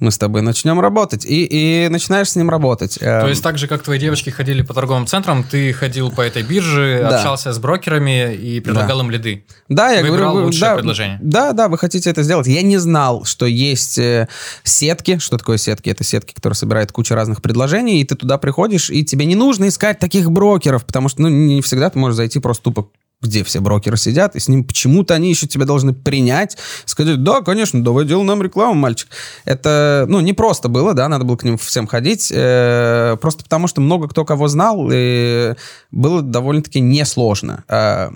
мы 0.04 0.12
с 0.12 0.18
тобой 0.18 0.42
начнем 0.42 0.80
работать. 0.80 1.26
И, 1.26 1.46
и 1.46 1.90
начинаешь 1.90 2.30
с 2.30 2.36
ним 2.36 2.50
работать. 2.50 2.98
Эм, 3.02 3.22
То 3.22 3.30
есть 3.30 3.42
так 3.42 3.58
же, 3.58 3.68
как 3.68 3.82
твои 3.82 3.98
девочки 3.98 4.30
ходили 4.30 4.62
по 4.62 4.74
торговым 4.74 5.08
центрам, 5.08 5.44
ты 5.44 5.74
ходил 5.74 6.12
по 6.12 6.22
этой 6.22 6.44
бирже, 6.44 7.00
Да. 7.02 7.18
общался 7.18 7.54
с 7.54 7.58
брокерами 7.58 8.36
и 8.36 8.60
предлагал 8.60 9.00
им 9.00 9.10
лиды. 9.10 9.46
Да, 9.70 9.92
я 9.92 10.02
Выбирал 10.04 10.34
говорю, 10.34 10.48
лучшее 10.48 10.62
да, 10.62 10.76
предложение. 10.76 11.20
Да, 11.22 11.54
да, 11.54 11.68
вы 11.70 11.78
хотите 11.78 12.10
это 12.10 12.22
сделать. 12.22 12.46
Я 12.48 12.62
не 12.62 12.78
знал, 12.78 13.24
что 13.24 13.46
есть 13.46 13.98
э, 13.98 14.28
сетки. 14.64 15.18
Что 15.20 15.38
такое 15.38 15.58
сетки? 15.58 15.90
Это 15.90 16.04
сетки, 16.04 16.34
которые 16.34 16.56
собирают 16.56 16.92
кучу 16.92 17.16
разных 17.16 17.42
предложений, 17.42 18.02
и 18.02 18.04
ты 18.04 18.16
туда 18.16 18.38
приходишь, 18.38 18.90
и 18.90 19.04
тебе 19.06 19.26
не 19.26 19.36
нужно 19.36 19.70
искать 19.70 20.00
таких 20.00 20.30
брокеров, 20.30 20.86
потому 20.86 21.08
что 21.10 21.22
ну, 21.22 21.30
не 21.30 21.62
всегда 21.62 21.90
ты 21.90 21.98
можешь 21.98 22.18
зайти 22.18 22.40
просто 22.40 22.66
тупо 22.66 22.90
где 23.24 23.44
все 23.44 23.60
брокеры 23.60 23.98
сидят, 23.98 24.36
и 24.36 24.40
с 24.40 24.48
ним 24.48 24.64
почему-то 24.64 25.14
они 25.14 25.30
еще 25.30 25.48
тебя 25.48 25.66
должны 25.66 25.94
принять, 25.94 26.58
сказать, 26.86 27.24
да, 27.24 27.42
конечно, 27.42 27.84
давай 27.84 28.06
делай 28.06 28.24
нам 28.26 28.44
рекламу, 28.44 28.74
мальчик. 28.76 29.08
Это, 29.46 30.06
ну, 30.08 30.20
не 30.20 30.34
просто 30.34 30.70
было, 30.70 30.94
да, 30.94 31.08
надо 31.08 31.26
было 31.26 31.38
к 31.38 31.44
ним 31.44 31.58
всем 31.58 31.88
ходить, 31.88 32.32
э, 32.34 33.18
просто 33.22 33.44
потому 33.44 33.68
что 33.68 33.82
много 33.82 34.08
кто 34.08 34.26
кого 34.26 34.48
знал, 34.48 34.90
и 34.92 35.56
было 35.92 36.22
довольно-таки 36.22 36.80
несложно. 36.80 37.64
Э, 37.68 38.12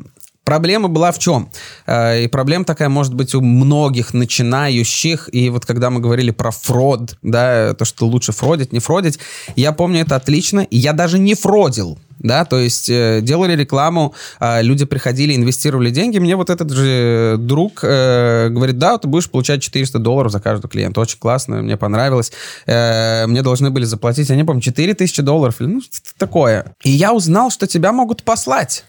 Проблема 0.48 0.88
была 0.88 1.12
в 1.12 1.20
чем? 1.20 1.50
Э, 1.88 2.24
И 2.24 2.28
проблема 2.30 2.64
такая 2.64 2.88
может 2.88 3.14
быть 3.14 3.36
у 3.36 3.42
многих 3.42 4.14
начинающих. 4.14 5.28
И 5.34 5.50
вот 5.50 5.66
когда 5.66 5.90
мы 5.90 6.00
говорили 6.00 6.32
про 6.32 6.52
фрод, 6.52 7.18
да, 7.22 7.74
то, 7.74 7.84
что 7.84 8.08
лучше 8.08 8.32
фродить, 8.32 8.72
не 8.72 8.80
фродить, 8.80 9.20
я 9.58 9.74
помню 9.74 10.00
это 10.04 10.16
отлично. 10.16 10.62
И 10.62 10.78
я 10.78 10.94
даже 10.94 11.20
не 11.20 11.36
фродил. 11.36 12.00
Да, 12.20 12.46
то 12.46 12.58
есть 12.60 12.90
э, 12.90 13.20
делали 13.22 13.58
рекламу, 13.58 14.14
э, 14.40 14.62
люди 14.64 14.86
приходили, 14.86 15.36
инвестировали 15.36 15.90
деньги. 15.90 16.18
Мне 16.18 16.38
вот 16.38 16.50
этот 16.50 16.72
же 16.72 17.36
друг 17.38 17.82
э, 17.84 18.48
говорит, 18.50 18.78
да, 18.78 18.98
ты 18.98 19.10
будешь 19.10 19.30
получать 19.30 19.62
400 19.62 20.00
долларов 20.00 20.32
за 20.32 20.40
каждого 20.40 20.70
клиента. 20.70 21.02
Очень 21.02 21.20
классно, 21.20 21.62
мне 21.62 21.76
понравилось. 21.76 22.32
Э, 22.68 23.28
мне 23.28 23.42
должны 23.42 23.70
были 23.70 23.84
заплатить, 23.84 24.30
я 24.30 24.38
не 24.38 24.46
помню, 24.46 24.62
4000 24.62 25.22
долларов 25.24 25.60
или 25.60 25.68
ну, 25.68 25.82
что-то 25.82 26.18
такое. 26.18 26.74
И 26.84 26.90
я 26.90 27.12
узнал, 27.14 27.52
что 27.52 27.68
тебя 27.68 27.92
могут 27.92 28.24
послать 28.24 28.86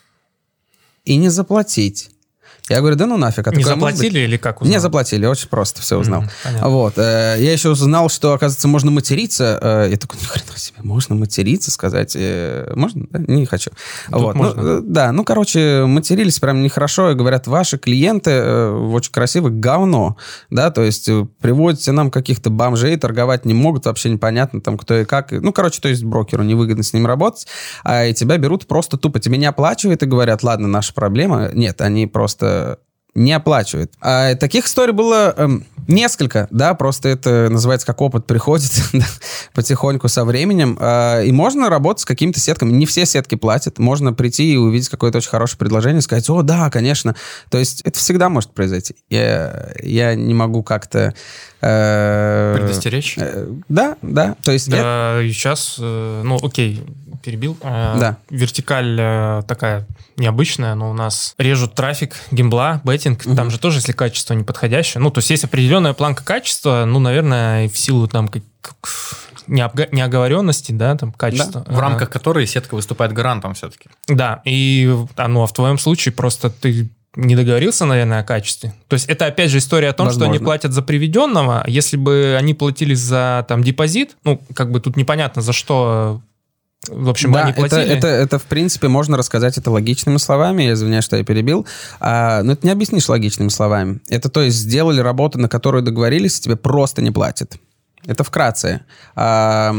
и 1.09 1.17
не 1.17 1.31
заплатить. 1.31 2.11
Я 2.69 2.81
говорю, 2.81 2.97
да 2.97 3.07
ну 3.07 3.16
нафиг. 3.16 3.47
А 3.47 3.51
Не 3.51 3.62
такое 3.62 3.75
заплатили 3.75 4.19
или 4.21 4.37
как 4.37 4.61
узнал? 4.61 4.73
Не 4.75 4.81
заплатили, 4.81 5.27
очень 5.27 5.49
просто 5.49 5.81
все 5.83 5.99
узнал. 5.99 6.25
Понятно. 6.45 6.69
Вот. 6.69 6.95
э, 6.99 7.37
Я 7.39 7.53
еще 7.53 7.71
узнал, 7.71 8.09
что, 8.11 8.33
оказывается, 8.33 8.69
можно 8.69 8.91
материться. 8.91 9.59
Э, 9.61 9.89
Я 9.91 9.97
такой, 9.97 10.19
ни 10.21 10.25
хрена 10.25 10.57
себе, 10.59 10.79
можно 10.83 11.14
материться, 11.14 11.71
сказать. 11.71 12.14
э, 12.19 12.73
Можно? 12.75 13.07
Да? 13.11 13.19
Не 13.33 13.47
хочу. 13.47 13.71
Вот. 14.09 14.35
Ну, 14.35 14.43
можно. 14.45 14.61
э, 14.61 14.81
да, 14.83 15.12
ну, 15.12 15.25
короче, 15.25 15.85
матерились 15.87 16.39
прям 16.39 16.62
нехорошо. 16.62 17.11
И 17.11 17.14
говорят, 17.14 17.47
ваши 17.47 17.79
клиенты 17.79 18.31
э, 18.31 18.71
очень 18.71 19.12
красивые, 19.12 19.53
говно. 19.55 20.16
Да, 20.51 20.71
то 20.71 20.83
есть 20.83 21.09
э, 21.09 21.27
приводите 21.41 21.93
нам 21.93 22.11
каких-то 22.11 22.51
бомжей, 22.51 22.97
торговать 22.97 23.45
не 23.45 23.55
могут, 23.55 23.87
вообще 23.87 24.11
непонятно 24.11 24.61
там 24.61 24.77
кто 24.79 24.95
и 24.99 25.05
как. 25.05 25.33
Ну, 25.33 25.53
короче, 25.53 25.81
то 25.81 25.89
есть 25.89 26.05
брокеру 26.05 26.43
невыгодно 26.43 26.83
с 26.83 26.93
ним 26.93 27.07
работать, 27.07 27.47
а 27.85 28.05
и 28.07 28.14
тебя 28.14 28.37
берут 28.39 28.66
просто 28.66 28.97
тупо. 28.97 29.21
Тебе 29.21 29.39
не 29.39 29.47
оплачивают 29.47 30.03
и 30.03 30.07
говорят, 30.07 30.43
ладно, 30.43 30.69
наша 30.69 30.93
проблема. 30.93 31.51
Нет, 31.53 31.81
они 31.81 32.07
просто 32.07 32.58
не 33.15 33.33
оплачивает. 33.33 33.93
А 34.01 34.35
таких 34.37 34.67
историй 34.67 34.93
было 34.93 35.35
эм, 35.37 35.67
несколько, 35.89 36.47
да, 36.53 36.75
просто 36.75 37.09
это 37.09 37.49
называется 37.51 37.85
как 37.87 38.01
опыт 38.01 38.27
приходит 38.27 38.71
потихоньку 39.55 40.07
со 40.09 40.25
временем. 40.25 40.77
А, 40.81 41.21
и 41.23 41.33
можно 41.33 41.69
работать 41.69 42.03
с 42.03 42.05
какими-то 42.05 42.39
сетками. 42.39 42.71
Не 42.71 42.87
все 42.87 43.07
сетки 43.07 43.35
платят. 43.35 43.79
Можно 43.81 44.13
прийти 44.13 44.53
и 44.53 44.57
увидеть 44.57 44.89
какое-то 44.89 45.19
очень 45.19 45.31
хорошее 45.31 45.59
предложение, 45.59 46.01
сказать, 46.01 46.29
о, 46.31 46.43
да, 46.43 46.71
конечно. 46.71 47.17
То 47.51 47.59
есть 47.59 47.81
это 47.83 47.99
всегда 47.99 48.29
может 48.29 48.53
произойти. 48.53 48.95
Я, 49.11 49.71
я 49.83 50.15
не 50.15 50.35
могу 50.35 50.63
как-то... 50.63 51.13
э, 51.61 52.55
Предостеречь? 52.57 53.15
э, 53.19 53.49
да, 53.69 53.97
да. 54.03 54.37
То 54.45 54.53
есть 54.53 54.69
это- 54.69 54.77
Да, 54.77 55.23
и 55.23 55.33
сейчас, 55.33 55.77
э, 55.81 56.23
ну, 56.25 56.39
окей, 56.41 56.85
перебил. 57.23 57.57
Э, 57.62 57.97
Да. 57.99 58.16
Вертикаль 58.31 58.97
э, 58.99 59.43
такая 59.47 59.87
необычная, 60.16 60.75
но 60.75 60.91
у 60.91 60.95
нас 60.95 61.35
режут 61.39 61.75
трафик, 61.75 62.14
гимбла, 62.31 62.81
беттинг. 62.85 63.23
Там 63.37 63.51
же 63.51 63.59
тоже, 63.59 63.79
если 63.79 63.93
качество 63.93 64.35
неподходящее. 64.35 65.01
Ну, 65.03 65.11
то 65.11 65.19
есть 65.19 65.31
есть 65.31 65.45
определенная 65.45 65.93
планка 65.93 66.25
качества, 66.25 66.85
ну, 66.87 66.99
наверное, 66.99 67.69
в 67.69 67.79
силу 67.79 68.09
там 68.09 68.29
как- 68.29 68.43
неоговоренности, 69.47 70.73
да, 70.73 70.97
там 70.97 71.12
качества. 71.12 71.64
В 71.66 71.79
рамках 71.79 72.11
которой 72.11 72.47
сетка 72.47 72.75
выступает 72.75 73.12
гарантом 73.12 73.55
все-таки. 73.55 73.89
Да, 74.07 74.43
и 74.45 74.95
а, 75.16 75.29
ну, 75.29 75.43
а 75.43 75.47
в 75.47 75.53
твоем 75.53 75.79
случае 75.79 76.12
просто 76.12 76.51
ты 76.51 76.91
не 77.16 77.35
договорился, 77.35 77.85
наверное, 77.85 78.21
о 78.21 78.25
качестве. 78.25 78.75
То 78.87 78.95
есть 78.95 79.07
это 79.09 79.27
опять 79.27 79.51
же 79.51 79.59
история 79.59 79.89
о 79.89 79.93
том, 79.93 80.09
что 80.11 80.21
они 80.21 80.33
Возможно. 80.35 80.45
платят 80.45 80.73
за 80.73 80.83
приведенного. 80.83 81.64
Если 81.66 81.97
бы 81.97 82.37
они 82.39 82.55
платили 82.55 82.95
за 82.95 83.45
там 83.49 83.64
депозит, 83.64 84.16
ну, 84.25 84.41
как 84.55 84.71
бы 84.71 84.81
тут 84.81 84.97
непонятно, 84.97 85.43
за 85.43 85.53
что, 85.53 86.21
в 86.87 87.09
общем, 87.09 87.33
да, 87.33 87.43
они 87.43 87.51
это, 87.51 87.61
платили. 87.61 87.85
это, 87.85 88.07
это, 88.07 88.39
в 88.39 88.45
принципе, 88.45 88.89
можно 88.89 89.16
рассказать 89.16 89.59
это 89.59 89.70
логичными 89.70 90.16
словами. 90.16 90.62
Я 90.62 90.72
извиняюсь, 90.74 91.05
что 91.05 91.16
я 91.16 91.24
перебил. 91.24 91.66
А, 92.01 92.43
но 92.43 92.53
это 92.53 92.64
не 92.66 92.72
объяснишь 92.72 93.09
логичными 93.09 93.49
словами. 93.49 94.01
Это, 94.09 94.29
то 94.29 94.43
есть, 94.43 94.57
сделали 94.57 95.01
работу, 95.01 95.39
на 95.39 95.49
которую 95.49 95.83
договорились, 95.83 96.41
тебе 96.41 96.57
просто 96.57 97.03
не 97.03 97.11
платят. 97.11 97.57
Это 98.07 98.22
вкратце. 98.24 98.83
А, 99.16 99.74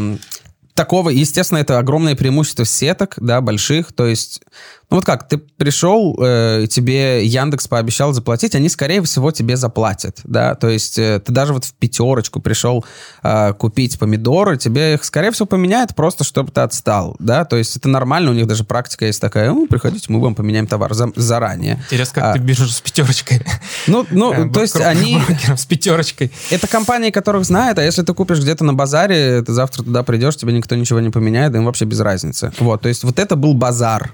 такого, 0.73 1.09
естественно, 1.09 1.59
это 1.59 1.79
огромное 1.79 2.15
преимущество 2.15 2.65
сеток, 2.65 3.15
да, 3.17 3.41
больших. 3.41 3.93
То 3.93 4.05
есть, 4.05 4.41
ну 4.89 4.97
вот 4.97 5.05
как, 5.05 5.27
ты 5.27 5.37
пришел, 5.37 6.17
э, 6.19 6.63
и 6.63 6.67
тебе 6.67 7.23
Яндекс 7.23 7.67
пообещал 7.67 8.11
заплатить, 8.11 8.55
они, 8.55 8.69
скорее 8.69 9.03
всего, 9.03 9.31
тебе 9.31 9.55
заплатят, 9.55 10.19
да. 10.23 10.55
То 10.55 10.67
есть, 10.67 10.97
э, 10.97 11.21
ты 11.23 11.31
даже 11.31 11.53
вот 11.53 11.65
в 11.65 11.73
пятерочку 11.75 12.39
пришел 12.39 12.83
э, 13.21 13.53
купить 13.53 13.99
помидоры, 13.99 14.57
тебе 14.57 14.95
их, 14.95 15.03
скорее 15.03 15.29
всего, 15.29 15.45
поменяют 15.45 15.95
просто, 15.95 16.23
чтобы 16.23 16.51
ты 16.51 16.61
отстал, 16.61 17.15
да. 17.19 17.45
То 17.45 17.55
есть, 17.55 17.77
это 17.77 17.87
нормально, 17.87 18.31
у 18.31 18.33
них 18.33 18.47
даже 18.47 18.63
практика 18.63 19.05
есть 19.05 19.21
такая, 19.21 19.51
ну, 19.51 19.67
приходите, 19.67 20.07
мы 20.09 20.19
вам 20.19 20.33
поменяем 20.33 20.65
товар 20.65 20.95
за- 20.95 21.11
заранее. 21.15 21.79
Интересно, 21.85 22.15
как 22.15 22.23
А. 22.23 22.33
ты 22.33 22.39
бежишь 22.39 22.73
с 22.73 22.81
пятерочкой. 22.81 23.41
Ну, 23.85 24.07
ну 24.09 24.33
Э, 24.33 24.49
то 24.49 24.61
есть, 24.61 24.75
они... 24.75 25.19
с 25.55 25.65
пятерочкой. 25.67 26.31
Это 26.49 26.67
компании, 26.67 27.11
которых 27.11 27.45
знают, 27.45 27.77
а 27.77 27.83
если 27.83 28.01
ты 28.01 28.13
купишь 28.15 28.39
где-то 28.39 28.63
на 28.63 28.73
базаре, 28.73 29.43
ты 29.43 29.53
завтра 29.53 29.83
туда 29.83 30.01
придешь, 30.01 30.35
тебе 30.35 30.51
никто 30.53 30.75
ничего 30.75 30.99
не 30.99 31.11
поменяет, 31.11 31.53
им 31.53 31.65
вообще 31.65 31.85
без 31.85 31.99
разницы. 31.99 32.51
Вот, 32.59 32.81
то 32.81 32.89
есть 32.89 33.03
вот 33.03 33.19
это 33.19 33.35
был 33.35 33.53
базар, 33.53 34.13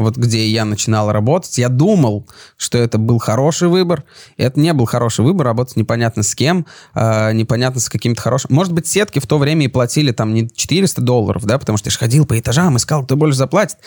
вот 0.00 0.16
где 0.16 0.48
я 0.48 0.64
начинал 0.64 1.12
работать. 1.12 1.58
Я 1.58 1.68
думал, 1.68 2.26
что 2.56 2.78
это 2.78 2.98
был 2.98 3.18
хороший 3.18 3.68
выбор. 3.68 4.04
Это 4.36 4.58
не 4.58 4.72
был 4.72 4.86
хороший 4.86 5.24
выбор, 5.24 5.46
работать 5.46 5.76
непонятно 5.76 6.22
с 6.22 6.34
кем, 6.34 6.66
э, 6.94 7.32
непонятно 7.32 7.80
с 7.80 7.88
каким-то 7.88 8.20
хорошим... 8.20 8.54
Может 8.54 8.72
быть, 8.72 8.86
сетки 8.86 9.18
в 9.18 9.26
то 9.26 9.38
время 9.38 9.64
и 9.64 9.68
платили 9.68 10.12
там 10.12 10.34
не 10.34 10.48
400 10.48 11.00
долларов, 11.00 11.44
да, 11.44 11.58
потому 11.58 11.78
что 11.78 11.88
я 11.88 11.90
же 11.92 11.98
ходил 11.98 12.26
по 12.26 12.38
этажам, 12.38 12.76
искал, 12.76 13.04
кто 13.04 13.16
больше 13.16 13.36
заплатит. 13.36 13.78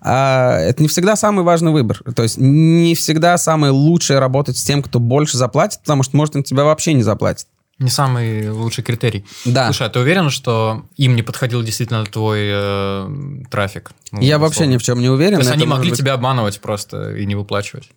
А 0.00 0.58
это 0.58 0.82
не 0.82 0.88
всегда 0.88 1.16
самый 1.16 1.44
важный 1.44 1.72
выбор. 1.72 2.00
То 2.14 2.22
есть 2.22 2.38
не 2.38 2.94
всегда 2.94 3.38
самое 3.38 3.72
лучшее 3.72 4.18
работать 4.18 4.56
с 4.56 4.64
тем, 4.64 4.82
кто 4.82 5.00
больше 5.00 5.36
заплатит, 5.36 5.80
потому 5.80 6.02
что, 6.02 6.16
может, 6.16 6.36
он 6.36 6.42
тебя 6.42 6.64
вообще 6.64 6.94
не 6.94 7.02
заплатит. 7.02 7.46
Не 7.78 7.88
самый 7.90 8.48
лучший 8.50 8.84
критерий. 8.84 9.24
Да. 9.44 9.64
Слушай, 9.66 9.88
а 9.88 9.90
ты 9.90 9.98
уверен, 9.98 10.30
что 10.30 10.84
им 10.96 11.16
не 11.16 11.22
подходил 11.22 11.62
действительно 11.62 12.04
твой 12.04 12.40
э, 12.44 13.42
трафик? 13.50 13.90
Ну, 14.12 14.20
Я 14.20 14.38
вообще 14.38 14.58
условно. 14.58 14.72
ни 14.74 14.76
в 14.76 14.82
чем 14.82 15.00
не 15.00 15.08
уверен. 15.08 15.34
То 15.38 15.40
есть 15.42 15.50
они 15.52 15.66
могли 15.66 15.90
быть- 15.90 15.98
тебя 15.98 16.12
обманывать 16.14 16.60
просто 16.60 17.16
и 17.16 17.26
не 17.26 17.34
выплачивать? 17.34 17.90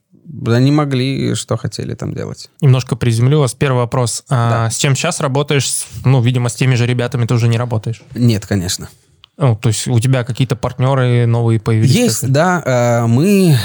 Они 0.48 0.72
могли, 0.72 1.36
что 1.36 1.56
хотели 1.56 1.94
там 1.94 2.16
делать. 2.16 2.50
Немножко 2.62 2.96
приземлю 2.96 3.40
вас. 3.42 3.54
Первый 3.54 3.78
вопрос. 3.80 4.24
А 4.28 4.50
Да. 4.50 4.70
С 4.72 4.78
чем 4.78 4.96
сейчас 4.96 5.20
работаешь? 5.20 5.86
Ну, 6.04 6.20
видимо, 6.22 6.50
с 6.50 6.56
теми 6.56 6.74
же 6.76 6.88
ребятами 6.88 7.26
ты 7.28 7.34
уже 7.36 7.48
не 7.48 7.58
работаешь. 7.58 8.02
Нет, 8.16 8.48
конечно. 8.48 8.90
Ну, 9.38 9.56
то 9.56 9.68
есть 9.68 9.88
у 9.88 10.00
тебя 10.00 10.24
какие-то 10.24 10.56
партнеры 10.56 11.26
новые 11.26 11.60
появились? 11.60 11.94
Есть, 11.94 12.32
да. 12.32 12.64
э, 12.66 13.06
Мы 13.06 13.58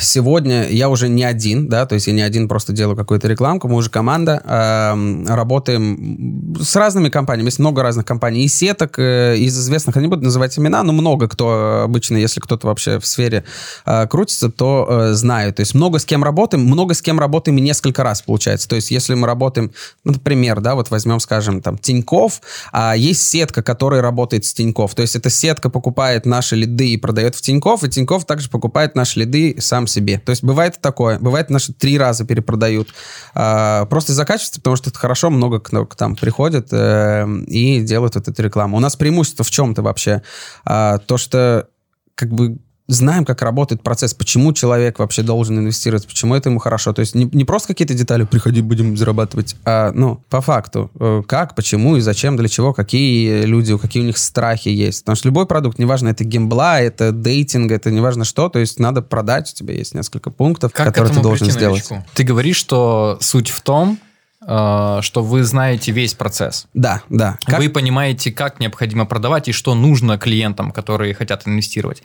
сегодня, 0.00 0.68
я 0.68 0.88
уже 0.88 1.08
не 1.08 1.24
один, 1.24 1.68
да, 1.68 1.84
то 1.86 1.94
есть 1.94 2.06
я 2.06 2.12
не 2.12 2.22
один 2.22 2.48
просто 2.48 2.72
делаю 2.72 2.96
какую-то 2.96 3.26
рекламку, 3.26 3.66
мы 3.66 3.76
уже 3.76 3.90
команда, 3.90 4.42
эм, 4.44 5.26
работаем 5.26 6.54
с 6.60 6.76
разными 6.76 7.08
компаниями, 7.08 7.48
есть 7.48 7.58
много 7.58 7.82
разных 7.82 8.04
компаний, 8.04 8.44
и 8.44 8.48
сеток, 8.48 8.98
э, 8.98 9.36
из 9.36 9.58
известных, 9.58 9.96
я 9.96 10.02
не 10.02 10.08
буду 10.08 10.22
называть 10.22 10.56
имена, 10.58 10.82
но 10.82 10.92
много 10.92 11.28
кто 11.28 11.82
обычно, 11.84 12.16
если 12.18 12.40
кто-то 12.40 12.68
вообще 12.68 13.00
в 13.00 13.06
сфере 13.06 13.44
э, 13.84 14.06
крутится, 14.06 14.50
то 14.50 14.86
э, 14.88 15.12
знают. 15.14 15.56
То 15.56 15.60
есть 15.60 15.74
много 15.74 15.98
с 15.98 16.04
кем 16.04 16.22
работаем, 16.22 16.64
много 16.64 16.94
с 16.94 17.02
кем 17.02 17.18
работаем 17.18 17.58
и 17.58 17.60
несколько 17.60 18.02
раз 18.02 18.22
получается. 18.22 18.68
То 18.68 18.76
есть 18.76 18.90
если 18.90 19.14
мы 19.14 19.26
работаем, 19.26 19.72
ну, 20.04 20.12
например, 20.12 20.60
да, 20.60 20.74
вот 20.74 20.90
возьмем, 20.90 21.20
скажем, 21.20 21.62
там, 21.62 21.78
Тиньков, 21.78 22.40
а 22.72 22.94
есть 22.96 23.22
сетка, 23.22 23.62
которая 23.62 24.02
работает 24.02 24.44
с 24.44 24.52
Тиньков. 24.54 24.94
То 24.94 25.02
есть 25.02 25.15
эта 25.16 25.30
сетка 25.30 25.70
покупает 25.70 26.26
наши 26.26 26.56
лиды 26.56 26.90
и 26.90 26.96
продает 26.96 27.34
в 27.34 27.42
Тиньков, 27.42 27.84
и 27.84 27.88
Тиньков 27.88 28.24
также 28.24 28.48
покупает 28.50 28.94
наши 28.94 29.20
лиды 29.20 29.56
сам 29.58 29.86
себе. 29.86 30.18
То 30.24 30.30
есть 30.30 30.44
бывает 30.44 30.80
такое. 30.80 31.18
Бывает 31.18 31.50
наши 31.50 31.72
три 31.72 31.98
раза 31.98 32.24
перепродают. 32.24 32.88
А, 33.34 33.86
просто 33.86 34.12
из-за 34.12 34.24
качества, 34.24 34.60
потому 34.60 34.76
что 34.76 34.90
это 34.90 34.98
хорошо, 34.98 35.30
много 35.30 35.60
кто 35.60 35.86
к 35.86 35.96
там 35.96 36.16
приходит 36.16 36.68
э, 36.72 37.26
и 37.46 37.80
делают 37.80 38.14
вот 38.14 38.28
эту 38.28 38.42
рекламу. 38.42 38.76
У 38.76 38.80
нас 38.80 38.96
преимущество 38.96 39.44
в 39.44 39.50
чем-то 39.50 39.82
вообще? 39.82 40.22
А, 40.64 40.98
то, 40.98 41.16
что 41.16 41.68
как 42.14 42.30
бы 42.30 42.58
знаем, 42.88 43.24
как 43.24 43.42
работает 43.42 43.82
процесс, 43.82 44.14
почему 44.14 44.52
человек 44.52 44.98
вообще 45.00 45.22
должен 45.22 45.58
инвестировать, 45.58 46.06
почему 46.06 46.34
это 46.34 46.50
ему 46.50 46.60
хорошо. 46.60 46.92
То 46.92 47.00
есть 47.00 47.14
не, 47.14 47.24
не 47.32 47.44
просто 47.44 47.68
какие-то 47.68 47.94
детали, 47.94 48.24
приходи, 48.24 48.60
будем 48.60 48.96
зарабатывать, 48.96 49.56
а, 49.64 49.90
ну, 49.92 50.22
по 50.30 50.40
факту, 50.40 50.90
э, 51.00 51.22
как, 51.26 51.54
почему 51.56 51.96
и 51.96 52.00
зачем, 52.00 52.36
для 52.36 52.48
чего, 52.48 52.72
какие 52.72 53.42
люди, 53.42 53.76
какие 53.76 54.02
у 54.02 54.06
них 54.06 54.18
страхи 54.18 54.68
есть. 54.68 55.02
Потому 55.02 55.16
что 55.16 55.28
любой 55.28 55.46
продукт, 55.46 55.78
неважно, 55.78 56.08
это 56.08 56.22
гембла, 56.24 56.80
это 56.80 57.10
дейтинг, 57.12 57.72
это 57.72 57.90
неважно 57.90 58.24
что, 58.24 58.48
то 58.48 58.60
есть 58.60 58.78
надо 58.78 59.02
продать, 59.02 59.50
у 59.52 59.54
тебя 59.56 59.74
есть 59.74 59.94
несколько 59.94 60.30
пунктов, 60.30 60.72
Как 60.72 60.86
которые 60.86 61.12
ты 61.12 61.20
должен 61.20 61.46
прийти 61.46 61.58
сделать. 61.58 61.90
новичку? 61.90 62.06
Ты 62.14 62.22
говоришь, 62.22 62.56
что 62.56 63.18
суть 63.20 63.48
в 63.50 63.60
том, 63.62 63.98
э, 64.46 64.98
что 65.02 65.22
вы 65.24 65.42
знаете 65.42 65.90
весь 65.90 66.14
процесс. 66.14 66.66
Да, 66.72 67.02
да. 67.08 67.36
Как- 67.46 67.58
Вы 67.58 67.68
понимаете, 67.68 68.30
как 68.30 68.60
необходимо 68.60 69.04
продавать 69.06 69.48
и 69.48 69.52
что 69.52 69.74
нужно 69.74 70.18
клиентам, 70.18 70.70
которые 70.70 71.14
хотят 71.14 71.48
инвестировать. 71.48 72.02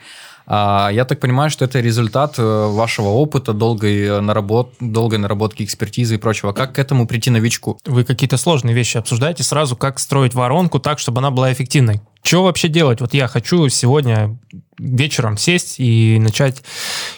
А, 0.54 0.90
я 0.90 1.06
так 1.06 1.22
понимаю, 1.22 1.50
что 1.50 1.64
это 1.64 1.80
результат 1.80 2.36
э, 2.38 2.42
вашего 2.44 3.08
опыта, 3.08 3.54
долгой, 3.54 4.02
э, 4.02 4.20
наработ... 4.20 4.74
долгой 4.82 5.18
наработки 5.18 5.64
экспертизы 5.64 6.16
и 6.16 6.18
прочего. 6.18 6.52
Как 6.52 6.76
к 6.76 6.80
этому 6.80 7.08
прийти 7.08 7.30
новичку? 7.30 7.80
Вы 7.86 8.04
какие-то 8.04 8.36
сложные 8.36 8.76
вещи 8.76 8.98
обсуждаете 8.98 9.44
сразу, 9.44 9.78
как 9.78 9.98
строить 9.98 10.34
воронку 10.34 10.80
так, 10.80 11.00
чтобы 11.00 11.20
она 11.20 11.32
была 11.32 11.54
эффективной. 11.54 12.02
Что 12.22 12.44
вообще 12.44 12.68
делать? 12.68 13.00
Вот 13.00 13.14
я 13.14 13.30
хочу 13.30 13.70
сегодня 13.70 14.38
вечером 14.78 15.38
сесть 15.38 15.76
и 15.80 16.20
начать 16.20 16.62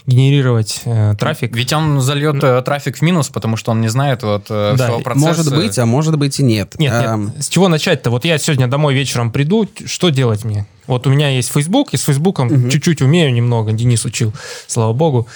генерировать 0.05 0.81
э, 0.85 1.15
трафик. 1.19 1.55
Ведь 1.55 1.73
он 1.73 2.01
зальет 2.01 2.35
э, 2.43 2.61
трафик 2.61 2.97
в 2.97 3.01
минус, 3.01 3.29
потому 3.29 3.57
что 3.57 3.71
он 3.71 3.81
не 3.81 3.87
знает 3.87 4.21
вот 4.21 4.45
э, 4.51 4.75
Да, 4.77 4.85
всего 4.85 4.99
и 4.99 5.03
процесса. 5.03 5.27
Может 5.27 5.55
быть, 5.55 5.79
а 5.79 5.87
может 5.87 6.19
быть 6.19 6.39
и 6.39 6.43
нет. 6.43 6.75
Нет, 6.77 6.93
нет, 6.93 7.03
Эм, 7.03 7.33
с 7.39 7.49
чего 7.49 7.67
начать-то? 7.67 8.11
Вот 8.11 8.25
я 8.25 8.37
сегодня 8.37 8.67
домой 8.67 8.93
вечером 8.93 9.31
приду, 9.31 9.67
что 9.85 10.09
делать 10.09 10.43
мне? 10.43 10.67
Вот 10.87 11.07
у 11.07 11.09
меня 11.09 11.29
есть 11.29 11.51
Facebook, 11.51 11.93
и 11.93 11.97
с 11.97 12.03
Фейсбуком 12.03 12.69
чуть-чуть 12.69 13.01
умею 13.01 13.33
немного, 13.33 13.71
Денис 13.71 14.05
учил, 14.05 14.33
слава 14.67 14.93
богу. 14.93 15.27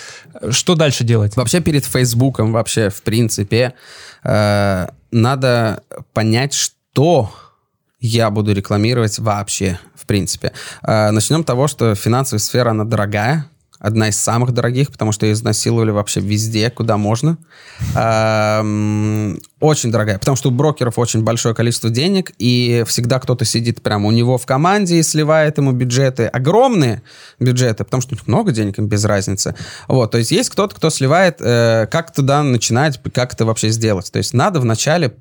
Что 0.50 0.76
дальше 0.76 1.04
делать? 1.04 1.36
Вообще 1.36 1.62
перед 1.62 1.86
Фейсбуком, 1.86 2.52
вообще, 2.52 2.90
в 2.90 3.02
принципе, 3.02 3.74
э, 4.24 4.88
надо 5.12 5.84
понять, 6.14 6.54
что 6.54 7.32
я 8.00 8.30
буду 8.30 8.54
рекламировать 8.54 9.18
вообще, 9.20 9.80
в 9.96 10.06
принципе. 10.06 10.52
Э, 10.84 11.12
начнем 11.12 11.44
с 11.44 11.46
того, 11.46 11.68
что 11.68 11.96
финансовая 11.96 12.40
сфера, 12.40 12.72
она 12.72 12.84
дорогая, 12.84 13.50
одна 13.80 14.10
из 14.10 14.18
самых 14.18 14.52
дорогих, 14.54 14.92
потому 14.92 15.12
что 15.12 15.26
ее 15.26 15.34
изнасиловали 15.34 15.92
вообще 15.92 16.20
везде, 16.20 16.70
куда 16.70 16.98
можно. 16.98 17.38
Эм, 17.96 19.40
очень 19.60 19.92
дорогая, 19.92 20.18
потому 20.20 20.36
что 20.36 20.50
у 20.50 20.52
брокеров 20.52 20.98
очень 20.98 21.24
большое 21.24 21.54
количество 21.54 21.90
денег, 21.90 22.32
и 22.38 22.84
всегда 22.88 23.20
кто-то 23.20 23.46
сидит 23.46 23.82
прямо 23.82 24.08
у 24.08 24.12
него 24.12 24.38
в 24.38 24.46
команде 24.46 24.98
и 24.98 25.04
сливает 25.04 25.58
ему 25.58 25.72
бюджеты, 25.72 26.26
огромные 26.28 27.04
бюджеты, 27.40 27.84
потому 27.84 28.02
что 28.02 28.16
много 28.26 28.52
денег, 28.52 28.78
им 28.80 28.88
без 28.88 29.06
разницы. 29.06 29.56
Вот, 29.88 30.12
то 30.12 30.18
есть 30.18 30.32
есть 30.32 30.50
кто-то, 30.50 30.76
кто 30.76 30.90
сливает, 30.90 31.38
э, 31.40 31.88
как 31.92 32.14
туда 32.14 32.44
начинать, 32.44 33.00
как 33.14 33.34
это 33.34 33.46
вообще 33.46 33.70
сделать. 33.70 34.12
То 34.12 34.18
есть 34.18 34.34
надо 34.34 34.60
вначале 34.60 35.16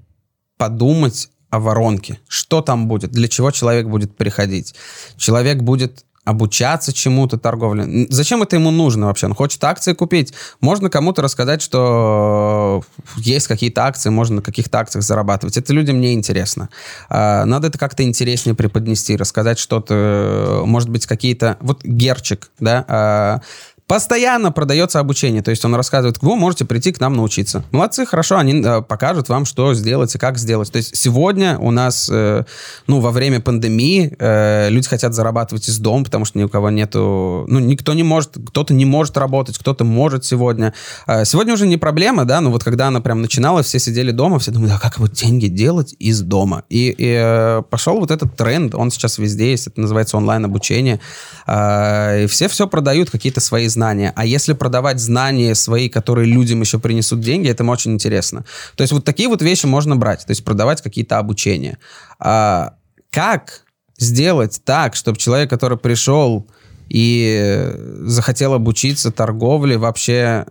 подумать 0.57 1.29
о 1.51 1.61
воронке. 1.61 2.19
Что 2.29 2.61
там 2.61 2.89
будет? 2.89 3.11
Для 3.11 3.29
чего 3.29 3.51
человек 3.51 3.87
будет 3.87 4.17
приходить? 4.17 4.75
Человек 5.17 5.59
будет 5.59 6.05
обучаться 6.27 6.93
чему-то 6.93 7.39
торговле. 7.39 8.07
Зачем 8.11 8.43
это 8.43 8.57
ему 8.57 8.73
нужно 8.73 9.07
вообще? 9.07 9.27
Он 9.27 9.35
хочет 9.35 9.63
акции 9.63 9.93
купить. 9.93 10.35
Можно 10.61 10.91
кому-то 10.91 11.23
рассказать, 11.23 11.63
что 11.63 12.83
есть 13.17 13.47
какие-то 13.47 13.85
акции, 13.85 14.11
можно 14.11 14.37
на 14.37 14.43
каких-то 14.43 14.81
акциях 14.81 15.05
зарабатывать. 15.05 15.57
Это 15.57 15.73
людям 15.73 16.01
не 16.01 16.15
интересно. 16.15 16.69
А, 17.09 17.45
надо 17.45 17.69
это 17.69 17.79
как-то 17.79 18.03
интереснее 18.03 18.57
преподнести, 18.57 19.17
рассказать 19.17 19.61
что-то, 19.61 20.65
может 20.67 20.89
быть, 20.89 21.07
какие-то... 21.07 21.59
Вот 21.61 21.85
Герчик, 21.85 22.51
да, 22.59 22.85
а, 22.89 23.41
Постоянно 23.89 24.51
продается 24.51 24.99
обучение, 24.99 25.43
то 25.43 25.53
есть 25.53 25.65
он 25.65 25.73
рассказывает, 25.77 26.21
вы 26.21 26.35
можете 26.35 26.65
прийти 26.65 26.91
к 26.91 26.99
нам 26.99 27.15
научиться. 27.15 27.63
Молодцы, 27.71 28.05
хорошо, 28.05 28.37
они 28.37 28.61
э, 28.61 28.83
покажут 28.83 29.29
вам, 29.29 29.45
что 29.45 29.75
сделать 29.75 30.13
и 30.13 30.19
как 30.19 30.39
сделать. 30.39 30.73
То 30.73 30.79
есть 30.79 30.97
сегодня 30.97 31.57
у 31.57 31.71
нас, 31.71 32.11
э, 32.13 32.43
ну, 32.89 32.99
во 32.99 33.13
время 33.13 33.41
пандемии 33.41 34.17
э, 34.19 34.71
люди 34.71 34.89
хотят 34.89 35.15
зарабатывать 35.15 35.69
из 35.69 35.79
дома, 35.79 36.03
потому 36.03 36.25
что 36.25 36.37
ни 36.37 36.43
у 36.43 36.49
кого 36.49 36.71
нету, 36.71 37.45
ну, 37.47 37.61
никто 37.61 37.95
не 37.95 38.03
может, 38.03 38.33
кто-то 38.49 38.75
не 38.75 38.85
может 38.85 39.17
работать, 39.17 39.57
кто-то 39.57 39.85
может 39.85 40.25
сегодня. 40.25 40.75
Э, 41.07 41.25
сегодня 41.25 41.55
уже 41.55 41.69
не 41.69 41.77
проблема, 41.77 42.25
да, 42.25 42.41
но 42.41 42.51
вот 42.51 42.65
когда 42.65 42.89
она 42.89 43.01
прям 43.01 43.23
начинала, 43.23 43.63
все 43.63 43.79
сидели 43.79 44.11
дома, 44.11 44.41
все 44.41 44.51
думали, 44.51 44.73
а 44.73 44.81
как 44.81 44.99
вот 44.99 45.13
деньги 45.13 45.47
делать 45.47 45.95
из 46.01 46.23
дома? 46.23 46.65
И, 46.69 46.89
и 46.89 47.21
э, 47.23 47.63
пошел 47.71 48.01
вот 48.01 48.11
этот 48.11 48.35
тренд, 48.37 48.75
он 48.75 48.91
сейчас 48.91 49.19
везде 49.19 49.53
есть, 49.53 49.69
это 49.69 49.81
называется 49.81 50.17
онлайн-обучение. 50.17 50.99
Э, 51.47 52.25
и 52.25 52.27
все 52.27 52.49
все 52.49 52.67
продают, 52.67 53.11
какие-то 53.11 53.41
свои 53.41 53.69
знания. 53.77 54.13
А 54.17 54.25
если 54.25 54.55
продавать 54.55 54.99
знания 54.99 55.55
свои, 55.55 55.89
которые 55.89 56.27
людям 56.27 56.61
еще 56.63 56.79
принесут 56.79 57.21
деньги, 57.21 57.49
это 57.49 57.63
очень 57.65 57.93
интересно. 57.93 58.45
То 58.75 58.83
есть 58.83 58.93
вот 58.93 59.05
такие 59.05 59.29
вот 59.29 59.43
вещи 59.43 59.67
можно 59.67 59.97
брать, 59.97 60.27
то 60.27 60.31
есть 60.31 60.45
продавать 60.45 60.83
какие-то 60.83 61.19
обучения. 61.19 61.79
А 62.19 62.75
как 63.11 63.65
сделать 63.99 64.61
так, 64.65 64.97
чтобы 64.97 65.19
человек, 65.19 65.51
который 65.51 65.77
пришел 65.79 66.47
и 66.89 67.71
захотел 68.01 68.55
обучиться 68.55 69.11
торговле, 69.11 69.77
вообще... 69.77 70.47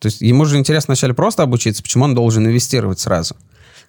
То 0.00 0.08
есть 0.08 0.20
ему 0.20 0.44
же 0.44 0.58
интересно 0.58 0.92
вначале 0.92 1.14
просто 1.14 1.42
обучиться, 1.42 1.82
почему 1.82 2.04
он 2.04 2.14
должен 2.14 2.44
инвестировать 2.44 3.00
сразу? 3.00 3.36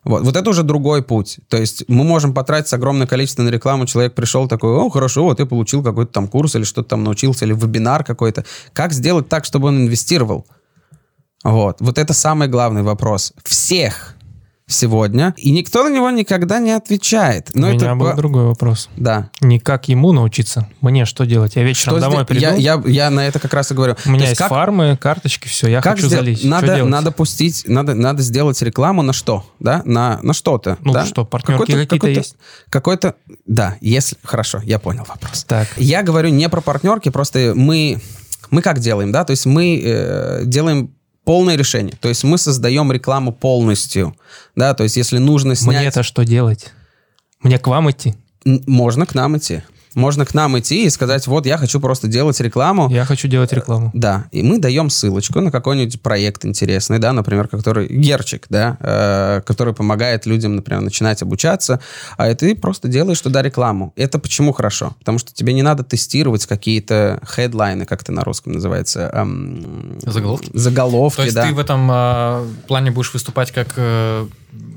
Вот, 0.05 0.23
вот 0.23 0.35
это 0.35 0.49
уже 0.49 0.61
другой 0.61 1.01
путь. 1.03 1.39
То 1.49 1.57
есть 1.57 1.83
мы 1.87 2.03
можем 2.03 2.33
потратить 2.33 2.71
огромное 2.73 3.07
количество 3.07 3.41
на 3.41 3.49
рекламу. 3.49 3.87
Человек 3.87 4.13
пришел 4.13 4.47
такой, 4.47 4.69
о, 4.69 4.89
хорошо, 4.89 5.23
вот 5.23 5.39
я 5.39 5.47
получил 5.47 5.83
какой-то 5.83 6.11
там 6.11 6.27
курс 6.27 6.55
или 6.55 6.63
что-то 6.63 6.89
там 6.89 7.03
научился, 7.03 7.45
или 7.45 7.53
вебинар 7.53 8.03
какой-то. 8.03 8.45
Как 8.71 8.93
сделать 8.93 9.27
так, 9.27 9.45
чтобы 9.45 9.69
он 9.69 9.81
инвестировал? 9.81 10.45
Вот. 11.43 11.77
Вот 11.79 11.97
это 11.97 12.13
самый 12.13 12.47
главный 12.47 12.83
вопрос. 12.83 13.33
Всех 13.43 14.15
сегодня, 14.67 15.33
и 15.37 15.51
никто 15.51 15.83
на 15.83 15.93
него 15.93 16.09
никогда 16.09 16.59
не 16.59 16.71
отвечает. 16.71 17.51
Но 17.53 17.67
У 17.67 17.71
меня 17.71 17.85
это... 17.87 17.95
был 17.95 18.13
другой 18.15 18.45
вопрос. 18.45 18.89
Да. 18.97 19.29
Не 19.41 19.59
как 19.59 19.87
ему 19.89 20.11
научиться, 20.11 20.67
мне 20.81 21.05
что 21.05 21.25
делать? 21.25 21.55
Я 21.55 21.63
вечером 21.63 21.97
что 21.97 22.01
домой 22.01 22.19
сде... 22.19 22.25
приду. 22.25 22.41
Я, 22.41 22.55
я, 22.55 22.81
я 22.85 23.09
на 23.09 23.27
это 23.27 23.39
как 23.39 23.53
раз 23.53 23.71
и 23.71 23.75
говорю. 23.75 23.95
У 24.05 24.09
меня 24.09 24.21
есть, 24.21 24.31
есть 24.31 24.39
как... 24.39 24.49
фармы, 24.49 24.97
карточки, 24.99 25.47
все, 25.47 25.67
я 25.67 25.81
как 25.81 25.95
хочу 25.95 26.07
сдел... 26.07 26.19
залить. 26.19 26.43
Надо, 26.43 26.83
надо 26.83 27.11
пустить, 27.11 27.63
надо, 27.67 27.93
надо 27.93 28.23
сделать 28.23 28.59
рекламу 28.61 29.03
на 29.03 29.13
что? 29.13 29.45
Да? 29.59 29.83
На, 29.85 30.19
на 30.23 30.33
что-то. 30.33 30.77
Ну 30.81 30.93
да? 30.93 31.05
что, 31.05 31.25
партнерки 31.25 31.61
какой-то, 31.61 31.73
какие-то 31.73 31.95
какой-то, 31.95 32.19
есть? 32.19 32.35
Какой-то, 32.69 33.15
да, 33.45 33.77
если... 33.81 34.17
Хорошо, 34.23 34.61
я 34.63 34.79
понял 34.79 35.05
вопрос. 35.07 35.43
Так. 35.43 35.67
Я 35.77 36.01
говорю 36.01 36.29
не 36.29 36.49
про 36.49 36.61
партнерки, 36.61 37.09
просто 37.09 37.53
мы... 37.55 38.01
Мы 38.51 38.61
как 38.61 38.79
делаем, 38.79 39.11
да? 39.11 39.25
То 39.25 39.31
есть 39.31 39.47
мы 39.47 39.81
э, 39.83 40.43
делаем 40.45 40.94
полное 41.25 41.55
решение. 41.55 41.97
То 41.99 42.07
есть 42.07 42.23
мы 42.23 42.37
создаем 42.37 42.91
рекламу 42.91 43.33
полностью. 43.33 44.15
Да, 44.55 44.73
то 44.73 44.83
есть 44.83 44.95
если 44.95 45.17
нужно 45.17 45.55
снять... 45.55 45.77
Мне 45.77 45.87
это 45.87 46.03
что 46.03 46.23
делать? 46.23 46.71
Мне 47.41 47.59
к 47.59 47.67
вам 47.67 47.91
идти? 47.91 48.15
Можно 48.45 49.05
к 49.05 49.15
нам 49.15 49.37
идти. 49.37 49.63
Можно 49.95 50.25
к 50.25 50.33
нам 50.33 50.59
идти 50.59 50.85
и 50.85 50.89
сказать, 50.89 51.25
вот 51.25 51.45
я 51.45 51.57
хочу 51.57 51.79
просто 51.79 52.07
делать 52.07 52.39
рекламу. 52.41 52.89
Я 52.89 53.05
хочу 53.05 53.27
делать 53.27 53.53
рекламу. 53.53 53.91
Да, 53.93 54.25
и 54.31 54.43
мы 54.43 54.59
даем 54.59 54.89
ссылочку 54.89 55.39
на 55.41 55.51
какой-нибудь 55.51 56.01
проект 56.01 56.45
интересный, 56.45 56.99
да, 56.99 57.13
например, 57.13 57.47
который 57.47 57.87
Герчик, 57.87 58.45
да, 58.49 58.77
э, 58.79 59.41
который 59.45 59.73
помогает 59.73 60.25
людям, 60.25 60.57
например, 60.57 60.81
начинать 60.81 61.21
обучаться, 61.21 61.79
а 62.17 62.33
ты 62.35 62.55
просто 62.55 62.89
делаешь 62.89 63.21
туда 63.21 63.41
рекламу. 63.41 63.93
Это 63.95 64.19
почему 64.19 64.51
хорошо? 64.51 64.95
Потому 64.99 65.17
что 65.17 65.33
тебе 65.33 65.53
не 65.53 65.63
надо 65.63 65.83
тестировать 65.83 66.45
какие-то 66.45 67.21
хедлайны, 67.25 67.85
как 67.85 68.01
это 68.01 68.11
на 68.11 68.23
русском 68.23 68.53
называется. 68.53 69.09
Эм, 69.13 69.97
заголовки. 70.01 70.51
Заголовки, 70.53 71.17
То 71.17 71.23
есть 71.23 71.35
да. 71.35 71.47
ты 71.47 71.53
в 71.53 71.59
этом 71.59 71.89
э, 71.89 72.45
плане 72.67 72.91
будешь 72.91 73.13
выступать 73.13 73.51
как 73.51 73.73
э, 73.77 74.27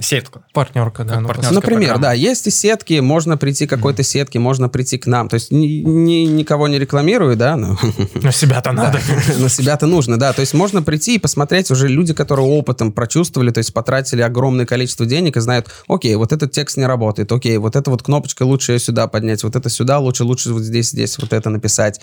сетка. 0.00 0.42
Партнерка, 0.52 1.04
да. 1.04 1.20
Ну, 1.20 1.28
Например, 1.28 1.94
программа. 1.94 2.02
да, 2.02 2.12
есть 2.12 2.46
и 2.46 2.50
сетки, 2.50 3.00
можно 3.00 3.36
прийти 3.36 3.66
к 3.66 3.70
какой-то 3.70 4.02
сетке, 4.02 4.38
можно 4.38 4.68
прийти 4.68 4.98
к 4.98 5.06
нам. 5.06 5.28
То 5.28 5.34
есть 5.34 5.50
ни, 5.50 5.66
ни, 5.66 6.26
никого 6.26 6.68
не 6.68 6.78
рекламирую, 6.78 7.36
да, 7.36 7.56
но... 7.56 7.76
На 8.14 8.32
себя-то 8.32 8.72
надо. 8.72 9.00
На 9.38 9.48
себя-то 9.48 9.86
нужно, 9.86 10.18
да. 10.18 10.32
То 10.32 10.40
есть 10.40 10.54
можно 10.54 10.82
прийти 10.82 11.16
и 11.16 11.18
посмотреть 11.18 11.70
уже 11.70 11.88
люди, 11.88 12.14
которые 12.14 12.46
опытом 12.46 12.92
прочувствовали, 12.92 13.50
то 13.50 13.58
есть 13.58 13.72
потратили 13.72 14.22
огромное 14.22 14.66
количество 14.66 15.06
денег 15.06 15.36
и 15.36 15.40
знают, 15.40 15.68
окей, 15.88 16.14
вот 16.16 16.32
этот 16.32 16.52
текст 16.52 16.76
не 16.76 16.86
работает, 16.86 17.30
окей, 17.32 17.56
вот 17.58 17.76
эта 17.76 17.90
вот 17.90 18.02
кнопочка 18.02 18.44
лучше 18.44 18.72
ее 18.72 18.78
сюда 18.78 19.06
поднять, 19.08 19.42
вот 19.42 19.56
это 19.56 19.68
сюда 19.68 19.98
лучше, 19.98 20.24
лучше 20.24 20.52
вот 20.52 20.62
здесь, 20.62 20.90
здесь 20.90 21.18
вот 21.18 21.32
это 21.32 21.50
написать. 21.50 22.00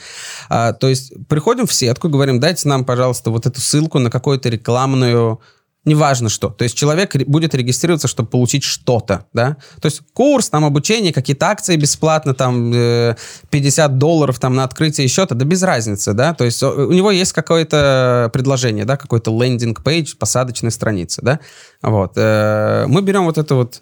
А, 0.50 0.74
то 0.74 0.88
есть 0.88 1.14
приходим 1.28 1.66
в 1.66 1.74
сетку, 1.74 2.10
говорим, 2.10 2.40
дайте 2.40 2.68
нам, 2.68 2.86
пожалуйста, 2.86 3.30
вот 3.30 3.46
эту 3.46 3.62
ссылку 3.62 4.00
на 4.00 4.10
какую-то 4.10 4.50
рекламную 4.50 5.40
неважно 5.86 6.30
что. 6.30 6.50
То 6.50 6.64
есть 6.64 6.76
человек 6.76 7.16
будет 7.28 7.56
регистрироваться, 7.56 8.08
чтобы 8.08 8.30
получить 8.30 8.64
что-то, 8.64 9.26
да. 9.34 9.58
То 9.82 9.86
есть 9.86 10.02
курс, 10.14 10.50
там 10.50 10.66
обучение, 10.66 11.14
какие-то 11.14 11.48
акции 11.48 11.76
бесплатно, 11.76 12.34
там 12.34 12.72
э, 12.74 13.16
50 13.52 13.98
долларов 13.98 14.40
там 14.40 14.56
на 14.56 14.64
открытие 14.64 15.08
счета, 15.08 15.36
да 15.36 15.46
без 15.46 15.64
разницы, 15.64 16.14
да. 16.14 16.34
То 16.34 16.44
есть 16.44 16.62
у 16.64 16.92
него 16.92 17.12
есть 17.12 17.34
какое-то 17.34 18.30
предложение, 18.34 18.86
да, 18.86 18.98
какой-то 18.98 19.32
лендинг-пейдж, 19.32 20.16
посадочная 20.18 20.72
страница, 20.72 21.22
да. 21.22 21.40
Вот. 21.82 22.14
Э, 22.16 22.86
мы 22.88 23.02
берем 23.02 23.26
вот 23.26 23.38
это 23.38 23.56
вот 23.56 23.82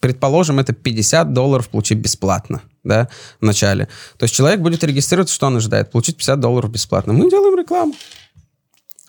предположим, 0.00 0.58
это 0.58 0.72
50 0.72 1.32
долларов 1.32 1.68
получить 1.68 1.98
бесплатно, 1.98 2.62
да, 2.84 3.08
в 3.40 3.44
начале. 3.44 3.86
То 4.18 4.24
есть 4.24 4.34
человек 4.34 4.60
будет 4.60 4.82
регистрироваться, 4.82 5.34
что 5.34 5.46
он 5.46 5.56
ожидает? 5.56 5.90
Получить 5.90 6.16
50 6.16 6.40
долларов 6.40 6.70
бесплатно. 6.70 7.12
Мы 7.12 7.30
делаем 7.30 7.56
рекламу. 7.58 7.94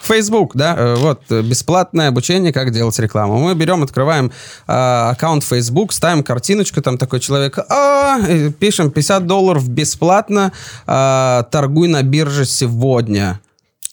Facebook, 0.02 0.56
да, 0.56 0.76
э, 0.78 0.96
вот, 0.96 1.22
э, 1.30 1.42
бесплатное 1.42 2.10
обучение, 2.10 2.52
как 2.52 2.72
делать 2.72 2.98
рекламу. 3.00 3.38
Мы 3.40 3.56
берем, 3.56 3.84
открываем 3.84 4.32
э, 4.68 4.72
аккаунт 5.12 5.44
Facebook, 5.44 5.94
ставим 5.94 6.24
картиночку, 6.24 6.82
там 6.82 6.98
такой 6.98 7.20
человек, 7.20 7.58
а, 7.70 8.20
пишем 8.60 8.92
50 8.92 9.28
долларов 9.28 9.68
бесплатно, 9.70 10.52
э, 10.88 11.44
торгуй 11.52 11.88
на 11.88 12.04
бирже 12.04 12.46
сегодня. 12.46 13.40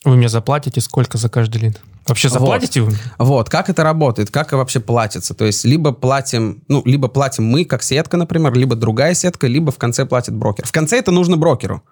Вы 0.05 0.15
мне 0.15 0.29
заплатите 0.29 0.81
сколько 0.81 1.17
за 1.17 1.29
каждый 1.29 1.61
лид? 1.61 1.79
Вообще 2.07 2.29
заплатите 2.29 2.81
вот. 2.81 2.93
вы? 2.93 2.97
Вот, 3.19 3.49
как 3.49 3.69
это 3.69 3.83
работает, 3.83 4.31
как 4.31 4.51
вообще 4.53 4.79
платится. 4.79 5.33
То 5.33 5.45
есть 5.45 5.63
либо 5.63 5.91
платим, 5.91 6.61
ну, 6.67 6.81
либо 6.85 7.07
платим 7.07 7.45
мы, 7.45 7.65
как 7.65 7.83
сетка, 7.83 8.17
например, 8.17 8.53
либо 8.53 8.75
другая 8.75 9.13
сетка, 9.13 9.47
либо 9.47 9.71
в 9.71 9.77
конце 9.77 10.05
платит 10.05 10.33
брокер. 10.33 10.65
В 10.65 10.71
конце 10.71 10.97
это 10.97 11.11
нужно 11.11 11.37
брокеру. 11.37 11.83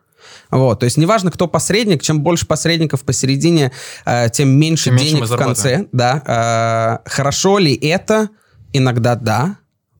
Вот, 0.51 0.79
то 0.79 0.85
есть 0.85 0.97
неважно, 0.97 1.31
кто 1.31 1.47
посредник, 1.47 2.01
чем 2.01 2.21
больше 2.21 2.45
посредников 2.45 3.03
посередине, 3.03 3.71
э, 4.05 4.29
тем 4.31 4.49
меньше 4.49 4.85
тем 4.85 4.97
денег 4.97 5.19
меньше 5.19 5.33
в 5.33 5.37
конце. 5.37 5.85
Да. 5.91 7.01
Э, 7.05 7.09
хорошо 7.09 7.57
ли 7.57 7.73
это? 7.75 8.29
Иногда 8.73 9.15
да. 9.15 9.57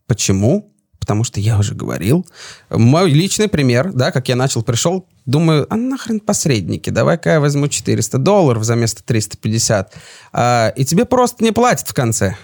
Почему? 0.08 0.74
Потому 1.00 1.24
что 1.24 1.40
я 1.40 1.58
уже 1.58 1.74
говорил. 1.74 2.26
Мой 2.70 3.10
личный 3.12 3.48
пример, 3.48 3.92
да, 3.94 4.12
как 4.12 4.28
я 4.28 4.36
начал, 4.36 4.62
пришел, 4.62 5.08
думаю, 5.26 5.66
а 5.70 5.76
нахрен 5.76 6.20
посредники, 6.20 6.90
давай-ка 6.90 7.30
я 7.30 7.40
возьму 7.40 7.68
400 7.68 8.18
долларов 8.18 8.64
за 8.64 8.76
место 8.76 9.04
350. 9.04 9.96
Э, 10.34 10.72
и 10.76 10.86
тебе 10.86 11.06
просто 11.06 11.44
не 11.44 11.52
платят 11.52 11.88
в 11.88 11.94
конце. 11.94 12.36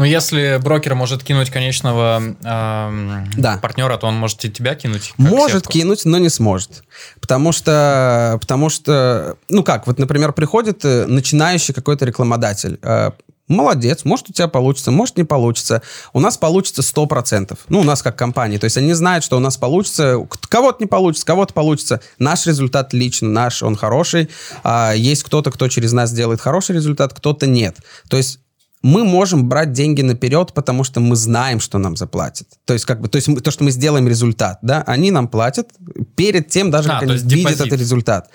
Но 0.00 0.06
если 0.06 0.58
брокер 0.62 0.94
может 0.94 1.22
кинуть 1.22 1.50
конечного 1.50 2.22
э, 2.22 3.24
да. 3.36 3.58
партнера, 3.58 3.98
то 3.98 4.06
он 4.06 4.14
может 4.14 4.42
и 4.46 4.50
тебя 4.50 4.74
кинуть. 4.74 5.12
Может 5.18 5.64
сетку. 5.64 5.72
кинуть, 5.74 6.06
но 6.06 6.16
не 6.16 6.30
сможет. 6.30 6.84
Потому 7.20 7.52
что, 7.52 8.38
потому 8.40 8.70
что, 8.70 9.36
ну 9.50 9.62
как, 9.62 9.86
вот, 9.86 9.98
например, 9.98 10.32
приходит 10.32 10.86
э, 10.86 11.04
начинающий 11.04 11.74
какой-то 11.74 12.06
рекламодатель. 12.06 12.78
Э, 12.82 13.10
Молодец, 13.46 14.04
может 14.04 14.30
у 14.30 14.32
тебя 14.32 14.46
получится, 14.46 14.92
может 14.92 15.18
не 15.18 15.24
получится. 15.24 15.82
У 16.12 16.20
нас 16.20 16.38
получится 16.38 16.82
100%. 16.82 17.58
Ну, 17.68 17.80
у 17.80 17.82
нас 17.82 18.00
как 18.00 18.16
компания. 18.16 18.60
То 18.60 18.66
есть 18.66 18.76
они 18.76 18.92
знают, 18.92 19.24
что 19.24 19.36
у 19.36 19.40
нас 19.40 19.56
получится. 19.56 20.24
Кого-то 20.48 20.76
не 20.78 20.86
получится, 20.86 21.26
кого-то 21.26 21.52
получится. 21.52 22.00
Наш 22.18 22.46
результат 22.46 22.94
лично 22.94 23.28
наш, 23.28 23.64
он 23.64 23.74
хороший. 23.74 24.30
А 24.62 24.92
есть 24.94 25.24
кто-то, 25.24 25.50
кто 25.50 25.66
через 25.66 25.92
нас 25.92 26.12
делает 26.12 26.40
хороший 26.40 26.76
результат, 26.76 27.12
кто-то 27.12 27.48
нет. 27.48 27.76
То 28.08 28.16
есть 28.16 28.38
мы 28.82 29.04
можем 29.04 29.48
брать 29.48 29.72
деньги 29.72 30.02
наперед, 30.02 30.52
потому 30.54 30.84
что 30.84 31.00
мы 31.00 31.16
знаем, 31.16 31.60
что 31.60 31.78
нам 31.78 31.96
заплатят. 31.96 32.48
То 32.64 32.72
есть, 32.72 32.86
как 32.86 33.00
бы, 33.00 33.08
то 33.08 33.16
есть 33.16 33.28
мы, 33.28 33.40
то, 33.40 33.50
что 33.50 33.64
мы 33.64 33.70
сделаем 33.70 34.08
результат, 34.08 34.58
да, 34.62 34.82
они 34.86 35.10
нам 35.10 35.28
платят 35.28 35.68
перед 36.16 36.48
тем, 36.48 36.70
даже 36.70 36.88
А, 36.88 36.92
как 36.94 37.02
они 37.02 37.12
видят 37.14 37.28
депозит. 37.28 37.60
этот 37.60 37.78
результат. 37.78 38.30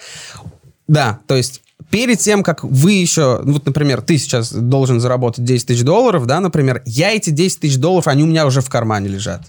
Да, 0.87 1.19
то 1.27 1.35
есть 1.35 1.61
перед 1.89 2.19
тем, 2.19 2.43
как 2.43 2.63
вы 2.63 2.91
еще, 2.91 3.41
ну, 3.43 3.53
вот, 3.53 3.65
например, 3.65 4.01
ты 4.01 4.17
сейчас 4.17 4.51
должен 4.51 4.99
заработать 4.99 5.43
10 5.45 5.67
тысяч 5.67 5.83
долларов, 5.83 6.27
да, 6.27 6.39
например, 6.39 6.83
я 6.85 7.11
эти 7.11 7.31
10 7.31 7.61
тысяч 7.61 7.77
долларов, 7.77 8.07
они 8.07 8.23
у 8.23 8.27
меня 8.27 8.45
уже 8.45 8.61
в 8.61 8.69
кармане 8.69 9.07
лежат. 9.09 9.41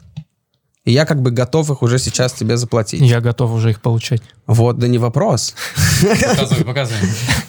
И 0.87 0.93
я 0.93 1.05
как 1.05 1.21
бы 1.21 1.33
готов 1.33 1.69
их 1.71 1.83
уже 1.83 1.99
сейчас 1.99 2.33
тебе 2.33 2.57
заплатить. 2.57 3.01
Я 3.01 3.21
готов 3.21 3.51
уже 3.51 3.71
их 3.71 3.81
получать. 3.83 4.23
Вот, 4.47 4.79
да 4.79 4.87
не 4.87 4.99
вопрос. 4.99 5.55
Показывай, 6.01 6.65
показывай. 6.65 7.01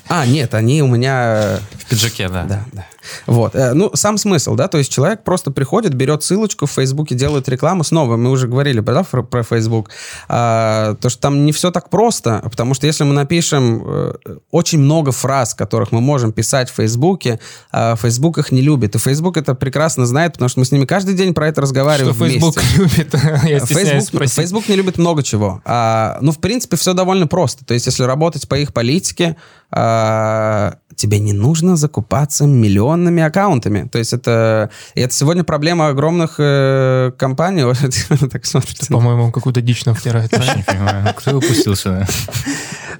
А, 0.09 0.25
нет, 0.25 0.55
они 0.55 0.81
у 0.81 0.87
меня 0.87 1.59
В 1.73 1.85
пиджаке, 1.85 2.29
да. 2.29 2.45
Да, 2.45 2.65
да. 2.73 2.87
Вот. 3.27 3.55
Э, 3.55 3.73
Ну, 3.73 3.91
сам 3.93 4.17
смысл, 4.17 4.55
да, 4.55 4.67
то 4.67 4.77
есть 4.77 4.91
человек 4.91 5.23
просто 5.23 5.51
приходит, 5.51 5.93
берет 5.93 6.23
ссылочку 6.23 6.65
в 6.65 6.71
Фейсбуке, 6.71 7.15
делает 7.15 7.47
рекламу. 7.49 7.83
Снова, 7.83 8.17
мы 8.17 8.31
уже 8.31 8.47
говорили, 8.47 8.79
да, 8.79 9.03
про, 9.03 9.21
про 9.21 9.43
Фейсбук, 9.43 9.89
а, 10.29 10.95
то, 10.95 11.09
что 11.09 11.21
там 11.21 11.45
не 11.45 11.51
все 11.51 11.71
так 11.71 11.89
просто, 11.89 12.39
потому 12.43 12.73
что 12.73 12.87
если 12.87 13.03
мы 13.03 13.13
напишем 13.13 13.83
э, 13.85 14.13
очень 14.51 14.79
много 14.79 15.11
фраз, 15.11 15.53
которых 15.53 15.91
мы 15.91 16.01
можем 16.01 16.31
писать 16.31 16.69
в 16.69 16.75
Фейсбуке, 16.75 17.39
а 17.71 17.95
Фейсбук 17.95 18.37
их 18.37 18.51
не 18.51 18.61
любит. 18.61 18.95
И 18.95 18.99
Фейсбук 18.99 19.37
это 19.37 19.55
прекрасно 19.55 20.05
знает, 20.05 20.33
потому 20.33 20.49
что 20.49 20.59
мы 20.59 20.65
с 20.65 20.71
ними 20.71 20.85
каждый 20.85 21.15
день 21.15 21.33
про 21.33 21.47
это 21.47 21.61
разговариваем 21.61 22.15
Что 22.15 22.23
вместе. 22.23 22.61
любит, 22.77 23.13
я 23.43 24.01
спросить. 24.01 24.33
Facebook 24.33 24.69
не 24.69 24.75
любит 24.75 24.97
много 24.97 25.23
чего. 25.23 25.61
А, 25.65 26.17
ну, 26.21 26.31
в 26.31 26.39
принципе, 26.39 26.77
все 26.77 26.93
довольно 26.93 27.27
просто. 27.27 27.65
То 27.65 27.73
есть, 27.73 27.85
если 27.85 28.03
работать 28.03 28.47
по 28.47 28.55
их 28.55 28.73
политике, 28.73 29.35
а, 29.71 30.75
тебе 30.95 31.19
не 31.19 31.33
нужно 31.33 31.75
закупаться 31.75 32.45
миллионными 32.45 33.21
аккаунтами. 33.21 33.87
То 33.91 33.99
есть, 33.99 34.13
это, 34.13 34.69
это 34.95 35.13
сегодня 35.13 35.43
проблема 35.43 35.87
огромных 35.89 36.35
э, 36.39 37.11
компаний. 37.17 37.63
Так. 38.31 38.43
По-моему, 38.89 39.25
он 39.25 39.31
какую-то 39.31 39.61
дичь 39.61 39.85
нам 39.85 39.95
втирает. 39.95 40.31
Не 40.31 40.63
понимаю, 40.63 41.13
кто 41.15 41.31
его 41.31 41.41
пустил 41.41 41.75
сюда? 41.75 42.07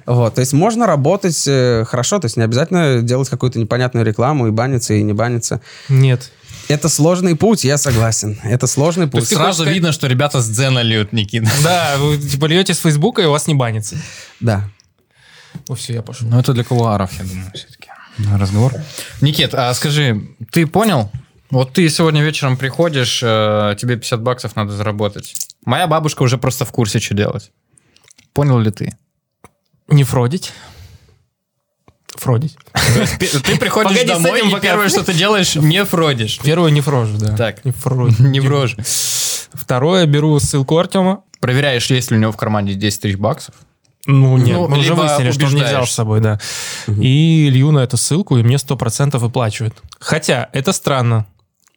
Вот, 0.06 0.34
то 0.34 0.40
есть 0.40 0.52
можно 0.54 0.86
работать 0.86 1.44
э, 1.46 1.84
хорошо, 1.86 2.18
то 2.18 2.26
есть 2.26 2.36
не 2.38 2.42
обязательно 2.42 3.02
делать 3.02 3.28
какую-то 3.28 3.58
непонятную 3.58 4.06
рекламу 4.06 4.46
и 4.46 4.50
баниться, 4.50 4.94
и 4.94 5.02
не 5.02 5.12
баниться. 5.12 5.60
Нет. 5.88 6.30
Это 6.68 6.88
сложный 6.88 7.34
путь, 7.36 7.64
я 7.64 7.76
согласен. 7.78 8.38
Это 8.42 8.66
сложный 8.66 9.06
То 9.06 9.12
путь. 9.12 9.20
есть 9.22 9.34
сразу 9.34 9.62
сказать- 9.62 9.74
видно, 9.74 9.92
что 9.92 10.06
ребята 10.06 10.40
с 10.40 10.48
Дзена 10.48 10.80
льют, 10.82 11.12
Никита. 11.12 11.50
Да, 11.62 11.96
вы 11.98 12.16
типа 12.18 12.46
льете 12.46 12.74
с 12.74 12.78
Фейсбука, 12.78 13.22
и 13.22 13.26
у 13.26 13.30
вас 13.30 13.46
не 13.46 13.54
банится. 13.54 13.96
Да. 14.40 14.64
Ну 15.68 15.74
все, 15.74 15.94
я 15.94 16.02
пошел. 16.02 16.28
Ну, 16.28 16.38
это 16.38 16.52
для 16.52 16.64
кулуаров, 16.64 17.12
я 17.18 17.24
думаю, 17.24 17.50
все-таки. 17.54 17.90
Разговор. 18.36 18.74
Никит, 19.20 19.54
а 19.54 19.72
скажи, 19.74 20.28
ты 20.50 20.66
понял? 20.66 21.10
Вот 21.50 21.72
ты 21.72 21.88
сегодня 21.88 22.22
вечером 22.22 22.56
приходишь, 22.56 23.20
э, 23.22 23.76
тебе 23.78 23.96
50 23.96 24.22
баксов 24.22 24.56
надо 24.56 24.72
заработать. 24.72 25.34
Моя 25.64 25.86
бабушка 25.86 26.22
уже 26.22 26.36
просто 26.36 26.64
в 26.64 26.72
курсе, 26.72 26.98
что 26.98 27.14
делать. 27.14 27.52
Понял 28.34 28.58
ли 28.58 28.70
ты? 28.70 28.96
Не 29.88 30.04
фродить. 30.04 30.52
Фродить. 32.16 32.56
Ты 33.18 33.58
приходишь 33.58 33.92
Погоди, 33.92 34.08
с 34.08 34.22
домой, 34.22 34.40
этим 34.40 34.56
и 34.56 34.60
первое, 34.60 34.88
что 34.88 35.04
ты 35.04 35.14
делаешь, 35.14 35.54
не 35.54 35.84
фродишь. 35.84 36.38
Первое 36.40 36.70
не 36.70 36.80
фрожу, 36.80 37.16
да. 37.16 37.36
Так. 37.36 37.64
Не 37.64 37.72
фрожу. 37.72 38.22
Не 38.22 38.40
врожь. 38.40 38.76
Второе, 39.52 40.06
беру 40.06 40.38
ссылку 40.40 40.78
Артема. 40.78 41.22
Проверяешь, 41.40 41.86
есть 41.90 42.10
ли 42.10 42.16
у 42.16 42.20
него 42.20 42.32
в 42.32 42.36
кармане 42.36 42.74
10 42.74 43.00
тысяч 43.00 43.16
баксов. 43.16 43.54
Ну, 44.08 44.38
нет, 44.38 44.56
Ну, 44.56 44.68
мы 44.68 44.78
уже 44.78 44.94
выяснили, 44.94 45.30
что 45.30 45.46
он 45.46 45.54
не 45.54 45.62
взял 45.62 45.86
с 45.86 45.92
собой, 45.92 46.20
да. 46.20 46.40
И 46.86 47.50
лью 47.52 47.70
на 47.72 47.80
эту 47.80 47.98
ссылку, 47.98 48.38
и 48.38 48.42
мне 48.42 48.56
100% 48.56 49.18
выплачивают. 49.18 49.74
Хотя, 50.00 50.48
это 50.54 50.72
странно. 50.72 51.26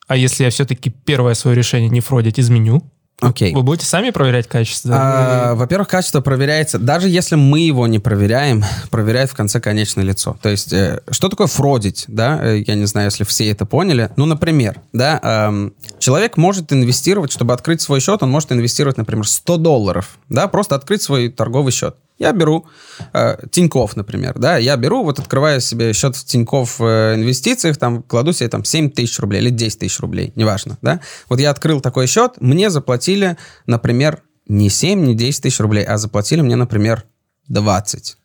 А 0.08 0.16
если 0.16 0.46
я 0.46 0.50
все-таки 0.50 0.90
первое 0.90 1.34
свое 1.34 1.58
решение 1.58 1.90
не 1.90 2.00
фродить 2.00 2.40
изменю, 2.40 2.84
Окей. 3.20 3.54
вы 3.54 3.64
будете 3.64 3.86
сами 3.86 4.12
проверять 4.12 4.48
качество? 4.48 4.94
А, 4.94 5.56
Во-первых, 5.56 5.90
качество 5.90 6.22
проверяется, 6.22 6.80
даже 6.80 7.10
если 7.10 7.36
мы 7.36 7.60
его 7.60 7.86
не 7.86 8.00
проверяем, 8.00 8.64
проверяет 8.90 9.30
в 9.30 9.36
конце 9.36 9.60
конечное 9.60 10.06
лицо. 10.06 10.38
То 10.42 10.50
есть, 10.50 10.72
э, 10.74 11.02
что 11.12 11.28
такое 11.28 11.48
фродить, 11.48 12.06
да? 12.08 12.40
Э, 12.42 12.64
Я 12.66 12.76
не 12.76 12.86
знаю, 12.86 13.08
если 13.08 13.26
все 13.26 13.50
это 13.50 13.66
поняли. 13.66 14.10
Ну, 14.16 14.26
например, 14.26 14.80
да, 14.94 15.20
эм, 15.22 15.74
человек 16.00 16.38
может 16.38 16.72
инвестировать, 16.74 17.32
чтобы 17.32 17.54
открыть 17.54 17.82
свой 17.82 18.00
счет, 18.00 18.24
он 18.24 18.32
может 18.32 18.52
инвестировать, 18.52 18.98
например, 18.98 19.28
100 19.28 19.58
долларов, 19.58 20.18
да, 20.30 20.48
просто 20.48 20.76
открыть 20.76 21.02
свой 21.02 21.30
торговый 21.30 21.74
счет. 21.74 21.98
Я 22.22 22.34
беру 22.34 22.68
э, 23.14 23.36
Тиньков, 23.50 23.96
например, 23.96 24.38
да, 24.38 24.58
я 24.58 24.78
беру, 24.78 25.04
вот 25.04 25.18
открываю 25.18 25.60
себе 25.60 25.92
счет 25.92 26.16
в 26.16 26.24
Тиньков 26.24 26.80
э, 26.80 27.16
инвестициях, 27.16 27.78
там, 27.78 28.04
кладу 28.04 28.32
себе 28.32 28.48
там 28.48 28.64
7 28.64 28.92
тысяч 28.92 29.18
рублей 29.18 29.42
или 29.42 29.50
10 29.50 29.80
тысяч 29.80 30.00
рублей, 30.00 30.32
неважно, 30.36 30.78
да. 30.84 31.02
Вот 31.30 31.40
я 31.40 31.50
открыл 31.50 31.82
такой 31.82 32.06
счет, 32.06 32.34
мне 32.40 32.70
заплатили, 32.70 33.38
например, 33.66 34.22
не 34.48 34.70
7, 34.70 35.04
не 35.04 35.16
10 35.16 35.42
тысяч 35.42 35.60
рублей, 35.60 35.84
а 35.84 35.98
заплатили 35.98 36.42
мне, 36.42 36.56
например, 36.56 37.06
20. 37.48 38.18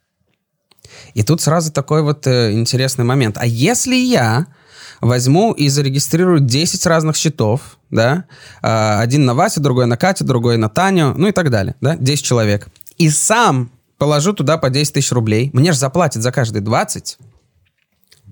И 1.15 1.23
тут 1.23 1.41
сразу 1.41 1.73
такой 1.73 2.03
вот 2.03 2.27
э, 2.27 2.53
интересный 2.53 3.07
момент. 3.07 3.39
А 3.39 3.47
если 3.47 3.97
я 3.97 4.47
возьму 5.01 5.53
и 5.53 5.71
зарегистрирую 5.71 6.41
10 6.41 6.85
разных 6.85 7.17
счетов, 7.17 7.79
да, 7.91 8.27
а, 8.61 9.01
один 9.01 9.25
на 9.25 9.35
Васю, 9.35 9.63
другой 9.63 9.87
на 9.87 9.97
Катю, 9.97 10.25
другой 10.25 10.59
на 10.59 10.69
Таню, 10.69 11.15
ну 11.17 11.29
и 11.29 11.33
так 11.33 11.49
далее, 11.49 11.77
да, 11.81 11.97
10 11.97 12.23
человек, 12.23 12.69
и 12.99 13.09
сам 13.09 13.71
положу 13.99 14.33
туда 14.33 14.59
по 14.59 14.71
10 14.71 14.95
тысяч 14.95 15.13
рублей, 15.13 15.51
мне 15.53 15.73
же 15.73 15.79
заплатят 15.79 16.23
за 16.23 16.33
каждый 16.33 16.61
20, 16.63 17.19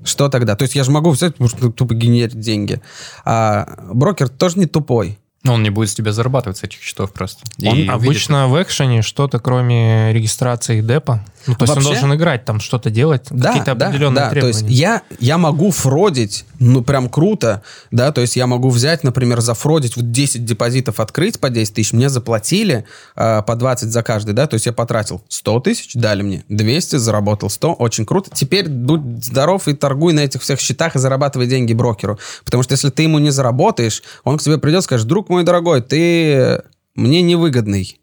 что 0.04 0.28
тогда? 0.28 0.56
То 0.56 0.62
есть 0.64 0.74
я 0.74 0.84
же 0.84 0.90
могу 0.90 1.10
взять, 1.10 1.38
может, 1.40 1.60
ну, 1.60 1.72
тупо 1.72 1.94
генерить 1.94 2.38
деньги. 2.38 2.80
А 3.24 3.66
брокер 3.92 4.28
тоже 4.28 4.58
не 4.58 4.66
тупой. 4.66 5.18
Он 5.46 5.62
не 5.62 5.68
будет 5.68 5.90
с 5.90 5.94
тебя 5.94 6.10
зарабатывать 6.12 6.56
с 6.56 6.62
этих 6.62 6.80
счетов 6.80 7.12
просто. 7.12 7.44
И 7.58 7.68
Он 7.68 7.76
видит- 7.76 7.90
обычно 7.92 8.48
в 8.48 8.62
экшене 8.62 9.02
что-то, 9.02 9.38
кроме 9.38 10.10
регистрации 10.12 10.80
депа. 10.80 11.24
Ну, 11.46 11.54
то 11.54 11.64
есть 11.64 11.74
Вообще- 11.74 11.76
он 11.88 11.92
должен 11.94 12.14
играть, 12.14 12.46
там 12.46 12.60
что-то 12.60 12.88
делать, 12.88 13.26
Да, 13.30 13.48
какие-то 13.48 13.74
да, 13.74 13.88
определенные 13.88 14.14
да. 14.22 14.24
То 14.28 14.30
требования. 14.30 14.66
есть 14.68 14.78
я, 14.80 15.02
я 15.20 15.36
могу 15.36 15.70
фродить, 15.70 16.46
ну, 16.64 16.82
прям 16.82 17.08
круто, 17.08 17.62
да, 17.90 18.10
то 18.10 18.20
есть 18.20 18.36
я 18.36 18.46
могу 18.46 18.70
взять, 18.70 19.04
например, 19.04 19.40
зафродить, 19.40 19.96
вот 19.96 20.10
10 20.10 20.44
депозитов 20.44 20.98
открыть 20.98 21.38
по 21.38 21.50
10 21.50 21.74
тысяч, 21.74 21.92
мне 21.92 22.08
заплатили 22.08 22.86
э, 23.16 23.42
по 23.42 23.54
20 23.54 23.90
за 23.90 24.02
каждый, 24.02 24.32
да, 24.32 24.46
то 24.46 24.54
есть 24.54 24.66
я 24.66 24.72
потратил 24.72 25.22
100 25.28 25.60
тысяч, 25.60 25.94
дали 25.94 26.22
мне 26.22 26.44
200, 26.48 26.96
заработал 26.96 27.50
100, 27.50 27.74
очень 27.74 28.06
круто. 28.06 28.30
Теперь 28.32 28.68
будь 28.68 29.24
здоров 29.24 29.68
и 29.68 29.74
торгуй 29.74 30.12
на 30.14 30.20
этих 30.20 30.42
всех 30.42 30.58
счетах 30.58 30.96
и 30.96 30.98
зарабатывай 30.98 31.46
деньги 31.46 31.74
брокеру, 31.74 32.18
потому 32.44 32.62
что 32.62 32.72
если 32.72 32.90
ты 32.90 33.02
ему 33.02 33.18
не 33.18 33.30
заработаешь, 33.30 34.02
он 34.24 34.38
к 34.38 34.42
тебе 34.42 34.58
придет 34.58 34.80
и 34.80 34.84
скажет, 34.84 35.06
друг 35.06 35.28
мой 35.28 35.44
дорогой, 35.44 35.82
ты 35.82 36.62
мне 36.94 37.22
невыгодный. 37.22 38.00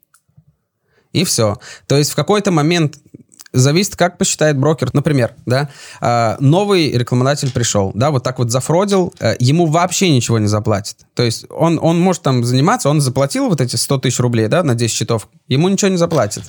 И 1.13 1.25
все. 1.25 1.57
То 1.87 1.97
есть 1.97 2.11
в 2.11 2.15
какой-то 2.15 2.51
момент 2.51 2.97
зависит, 3.53 3.95
как 3.95 4.17
посчитает 4.17 4.57
брокер. 4.57 4.89
Например, 4.93 5.33
да, 5.45 5.69
а, 5.99 6.37
новый 6.39 6.91
рекламодатель 6.91 7.51
пришел, 7.51 7.91
да, 7.93 8.11
вот 8.11 8.23
так 8.23 8.39
вот 8.39 8.51
зафродил, 8.51 9.13
э, 9.19 9.35
ему 9.39 9.65
вообще 9.65 10.09
ничего 10.09 10.39
не 10.39 10.47
заплатит. 10.47 10.97
То 11.13 11.23
есть 11.23 11.45
он, 11.49 11.79
он 11.81 11.99
может 11.99 12.21
там 12.23 12.43
заниматься, 12.43 12.89
он 12.89 13.01
заплатил 13.01 13.49
вот 13.49 13.61
эти 13.61 13.75
100 13.75 13.99
тысяч 13.99 14.19
рублей, 14.19 14.47
да, 14.47 14.63
на 14.63 14.75
10 14.75 14.95
счетов, 14.95 15.27
ему 15.47 15.67
ничего 15.69 15.89
не 15.89 15.97
заплатит. 15.97 16.43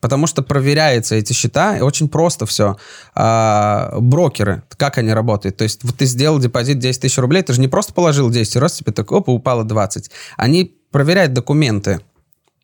Потому 0.00 0.26
что 0.26 0.42
проверяются 0.42 1.14
эти 1.14 1.32
счета, 1.32 1.76
и 1.76 1.80
очень 1.80 2.08
просто 2.08 2.46
все. 2.46 2.76
А, 3.14 3.94
брокеры, 3.98 4.62
как 4.76 4.98
они 4.98 5.12
работают? 5.12 5.56
То 5.56 5.64
есть 5.64 5.84
вот 5.84 5.96
ты 5.96 6.06
сделал 6.06 6.38
депозит 6.38 6.78
10 6.78 7.02
тысяч 7.02 7.18
рублей, 7.18 7.42
ты 7.42 7.52
же 7.52 7.60
не 7.60 7.68
просто 7.68 7.92
положил 7.92 8.30
10, 8.30 8.56
и 8.56 8.58
раз 8.58 8.74
тебе 8.74 8.92
так, 8.92 9.10
опа, 9.12 9.32
упало 9.32 9.64
20. 9.64 10.10
Они 10.36 10.76
проверяют 10.90 11.32
документы. 11.34 12.00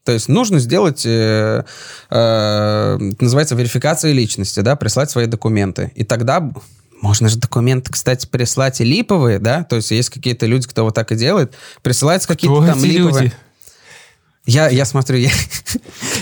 То 0.05 0.13
есть 0.13 0.29
нужно 0.29 0.59
сделать, 0.59 1.05
э, 1.07 1.63
э, 2.11 2.99
называется, 3.21 3.55
верификация 3.55 4.13
личности, 4.13 4.61
да, 4.61 4.75
прислать 4.77 5.11
свои 5.11 5.27
документы. 5.27 5.93
И 5.95 6.05
тогда 6.05 6.51
можно 7.01 7.29
же 7.29 7.37
документы, 7.39 7.93
кстати, 7.93 8.27
прислать 8.27 8.81
и 8.81 8.85
липовые, 8.85 9.39
да, 9.39 9.65
то 9.65 9.77
есть 9.77 9.91
есть 9.91 10.11
какие-то 10.11 10.47
люди, 10.47 10.67
кто 10.69 10.85
вот 10.85 10.95
так 10.95 11.13
и 11.13 11.17
делает, 11.17 11.55
присылаются 11.83 12.29
какие-то 12.29 12.57
Кто 12.57 12.67
там 12.67 12.79
эти 12.79 12.87
липовые. 12.87 13.23
люди? 13.25 13.33
Я, 14.45 14.69
я 14.71 14.85
смотрю, 14.85 15.19
я, 15.19 15.31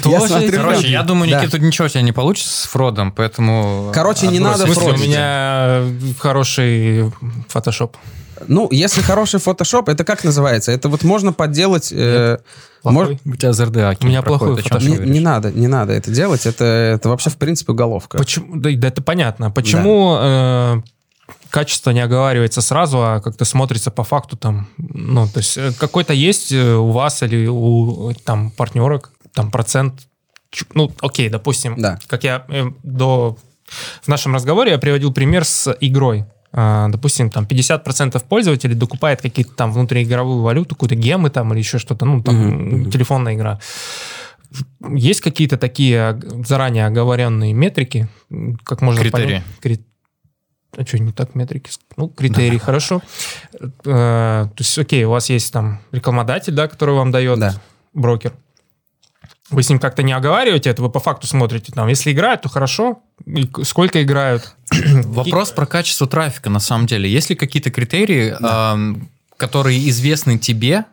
Кто 0.00 0.10
я 0.12 0.20
же 0.20 0.26
смотрю, 0.28 0.52
Короче, 0.52 0.90
я 0.90 1.02
думаю, 1.02 1.30
Да. 1.30 1.38
Никита, 1.40 1.52
тут 1.56 1.62
ничего 1.66 1.86
у 1.86 1.88
тебя 1.88 2.02
не 2.02 2.12
получится 2.12 2.50
с 2.50 2.66
фродом, 2.66 3.12
поэтому... 3.12 3.90
Короче, 3.94 4.26
не 4.26 4.38
отбрось. 4.38 4.58
надо 4.58 4.70
В 4.70 4.74
смысле, 4.74 4.82
у 4.82 4.94
фродить. 4.94 5.08
меня 5.08 5.82
хороший 6.18 7.12
фотошоп. 7.48 7.96
Ну, 8.46 8.68
если 8.70 9.00
хороший 9.02 9.40
фотошоп, 9.40 9.88
это 9.88 10.04
как 10.04 10.24
называется? 10.24 10.72
Это 10.72 10.88
вот 10.88 11.02
можно 11.02 11.32
подделать... 11.32 11.92
э, 11.92 12.38
мож-. 12.84 13.16
У 13.24 13.36
тебя 13.36 13.52
ЗРДА 13.52 13.96
У 14.00 14.06
меня 14.06 14.22
плохой 14.22 14.56
фотошоп. 14.56 14.82
не, 14.82 14.96
не 14.96 15.20
надо, 15.20 15.50
не 15.52 15.66
надо 15.66 15.92
это 15.92 16.10
делать. 16.10 16.46
Это, 16.46 16.64
это 16.64 17.08
вообще, 17.08 17.30
в 17.30 17.36
принципе, 17.36 17.72
уголовка. 17.72 18.18
Почему? 18.18 18.56
Да, 18.56 18.70
да 18.74 18.88
это 18.88 19.02
понятно. 19.02 19.50
Почему 19.50 20.16
э, 20.20 20.82
качество 21.50 21.90
не 21.90 22.00
оговаривается 22.00 22.60
сразу, 22.60 22.98
а 23.02 23.20
как-то 23.20 23.44
смотрится 23.44 23.90
по 23.90 24.04
факту 24.04 24.36
там, 24.36 24.68
ну, 24.78 25.26
то 25.26 25.38
есть 25.38 25.58
э, 25.58 25.72
какой-то 25.78 26.12
есть 26.12 26.52
э, 26.52 26.74
у 26.74 26.90
вас 26.90 27.22
или 27.22 27.46
у 27.46 28.12
там 28.24 28.50
партнерок 28.50 29.10
там 29.32 29.50
процент, 29.50 29.94
ну, 30.74 30.90
окей, 31.00 31.28
допустим, 31.28 31.76
Да. 31.78 31.98
как 32.06 32.24
я 32.24 32.44
э, 32.48 32.64
до 32.82 33.36
в 34.02 34.08
нашем 34.08 34.34
разговоре 34.34 34.72
я 34.72 34.78
приводил 34.78 35.12
пример 35.12 35.44
с 35.44 35.72
игрой. 35.80 36.24
А, 36.52 36.88
допустим, 36.88 37.30
там 37.30 37.44
50% 37.44 38.22
пользователей 38.28 38.74
докупает 38.74 39.22
какие-то 39.22 39.54
там 39.54 39.72
внутриигровую 39.72 40.42
валюту, 40.42 40.74
какую-то 40.74 40.96
гемы 40.96 41.30
там 41.30 41.52
или 41.52 41.60
еще 41.60 41.78
что-то, 41.78 42.04
ну, 42.06 42.22
там, 42.22 42.34
мгм. 42.34 42.90
телефонная 42.90 43.34
игра. 43.34 43.60
Есть 44.88 45.20
какие-то 45.20 45.56
такие 45.58 46.20
заранее 46.46 46.86
оговоренные 46.86 47.52
метрики, 47.52 48.08
как 48.64 48.82
можно 48.82 49.00
Критерии. 49.00 49.42
понять? 49.62 49.80
А 50.76 50.86
что, 50.86 50.98
не 50.98 51.12
так 51.12 51.34
метрики? 51.34 51.70
Ну, 51.96 52.08
критерии, 52.08 52.58
хорошо. 52.58 53.02
Э, 53.60 53.68
То 53.84 54.50
есть, 54.58 54.78
окей, 54.78 55.04
у 55.04 55.10
вас 55.10 55.28
есть 55.28 55.52
там 55.52 55.80
рекламодатель, 55.92 56.52
да, 56.52 56.68
который 56.68 56.94
вам 56.94 57.10
дает 57.10 57.38
Да. 57.40 57.54
брокер. 57.92 58.32
Вы 59.50 59.62
с 59.62 59.68
ним 59.68 59.78
как-то 59.80 60.02
не 60.02 60.12
оговариваете 60.12 60.70
это, 60.70 60.82
вы 60.82 60.90
по 60.90 61.00
факту 61.00 61.26
смотрите, 61.26 61.72
там, 61.72 61.88
если 61.88 62.12
играют, 62.12 62.42
то 62.42 62.48
хорошо, 62.48 63.02
и 63.26 63.48
сколько 63.64 64.02
играют. 64.02 64.54
Вопрос 65.04 65.50
про 65.50 65.66
качество 65.66 66.06
трафика, 66.06 66.50
на 66.50 66.60
самом 66.60 66.86
деле. 66.86 67.10
Есть 67.10 67.30
ли 67.30 67.36
какие-то 67.36 67.70
критерии, 67.70 68.36
ам, 68.40 69.08
которые 69.36 69.88
известны 69.90 70.38
тебе 70.38 70.84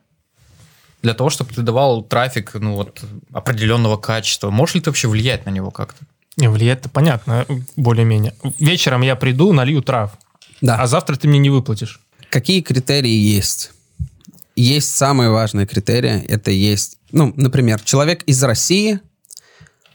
для 1.04 1.14
того, 1.14 1.30
чтобы 1.30 1.54
ты 1.54 1.62
давал 1.62 2.02
трафик 2.02 2.56
ну, 2.56 2.74
вот, 2.74 3.04
определенного 3.32 3.98
качества? 3.98 4.50
Можешь 4.50 4.76
ли 4.76 4.82
ты 4.82 4.90
вообще 4.90 5.08
влиять 5.08 5.46
на 5.46 5.52
него 5.52 5.70
как-то? 5.70 6.04
Не, 6.38 6.50
влияет-то 6.50 6.90
понятно, 6.90 7.46
более-менее. 7.76 8.34
Вечером 8.60 9.02
я 9.02 9.16
приду, 9.16 9.54
налью 9.54 9.82
трав, 9.82 10.12
Да. 10.62 10.78
а 10.82 10.88
завтра 10.88 11.16
ты 11.16 11.28
мне 11.28 11.40
не 11.40 11.50
выплатишь. 11.50 12.00
Какие 12.30 12.62
критерии 12.62 13.10
есть? 13.10 13.72
Есть 14.58 14.96
самые 14.96 15.30
важные 15.30 15.68
критерии. 15.68 16.26
Это 16.26 16.50
есть, 16.50 16.98
ну, 17.12 17.32
например, 17.38 17.80
человек 17.80 18.24
из 18.24 18.42
России, 18.44 19.00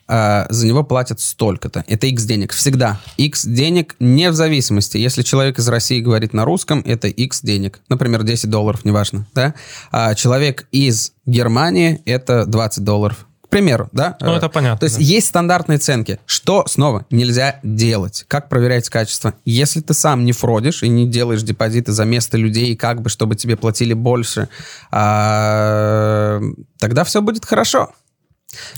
а, 0.06 0.46
за 0.50 0.68
него 0.68 0.84
платят 0.84 1.18
столько-то. 1.18 1.84
Это 1.88 2.06
X 2.06 2.24
денег. 2.24 2.52
Всегда. 2.52 3.00
X 3.16 3.44
денег 3.44 3.96
не 3.98 4.30
в 4.30 4.34
зависимости. 4.34 4.98
Если 4.98 5.22
человек 5.22 5.58
из 5.58 5.66
России 5.68 6.00
говорит 6.00 6.32
на 6.32 6.44
русском, 6.44 6.80
это 6.86 7.08
X 7.08 7.40
денег. 7.42 7.80
Например, 7.88 8.22
10 8.22 8.50
долларов, 8.50 8.84
неважно. 8.84 9.26
Да? 9.34 9.54
А 9.90 10.14
человек 10.14 10.68
из 10.70 11.12
Германии, 11.26 12.00
это 12.04 12.46
20 12.46 12.84
долларов. 12.84 13.26
Примеру, 13.53 13.90
да? 13.92 14.16
Ну, 14.18 14.32
Э, 14.32 14.36
это 14.38 14.48
понятно. 14.48 14.78
То 14.78 14.84
есть 14.84 14.96
да. 14.96 15.03
есть 15.03 15.26
стандартные 15.26 15.76
оценки. 15.76 16.18
Что, 16.24 16.64
снова, 16.66 17.05
нельзя 17.11 17.61
делать? 17.62 18.24
Как 18.26 18.48
проверять 18.48 18.88
качество? 18.88 19.34
Если 19.44 19.82
ты 19.82 19.92
сам 19.92 20.24
не 20.24 20.32
фродишь 20.32 20.82
и 20.82 20.88
не 20.88 21.07
делаешь 21.07 21.42
депозиты 21.42 21.92
за 21.92 22.07
место 22.07 22.38
людей, 22.38 22.74
как 22.76 23.03
бы, 23.03 23.11
чтобы 23.11 23.34
тебе 23.34 23.57
платили 23.57 23.92
больше, 23.92 24.48
а, 24.90 26.40
тогда 26.78 27.05
все 27.05 27.20
будет 27.20 27.44
хорошо. 27.44 27.92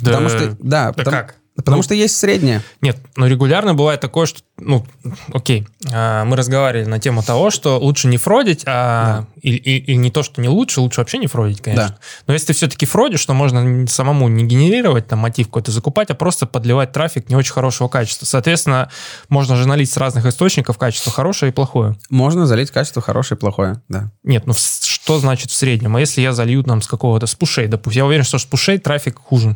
Да, 0.00 0.10
Потому 0.10 0.28
что, 0.28 0.48
да, 0.48 0.56
да 0.58 0.92
потому, 0.92 1.16
как? 1.18 1.36
Потому 1.56 1.78
Ну, 1.78 1.82
что 1.82 1.94
есть 1.94 2.16
среднее. 2.16 2.62
Нет, 2.80 2.98
но 3.16 3.26
регулярно 3.26 3.74
бывает 3.74 4.00
такое, 4.00 4.26
что, 4.26 4.40
ну, 4.58 4.84
окей, 5.32 5.66
а, 5.92 6.24
мы 6.24 6.36
разговаривали 6.36 6.86
на 6.88 6.98
тему 6.98 7.22
того, 7.22 7.50
что 7.50 7.78
лучше 7.78 8.08
не 8.08 8.16
фродить, 8.16 8.64
а 8.66 9.26
и, 9.40 9.50
и- 9.54 9.92
и 9.92 9.96
не 9.96 10.10
то, 10.10 10.22
что 10.22 10.40
не 10.40 10.48
лучше, 10.48 10.80
лучше 10.80 11.00
вообще 11.00 11.18
не 11.18 11.26
фродить, 11.26 11.60
конечно. 11.60 11.88
Да. 11.90 11.98
Но 12.26 12.32
если 12.34 12.48
ты 12.48 12.52
все-таки 12.54 12.86
фродишь, 12.86 13.24
то 13.24 13.34
можно 13.34 13.86
самому 13.86 14.28
не 14.28 14.44
генерировать 14.44 15.06
там 15.06 15.20
мотив 15.20 15.46
какой-то 15.46 15.70
закупать, 15.70 16.10
а 16.10 16.14
просто 16.14 16.46
подливать 16.46 16.92
трафик 16.92 17.28
не 17.28 17.36
очень 17.36 17.52
хорошего 17.52 17.88
качества. 17.88 18.26
Соответственно, 18.26 18.90
можно 19.28 19.56
же 19.56 19.68
налить 19.68 19.90
с 19.90 19.96
разных 19.96 20.26
источников 20.26 20.78
качество 20.78 21.12
хорошее 21.12 21.50
и 21.50 21.54
плохое. 21.54 21.96
Можно 22.10 22.46
залить 22.46 22.70
качество 22.70 23.00
хорошее 23.02 23.36
и 23.36 23.40
плохое, 23.40 23.80
да. 23.88 24.10
Нет, 24.22 24.46
ну 24.46 24.54
что 24.54 25.18
значит 25.18 25.50
в 25.50 25.54
среднем? 25.54 25.94
А 25.96 26.00
если 26.00 26.20
я 26.20 26.32
залью 26.32 26.62
там 26.64 26.82
с 26.82 26.86
какого-то, 26.88 27.26
с 27.26 27.34
пушей, 27.34 27.66
допустим, 27.66 27.98
я 28.02 28.06
уверен, 28.06 28.24
что 28.24 28.38
с 28.38 28.44
пушей 28.44 28.78
трафик 28.78 29.18
хуже. 29.18 29.54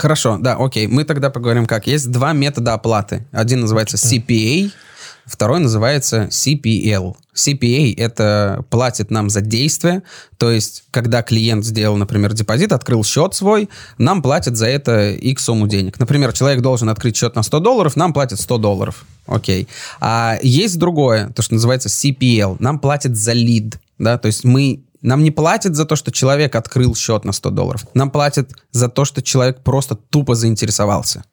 Хорошо, 0.00 0.38
да, 0.40 0.56
окей. 0.58 0.86
Мы 0.86 1.04
тогда 1.04 1.28
поговорим 1.28 1.66
как. 1.66 1.86
Есть 1.86 2.10
два 2.10 2.32
метода 2.32 2.72
оплаты. 2.72 3.26
Один 3.32 3.60
называется 3.60 3.98
CPA, 3.98 4.72
второй 5.26 5.60
называется 5.60 6.28
CPL. 6.30 7.16
CPA— 7.34 7.94
это 7.98 8.64
платит 8.70 9.10
нам 9.10 9.28
за 9.28 9.42
действие, 9.42 10.02
то 10.38 10.50
есть, 10.50 10.84
когда 10.90 11.22
клиент 11.22 11.66
сделал, 11.66 11.96
например, 11.96 12.32
депозит, 12.32 12.72
открыл 12.72 13.04
счет 13.04 13.34
свой, 13.34 13.68
нам 13.98 14.22
платят 14.22 14.56
за 14.56 14.68
это 14.68 15.10
X 15.10 15.44
сумму 15.44 15.68
денег. 15.68 16.00
Например, 16.00 16.32
человек 16.32 16.62
должен 16.62 16.88
открыть 16.88 17.16
счет 17.16 17.36
на 17.36 17.42
100 17.42 17.60
долларов, 17.60 17.94
нам 17.94 18.14
платят 18.14 18.40
100 18.40 18.56
долларов. 18.56 19.04
Окей. 19.26 19.68
А 20.00 20.38
есть 20.40 20.78
другое, 20.78 21.28
то, 21.36 21.42
что 21.42 21.54
называется 21.54 21.90
CPL. 21.90 22.56
Нам 22.58 22.78
платят 22.78 23.16
за 23.16 23.32
лид, 23.34 23.78
да, 23.98 24.16
то 24.16 24.26
есть 24.26 24.44
мы 24.44 24.82
нам 25.02 25.22
не 25.22 25.30
платят 25.30 25.74
за 25.74 25.84
то, 25.84 25.96
что 25.96 26.12
человек 26.12 26.54
открыл 26.54 26.94
счет 26.94 27.24
на 27.24 27.32
100 27.32 27.50
долларов. 27.50 27.86
Нам 27.94 28.10
платят 28.10 28.50
за 28.70 28.88
то, 28.88 29.04
что 29.04 29.22
человек 29.22 29.62
просто 29.62 29.94
тупо 29.94 30.34
заинтересовался. 30.34 31.24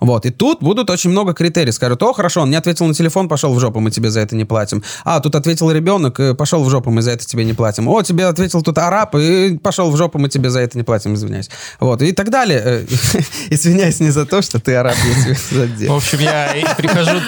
Вот, 0.00 0.26
и 0.26 0.30
тут 0.30 0.60
будут 0.60 0.90
очень 0.90 1.10
много 1.10 1.34
критерий. 1.34 1.72
Скажут, 1.72 2.02
о, 2.02 2.12
хорошо, 2.12 2.42
он 2.42 2.50
не 2.50 2.56
ответил 2.56 2.86
на 2.86 2.94
телефон, 2.94 3.28
пошел 3.28 3.54
в 3.54 3.60
жопу, 3.60 3.80
мы 3.80 3.90
тебе 3.90 4.10
за 4.10 4.20
это 4.20 4.36
не 4.36 4.44
платим. 4.44 4.82
А, 5.04 5.20
тут 5.20 5.34
ответил 5.34 5.70
ребенок, 5.70 6.18
э, 6.20 6.34
пошел 6.34 6.62
в 6.64 6.70
жопу, 6.70 6.90
мы 6.90 7.02
за 7.02 7.12
это 7.12 7.26
тебе 7.26 7.44
не 7.44 7.52
платим. 7.52 7.88
О, 7.88 8.02
тебе 8.02 8.26
ответил 8.26 8.62
тут 8.62 8.78
араб, 8.78 9.14
и 9.14 9.58
пошел 9.58 9.90
в 9.90 9.96
жопу, 9.96 10.18
мы 10.18 10.28
тебе 10.28 10.50
за 10.50 10.60
это 10.60 10.76
не 10.76 10.84
платим, 10.84 11.14
извиняюсь. 11.14 11.50
Вот, 11.80 12.02
и 12.02 12.12
так 12.12 12.30
далее. 12.30 12.62
Э, 12.64 12.86
Извиняюсь 13.50 14.00
не 14.00 14.10
за 14.10 14.26
то, 14.26 14.42
что 14.42 14.58
ты 14.58 14.74
араб, 14.74 14.96
я 15.04 15.34
тебе 15.34 15.88
В 15.88 15.96
общем, 15.96 16.18
я 16.20 16.74
прихожу, 16.76 17.20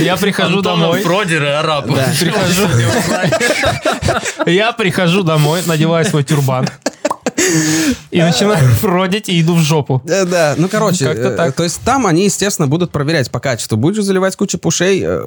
я 0.00 0.16
прихожу 0.16 0.62
домой. 0.62 1.02
Фродер 1.02 1.42
и 1.42 1.46
араб. 1.46 1.86
Прихожу, 1.86 2.68
я 4.46 4.72
прихожу 4.72 5.22
домой, 5.22 5.62
надеваю 5.66 6.04
свой 6.04 6.24
тюрбан 6.24 6.68
и 8.10 8.20
начинаю 8.20 8.66
фродить 8.80 9.28
и 9.28 9.40
иду 9.40 9.54
в 9.54 9.60
жопу. 9.60 10.02
Э, 10.06 10.24
Да, 10.24 10.54
ну, 10.56 10.68
короче, 10.68 11.06
э, 11.06 11.52
то 11.52 11.62
есть 11.62 11.80
там 11.82 12.06
они, 12.06 12.24
естественно, 12.24 12.68
будут 12.68 12.90
проверять 12.90 13.30
по 13.30 13.40
качеству. 13.40 13.76
Будешь 13.76 13.96
же 13.96 14.02
заливать 14.02 14.36
кучу 14.36 14.58
пушей, 14.58 15.02
э, 15.04 15.24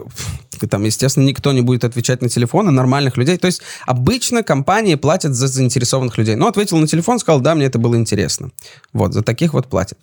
там, 0.69 0.84
естественно, 0.84 1.26
никто 1.26 1.51
не 1.51 1.61
будет 1.61 1.84
отвечать 1.84 2.21
на 2.21 2.30
телефоны 2.30 2.71
нормальных 2.71 3.17
людей. 3.17 3.38
То 3.38 3.47
есть 3.47 3.61
обычно 3.86 4.43
компании 4.43 4.95
платят 4.95 5.34
за 5.34 5.47
заинтересованных 5.47 6.17
людей. 6.17 6.36
Ну, 6.36 6.47
ответил 6.47 6.78
на 6.78 6.88
телефон, 6.88 7.19
сказал, 7.19 7.41
да, 7.41 7.55
мне 7.55 7.65
это 7.65 7.80
было 7.80 7.95
интересно. 7.95 8.51
Вот, 8.93 9.13
за 9.13 9.21
таких 9.21 9.53
вот 9.53 9.67
платят. 9.67 9.97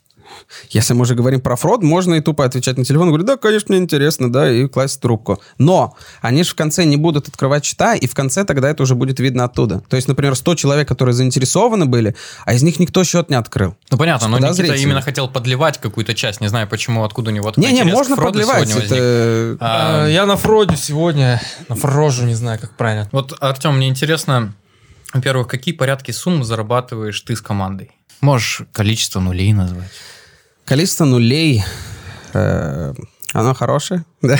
Если 0.70 0.94
мы 0.94 1.02
уже 1.02 1.14
говорим 1.14 1.40
про 1.40 1.56
фрод, 1.56 1.82
можно 1.82 2.14
и 2.14 2.20
тупо 2.20 2.44
отвечать 2.44 2.78
на 2.78 2.84
телефон, 2.84 3.08
говорить, 3.08 3.26
да, 3.26 3.36
конечно, 3.36 3.74
мне 3.74 3.82
интересно, 3.82 4.32
да, 4.32 4.50
и 4.50 4.66
класть 4.66 5.00
трубку. 5.00 5.40
Но 5.58 5.96
они 6.20 6.42
же 6.44 6.50
в 6.50 6.54
конце 6.54 6.84
не 6.84 6.96
будут 6.96 7.28
открывать 7.28 7.64
счета, 7.64 7.94
и 7.94 8.06
в 8.06 8.14
конце 8.14 8.44
тогда 8.44 8.70
это 8.70 8.82
уже 8.82 8.94
будет 8.94 9.20
видно 9.20 9.44
оттуда. 9.44 9.82
То 9.88 9.96
есть, 9.96 10.08
например, 10.08 10.34
100 10.34 10.54
человек, 10.54 10.88
которые 10.88 11.14
заинтересованы 11.14 11.86
были, 11.86 12.14
а 12.44 12.54
из 12.54 12.62
них 12.62 12.78
никто 12.78 13.04
счет 13.04 13.30
не 13.30 13.36
открыл. 13.36 13.76
Ну 13.90 13.98
понятно, 13.98 14.28
но 14.28 14.38
Никита 14.38 14.50
Подозрительно. 14.52 14.82
именно 14.82 15.02
хотел 15.02 15.28
подливать 15.28 15.78
какую-то 15.78 16.14
часть. 16.14 16.40
Не 16.40 16.48
знаю 16.48 16.68
почему, 16.68 17.04
откуда 17.04 17.30
у 17.30 17.34
него 17.34 17.50
такой 17.50 17.70
Не-не, 17.70 17.84
можно 17.84 18.16
возник. 18.16 18.84
Это... 18.84 19.56
А, 19.60 20.04
А, 20.04 20.06
Я 20.08 20.26
на 20.26 20.36
фроде 20.36 20.76
сегодня, 20.76 21.40
на 21.68 21.76
фрожу, 21.76 22.24
не 22.24 22.34
знаю, 22.34 22.58
как 22.58 22.76
правильно. 22.76 23.08
Вот, 23.12 23.36
Артем, 23.40 23.76
мне 23.76 23.88
интересно, 23.88 24.54
во-первых, 25.12 25.48
какие 25.48 25.74
порядки 25.74 26.10
сумм 26.10 26.44
зарабатываешь 26.44 27.20
ты 27.20 27.36
с 27.36 27.40
командой? 27.40 27.90
Можешь 28.20 28.62
количество 28.72 29.20
нулей 29.20 29.52
назвать? 29.52 29.90
Количество 30.64 31.04
нулей, 31.04 31.64
э, 32.34 32.94
оно 33.32 33.54
хорошее, 33.54 34.04
да. 34.22 34.36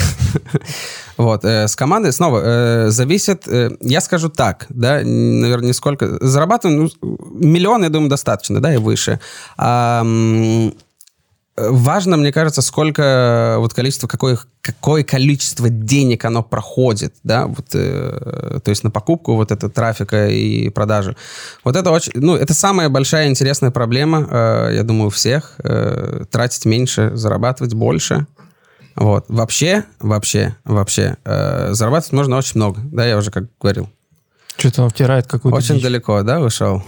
Вот, 1.17 1.45
э, 1.45 1.67
с 1.67 1.77
командой 1.77 2.13
снова 2.13 2.41
э, 2.43 2.91
зависит, 2.91 3.49
э, 3.49 3.71
я 3.81 4.01
скажу 4.01 4.29
так, 4.29 4.67
да, 4.69 5.01
наверное, 5.05 5.69
не 5.69 5.73
сколько, 5.73 6.19
зарабатываем, 6.25 6.91
ну, 7.03 7.19
миллион, 7.33 7.83
я 7.83 7.89
думаю, 7.89 8.11
достаточно, 8.11 8.61
да, 8.61 8.75
и 8.75 8.79
выше. 8.79 9.21
А, 9.57 10.05
Важно, 11.55 12.17
мне 12.17 12.33
кажется, 12.33 12.63
сколько 12.63 13.57
вот 13.59 13.75
количество, 13.75 14.07
какое, 14.07 14.39
какое 14.63 15.05
количество 15.05 15.69
денег 15.69 16.25
оно 16.25 16.43
проходит, 16.43 17.15
да, 17.25 17.47
вот, 17.47 17.67
э, 17.75 18.59
то 18.65 18.71
есть 18.71 18.85
на 18.85 18.91
покупку 18.91 19.35
вот 19.37 19.53
этого 19.53 19.71
трафика 19.71 20.29
и 20.29 20.71
продажи. 20.71 21.15
Вот 21.63 21.77
это 21.77 21.91
очень, 21.91 22.13
ну, 22.15 22.37
это 22.37 22.55
самая 22.55 22.89
большая 22.89 23.29
интересная 23.29 23.71
проблема, 23.71 24.27
э, 24.31 24.71
я 24.77 24.83
думаю, 24.83 25.09
у 25.09 25.11
всех. 25.11 25.57
Э, 25.63 26.25
тратить 26.31 26.65
меньше, 26.65 27.11
зарабатывать 27.15 27.75
больше. 27.75 28.27
Вот. 28.97 29.27
Вообще, 29.29 29.85
вообще, 30.01 30.57
вообще, 30.65 31.17
э, 31.25 31.75
зарабатывать 31.75 32.13
можно 32.13 32.39
очень 32.39 32.53
много, 32.57 32.81
да, 32.85 33.07
я 33.07 33.19
уже 33.19 33.31
как 33.31 33.45
говорил. 33.61 33.91
Что-то 34.57 34.85
он 34.85 34.91
втирает 34.91 35.27
какую-то 35.27 35.59
Очень 35.59 35.75
дичь. 35.75 35.83
далеко, 35.83 36.23
да, 36.23 36.41
ушел? 36.41 36.83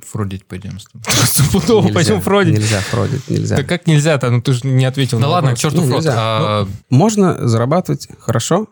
Фродить 0.00 0.44
пойдем 0.46 0.78
с 0.78 0.84
тобой. 0.84 1.04
Стопудово 1.24 1.88
пойдем 1.88 2.20
фродить. 2.20 2.54
Нельзя 2.58 2.80
фродить, 2.80 3.28
нельзя. 3.28 3.56
Да 3.56 3.62
как 3.62 3.86
нельзя-то? 3.86 4.30
Ну 4.30 4.40
ты 4.42 4.52
же 4.52 4.66
не 4.66 4.84
ответил 4.84 5.18
Да 5.18 5.26
на 5.26 5.32
ладно, 5.32 5.54
к 5.54 5.62
вопрос. 5.62 5.72
черту 5.72 5.86
фрод. 5.88 6.04
А, 6.08 6.68
Можно 6.90 7.48
зарабатывать 7.48 8.08
хорошо, 8.18 8.66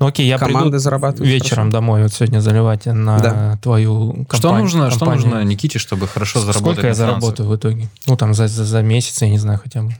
Ну 0.00 0.06
окей, 0.08 0.26
я 0.26 0.38
команды 0.38 0.78
приду 0.80 1.24
вечером 1.24 1.64
хорошо. 1.64 1.70
домой 1.72 2.02
вот 2.02 2.12
сегодня 2.12 2.40
заливать 2.40 2.86
на 2.86 3.18
Да. 3.20 3.58
твою 3.62 4.24
компанию. 4.26 4.26
Что 4.34 4.58
нужно, 4.58 4.90
что 4.90 5.00
компанию. 5.00 5.26
нужно 5.26 5.44
Никите, 5.44 5.78
чтобы 5.78 6.08
хорошо 6.08 6.40
заработать 6.40 6.62
Сколько 6.62 6.86
я 6.88 6.94
заработаю 6.94 7.48
в 7.48 7.54
итоге? 7.56 7.88
Ну 8.06 8.16
там 8.16 8.34
за, 8.34 8.48
за, 8.48 8.64
за 8.64 8.82
месяц, 8.82 9.20
я 9.22 9.28
не 9.28 9.38
знаю, 9.38 9.60
хотя 9.62 9.82
бы. 9.82 9.94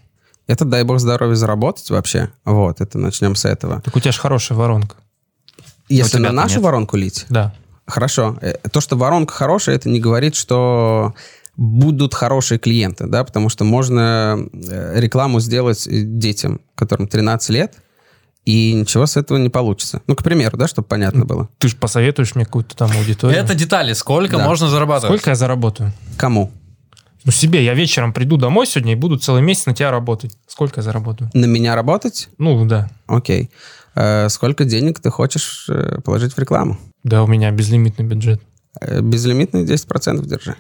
Это, 0.47 0.65
дай 0.65 0.83
бог 0.83 0.99
здоровья, 0.99 1.37
заработать 1.37 1.89
вообще. 1.91 2.31
Вот, 2.45 2.81
это 2.81 2.99
начнем 2.99 3.37
с 3.37 3.45
этого. 3.45 3.81
Так 3.83 3.95
у 3.95 4.01
тебя 4.01 4.11
же 4.11 4.19
хорошая 4.19 4.59
воронка. 4.59 4.97
Если 5.89 6.19
на 6.19 6.33
нашу 6.33 6.57
нет. 6.57 6.65
воронку 6.65 6.97
лить, 6.97 7.27
Да. 7.29 7.55
Хорошо. 7.91 8.39
Э, 8.41 8.55
То, 8.73 8.81
что 8.81 8.97
воронка 8.97 9.35
хорошая, 9.35 9.77
это 9.77 9.89
не 9.89 10.01
говорит, 10.01 10.35
что 10.35 11.15
будут 11.57 12.15
хорошие 12.15 12.59
клиенты, 12.59 13.07
да, 13.07 13.23
потому 13.25 13.49
что 13.51 13.65
можно 13.65 14.39
э, 14.53 14.99
рекламу 14.99 15.41
сделать 15.41 15.87
э, 15.87 16.01
детям, 16.03 16.61
которым 16.75 17.07
13 17.07 17.51
лет, 17.51 17.75
и 18.47 18.73
ничего 18.73 19.05
с 19.05 19.19
этого 19.19 19.37
не 19.37 19.51
получится. 19.51 20.01
Ну, 20.07 20.15
к 20.17 20.23
примеру, 20.23 20.57
да, 20.57 20.67
чтобы 20.67 20.89
понятно 20.89 21.27
было. 21.27 21.51
Ты 21.59 21.69
же 21.69 21.77
посоветуешь 21.77 22.35
мне 22.35 22.47
какую-то 22.47 22.75
там 22.77 22.91
аудиторию. 22.97 23.39
Это 23.39 23.55
детали. 23.55 23.93
Сколько 23.93 24.39
Да. 24.39 24.45
можно 24.47 24.69
зарабатывать? 24.69 25.15
Сколько 25.19 25.31
я 25.31 25.37
заработаю? 25.37 25.93
Кому? 26.17 26.51
Ну, 27.25 27.33
себе. 27.33 27.63
Я 27.63 27.75
вечером 27.75 28.15
приду 28.15 28.39
домой 28.39 28.67
сегодня 28.67 28.93
и 28.93 28.97
буду 28.97 29.19
целый 29.19 29.43
месяц 29.43 29.67
на 29.67 29.75
тебя 29.75 29.91
работать. 29.91 30.39
Сколько 30.47 30.81
я 30.81 30.83
заработаю? 30.83 31.31
На 31.35 31.45
меня 31.45 31.75
работать? 31.75 32.31
Ну, 32.39 32.65
да. 32.65 32.89
Окей. 33.07 33.51
Э, 33.95 34.31
Сколько 34.31 34.65
денег 34.65 35.01
ты 35.01 35.11
хочешь 35.11 35.69
положить 36.03 36.33
в 36.33 36.39
рекламу? 36.39 36.79
Да, 37.03 37.23
у 37.23 37.27
меня 37.27 37.51
безлимитный 37.51 38.05
бюджет. 38.05 38.43
Э, 38.81 39.01
Безлимитный 39.01 39.65
10% 39.65 40.27
держи. 40.27 40.57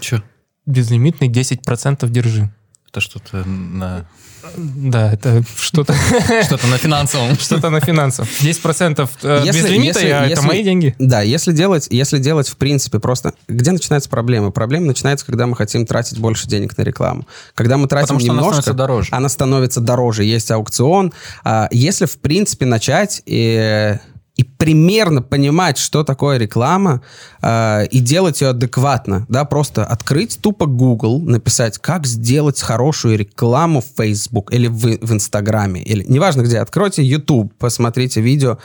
Че? 0.00 0.22
Безлимитный 0.66 1.28
10% 1.28 2.08
держи. 2.08 2.52
Это 2.88 3.00
что-то 3.00 3.44
на... 3.44 4.08
Да, 4.56 5.12
это 5.12 5.42
что-то 5.56 5.94
Что-то 6.44 6.66
на 6.68 6.78
финансовом. 6.78 7.36
что-то 7.38 7.70
на 7.70 7.80
финансах. 7.80 8.26
10% 8.40 9.08
э, 9.22 9.42
Если- 9.44 9.60
без 9.62 9.70
лимита, 9.70 9.98
если- 9.98 10.08
я- 10.08 10.26
это 10.26 10.42
мои 10.42 10.62
деньги. 10.62 10.94
Да, 10.98 11.22
если 11.22 11.52
делать, 11.52 11.86
если 11.90 12.18
делать 12.18 12.48
в 12.48 12.56
принципе 12.56 12.98
просто... 12.98 13.34
Где 13.48 13.72
начинается 13.72 14.08
проблема? 14.08 14.50
Проблема 14.50 14.86
начинается, 14.86 15.26
когда 15.26 15.46
мы 15.46 15.56
хотим 15.56 15.86
тратить 15.86 16.18
больше 16.18 16.46
денег 16.48 16.76
на 16.78 16.82
рекламу. 16.82 17.26
Когда 17.54 17.76
мы 17.76 17.88
тратим 17.88 18.06
Потому 18.16 18.20
что 18.20 18.30
она 18.32 18.40
немножко... 18.40 18.62
становится 18.62 18.78
дороже. 18.78 19.08
Она 19.12 19.28
становится 19.28 19.80
дороже, 19.80 20.24
есть 20.24 20.50
аукцион. 20.50 21.12
А 21.44 21.68
Если 21.70 22.06
в 22.06 22.18
принципе 22.18 22.66
начать... 22.66 23.22
И, 23.26 23.96
и 24.38 24.44
примерно 24.44 25.20
понимать, 25.20 25.78
что 25.78 26.04
такое 26.04 26.38
реклама, 26.38 27.02
а, 27.42 27.82
и 27.82 27.98
делать 27.98 28.40
ее 28.40 28.50
адекватно, 28.50 29.26
да, 29.28 29.44
просто 29.44 29.84
открыть 29.84 30.38
тупо 30.40 30.66
Google, 30.66 31.20
написать, 31.20 31.78
как 31.78 32.06
сделать 32.06 32.62
хорошую 32.62 33.18
рекламу 33.18 33.82
в 33.82 34.00
Facebook 34.00 34.52
или 34.54 34.68
в, 34.68 34.80
в 34.80 35.12
Инстаграме, 35.12 35.82
или 35.82 36.04
неважно 36.08 36.42
где, 36.42 36.60
откройте 36.60 37.02
YouTube, 37.02 37.52
посмотрите 37.58 38.20
видео, 38.20 38.58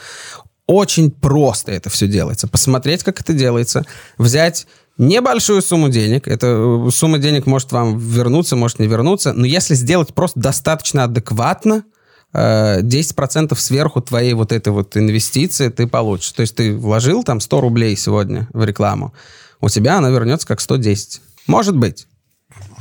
очень 0.66 1.10
просто 1.10 1.72
это 1.72 1.90
все 1.90 2.06
делается. 2.06 2.46
Посмотреть, 2.46 3.02
как 3.02 3.20
это 3.20 3.32
делается, 3.32 3.84
взять 4.16 4.66
небольшую 4.96 5.60
сумму 5.60 5.88
денег, 5.88 6.28
эта 6.28 6.46
э, 6.86 6.90
сумма 6.92 7.18
денег 7.18 7.46
может 7.46 7.72
вам 7.72 7.98
вернуться, 7.98 8.54
может 8.54 8.78
не 8.78 8.86
вернуться, 8.86 9.32
но 9.32 9.44
если 9.44 9.74
сделать 9.74 10.14
просто 10.14 10.38
достаточно 10.38 11.02
адекватно, 11.02 11.82
э, 11.82 11.93
10% 12.34 13.54
сверху 13.56 14.00
твоей 14.00 14.34
вот 14.34 14.50
этой 14.52 14.72
вот 14.72 14.96
инвестиции 14.96 15.68
ты 15.68 15.86
получишь. 15.86 16.32
То 16.32 16.40
есть 16.42 16.56
ты 16.56 16.76
вложил 16.76 17.22
там 17.22 17.40
100 17.40 17.60
рублей 17.60 17.96
сегодня 17.96 18.48
в 18.52 18.64
рекламу, 18.64 19.14
у 19.60 19.68
тебя 19.68 19.98
она 19.98 20.10
вернется 20.10 20.46
как 20.46 20.60
110. 20.60 21.20
Может 21.46 21.76
быть. 21.76 22.06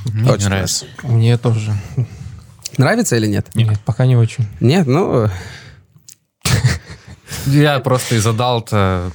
Мне 0.06 0.32
Очень 0.32 0.44
не 0.44 0.50
нравится. 0.50 0.86
Мне 1.04 1.38
тоже. 1.38 1.74
Нравится 2.78 3.16
или 3.16 3.28
нет? 3.28 3.48
Нет, 3.54 3.80
пока 3.86 4.06
не 4.06 4.16
очень. 4.18 4.48
Нет, 4.60 4.88
ну, 4.88 5.30
Я 7.46 7.80
просто 7.80 8.16
и 8.16 8.20
задал-то... 8.20 9.12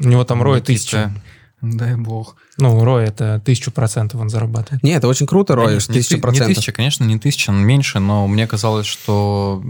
У 0.00 0.04
него 0.08 0.24
там 0.24 0.42
рой 0.42 0.60
какие-то- 0.60 0.82
тысяча. 0.82 1.12
Дай 1.60 1.96
бог. 1.96 2.36
Ну, 2.56 2.84
рой 2.84 3.04
это 3.04 3.42
тысячу 3.44 3.72
процентов 3.72 4.20
он 4.20 4.28
зарабатывает. 4.28 4.82
нет, 4.84 4.98
это 4.98 5.08
очень 5.08 5.26
круто, 5.26 5.56
Роешь, 5.56 5.86
Конечно, 5.86 5.92
не 5.92 5.98
тысяча 5.98 6.08
ты- 6.10 6.14
Не 6.16 6.20
процентов. 6.20 6.54
тысяча, 6.56 6.72
конечно, 6.72 7.04
не 7.04 7.18
тысяча, 7.18 7.50
но 7.52 7.58
меньше, 7.58 7.98
но 7.98 8.28
мне 8.28 8.46
казалось, 8.46 8.86
что 8.86 9.60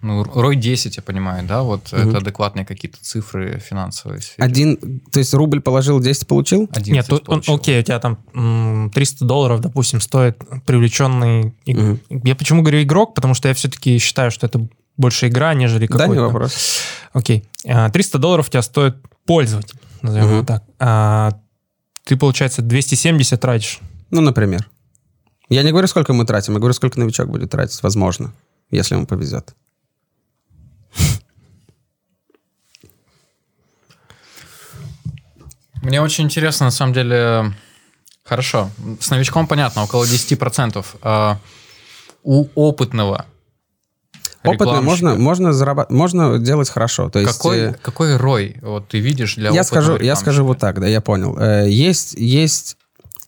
ну, 0.00 0.24
рой 0.24 0.56
10, 0.56 0.96
я 0.96 1.02
понимаю, 1.02 1.46
да, 1.46 1.62
вот 1.62 1.92
Мгм. 1.92 2.08
это 2.08 2.18
адекватные 2.18 2.64
какие-то 2.64 2.98
цифры 3.00 3.58
финансовые. 3.58 4.20
сфере. 4.22 4.42
Один, 4.44 5.00
то 5.12 5.18
есть 5.18 5.34
рубль 5.34 5.60
положил, 5.60 6.00
10 6.00 6.26
получил? 6.26 6.62
11 6.72 6.88
Нет, 6.92 7.06
тут, 7.06 7.28
он- 7.28 7.42
окей, 7.46 7.80
у 7.80 7.82
тебя 7.82 7.98
там 7.98 8.18
м, 8.34 8.90
300 8.94 9.24
долларов, 9.24 9.60
допустим, 9.60 10.00
стоит 10.00 10.38
привлеченный... 10.66 11.54
Мгм. 11.66 12.00
Я 12.24 12.34
почему 12.36 12.62
говорю 12.62 12.82
игрок? 12.82 13.14
Потому 13.14 13.34
что 13.34 13.48
я 13.48 13.54
все-таки 13.54 13.98
считаю, 13.98 14.30
что 14.30 14.46
это 14.46 14.66
больше 14.96 15.28
игра, 15.28 15.52
нежели 15.54 15.86
Да, 15.86 15.98
какой-то... 15.98 16.12
не 16.22 16.26
вопрос. 16.26 16.80
Окей. 17.12 17.44
А, 17.66 17.90
300 17.90 18.18
долларов 18.18 18.48
у 18.48 18.50
тебя 18.50 18.62
стоит 18.62 18.96
пользователь, 19.26 19.78
назовем 20.02 20.26
Мгм. 20.26 20.34
его 20.36 20.44
так. 20.46 20.64
Ты, 22.04 22.16
получается, 22.16 22.62
270 22.62 23.40
тратишь. 23.40 23.80
Ну, 24.10 24.20
например. 24.20 24.68
Я 25.48 25.62
не 25.62 25.70
говорю, 25.70 25.88
сколько 25.88 26.12
мы 26.12 26.24
тратим, 26.24 26.54
я 26.54 26.58
говорю, 26.58 26.74
сколько 26.74 26.98
новичок 26.98 27.28
будет 27.28 27.50
тратить, 27.50 27.82
возможно, 27.82 28.32
если 28.70 28.94
ему 28.94 29.06
повезет. 29.06 29.54
Мне 35.82 36.00
очень 36.00 36.24
интересно, 36.24 36.66
на 36.66 36.70
самом 36.70 36.94
деле, 36.94 37.54
хорошо, 38.24 38.70
с 39.00 39.10
новичком 39.10 39.46
понятно, 39.46 39.82
около 39.84 40.04
10%. 40.04 40.84
А 41.02 41.38
у 42.22 42.46
опытного 42.54 43.26
Опытно 44.44 44.82
можно, 44.82 45.14
можно, 45.14 45.52
зарабат... 45.52 45.90
можно 45.90 46.38
делать 46.38 46.68
хорошо. 46.68 47.08
То 47.08 47.20
есть, 47.20 47.32
какой, 47.32 47.58
э, 47.58 47.74
какой 47.82 48.16
рой 48.16 48.56
вот 48.62 48.88
ты 48.88 48.98
видишь 48.98 49.36
для 49.36 49.50
я, 49.50 49.64
скажу, 49.64 49.98
я 49.98 50.16
скажу 50.16 50.44
вот 50.44 50.58
так, 50.58 50.80
да, 50.80 50.86
я 50.86 51.00
понял. 51.00 51.36
Э, 51.38 51.68
Есть, 51.68 52.14
есть, 52.14 52.76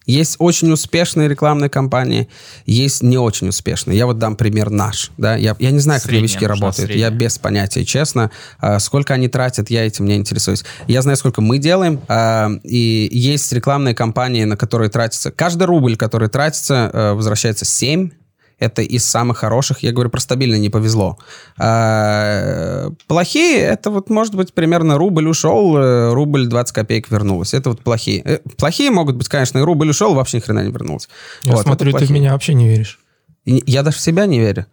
есть 0.07 0.37
очень 0.39 0.71
успешные 0.71 1.29
рекламные 1.29 1.69
кампании, 1.69 2.29
есть 2.65 3.03
не 3.03 3.19
очень 3.19 3.49
успешные. 3.49 3.99
Я 3.99 4.07
вот 4.07 4.19
дам 4.19 4.37
пример 4.37 4.71
наш. 4.71 5.11
Да? 5.17 5.37
Я, 5.37 5.57
я 5.59 5.71
не 5.73 5.81
знаю, 5.81 6.01
как 6.01 6.13
новички 6.13 6.47
работают. 6.47 6.91
Я 6.91 7.09
средняя. 7.09 7.11
без 7.11 7.39
понятия, 7.39 7.85
честно. 7.85 8.31
А, 8.61 8.79
Сколько 8.79 9.15
они 9.15 9.29
тратят, 9.29 9.69
я 9.69 9.85
этим 9.85 10.07
не 10.07 10.15
интересуюсь. 10.17 10.65
Я 10.87 11.03
знаю, 11.03 11.17
сколько 11.17 11.41
мы 11.41 11.59
делаем. 11.59 12.01
а, 12.09 12.51
И 12.63 13.09
есть 13.11 13.53
рекламные 13.53 13.95
кампании, 13.95 14.45
на 14.45 14.57
которые 14.57 14.91
тратится... 14.91 15.33
Каждый 15.33 15.65
рубль, 15.65 15.97
который 15.97 16.29
тратится, 16.29 16.91
э, 16.93 17.13
возвращается 17.13 17.65
7 17.65 18.11
это 18.59 18.83
из 18.83 19.05
самых 19.05 19.39
хороших. 19.39 19.83
Я 19.83 19.93
говорю 19.93 20.11
про 20.11 20.21
стабильно, 20.21 20.57
не 20.57 20.71
повезло. 20.71 21.19
А, 21.59 22.91
плохие, 23.07 23.59
это 23.61 23.91
вот 23.91 24.09
может 24.09 24.35
быть 24.35 24.55
примерно 24.55 24.97
рубль 24.97 25.29
ушел, 25.29 25.77
э, 25.77 26.13
рубль 26.13 26.47
20 26.47 26.75
копеек 26.75 27.11
вернулось. 27.11 27.53
Это 27.55 27.71
вот 27.71 27.83
плохие. 27.83 28.23
Э, 28.25 28.39
Плохие 28.57 28.91
могут 28.91 29.17
быть, 29.17 29.29
конечно, 29.29 29.59
и 29.59 29.63
рубль 29.63 29.91
ушел, 29.91 30.15
вообще 30.15 30.39
ни 30.39 30.43
хрена 30.43 30.65
не 30.65 30.71
вернулся. 30.73 31.09
Я 31.43 31.53
Вот, 31.53 31.65
смотрю, 31.65 31.93
ты 31.93 32.07
в 32.07 32.11
меня 32.11 32.33
вообще 32.33 32.55
не 32.55 32.69
веришь. 32.69 32.99
Я 33.45 33.83
даже 33.83 33.99
в 33.99 34.01
себя 34.01 34.27
не 34.27 34.41
верю. 34.41 34.67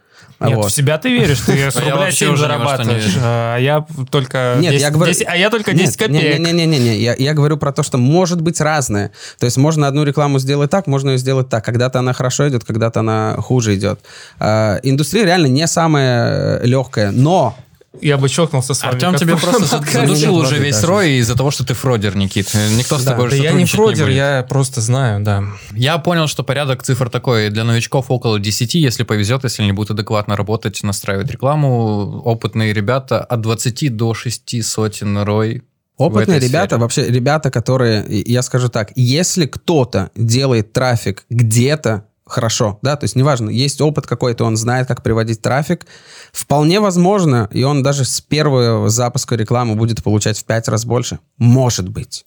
А 0.43 0.47
Нет, 0.49 0.57
вот. 0.57 0.71
в 0.71 0.75
себя 0.75 0.97
ты 0.97 1.09
веришь, 1.09 1.39
ты 1.39 1.53
с 1.71 1.75
рубля 1.77 1.95
вообще 1.95 2.25
7 2.25 2.33
уже 2.33 2.43
ни 2.43 2.47
во 2.49 2.55
что 2.55 2.83
не 2.83 2.89
зарабатываешь, 2.89 3.13
а 3.21 3.57
я 3.57 3.85
только 4.11 4.55
Нет, 4.59 4.71
10, 4.73 4.81
я 4.81 4.91
говорю- 4.91 5.13
10 5.13 5.25
а 5.25 5.37
я 5.37 5.49
только 5.49 5.71
Нет, 5.71 5.85
10 5.85 5.97
копеек. 5.97 6.39
Не-не-не, 6.39 6.97
я, 6.97 7.15
я 7.17 7.33
говорю 7.33 7.55
про 7.55 7.71
то, 7.71 7.81
что 7.81 7.97
может 7.97 8.41
быть 8.41 8.59
разное. 8.59 9.11
То 9.39 9.45
есть 9.45 9.55
можно 9.55 9.87
одну 9.87 10.03
рекламу 10.03 10.39
сделать 10.39 10.69
так, 10.69 10.85
можно 10.87 11.11
ее 11.11 11.17
сделать 11.17 11.47
так. 11.47 11.63
Когда-то 11.63 11.99
она 11.99 12.11
хорошо 12.11 12.49
идет, 12.49 12.65
когда-то 12.65 12.99
она 12.99 13.37
хуже 13.37 13.75
идет. 13.75 14.01
А, 14.37 14.79
индустрия 14.83 15.23
реально 15.23 15.47
не 15.47 15.65
самая 15.65 16.59
э, 16.59 16.65
легкая, 16.65 17.11
но 17.11 17.55
Я 18.01 18.17
бы 18.17 18.27
щелкнулся 18.27 18.73
с 18.73 18.81
вами. 18.81 18.95
Артем 18.95 19.15
тебе 19.15 19.37
просто 19.37 19.65
задушил 19.91 20.35
уже 20.35 20.57
весь 20.57 20.75
даже. 20.75 20.87
рой 20.87 21.11
из-за 21.19 21.35
того, 21.35 21.51
что 21.51 21.63
ты 21.65 21.73
фродер, 21.73 22.15
Никит. 22.15 22.53
Никто 22.77 22.97
с 22.97 23.03
Да. 23.03 23.11
тобой 23.11 23.29
Да 23.29 23.35
уже 23.35 23.43
я 23.43 23.51
не 23.51 23.65
фродер, 23.65 24.05
будет. 24.05 24.15
я 24.15 24.45
просто 24.49 24.81
знаю, 24.81 25.21
да. 25.23 25.43
Я 25.71 25.97
понял, 25.99 26.27
что 26.27 26.43
порядок 26.43 26.83
цифр 26.83 27.09
такой. 27.09 27.49
Для 27.49 27.63
новичков 27.63 28.05
около 28.09 28.39
10, 28.39 28.73
если 28.75 29.03
повезет, 29.03 29.43
если 29.43 29.61
они 29.63 29.71
будут 29.73 29.91
адекватно 29.91 30.35
работать, 30.35 30.81
настраивать 30.83 31.29
рекламу. 31.31 32.21
Опытные 32.25 32.73
ребята 32.73 33.19
от 33.23 33.41
20 33.41 33.95
до 33.95 34.13
6 34.13 34.63
сотен 34.63 35.17
рой. 35.19 35.63
Опытные 35.97 36.39
ребята, 36.39 36.69
сфере. 36.69 36.81
вообще 36.81 37.05
ребята, 37.07 37.51
которые, 37.51 38.03
я 38.25 38.41
скажу 38.41 38.67
так, 38.69 38.91
если 38.95 39.45
кто-то 39.45 40.09
делает 40.15 40.73
трафик 40.73 41.23
где-то, 41.29 42.05
хорошо, 42.25 42.79
да, 42.81 42.95
то 42.95 43.03
есть 43.03 43.15
неважно, 43.15 43.49
есть 43.49 43.81
опыт 43.81 44.07
какой-то, 44.07 44.45
он 44.45 44.57
знает, 44.57 44.87
как 44.87 45.03
приводить 45.03 45.41
трафик, 45.41 45.85
вполне 46.31 46.79
возможно, 46.79 47.49
и 47.51 47.63
он 47.63 47.83
даже 47.83 48.05
с 48.05 48.21
первого 48.21 48.89
запуска 48.89 49.35
рекламы 49.35 49.75
будет 49.75 50.03
получать 50.03 50.39
в 50.39 50.45
пять 50.45 50.67
раз 50.67 50.85
больше. 50.85 51.19
Может 51.37 51.89
быть. 51.89 52.25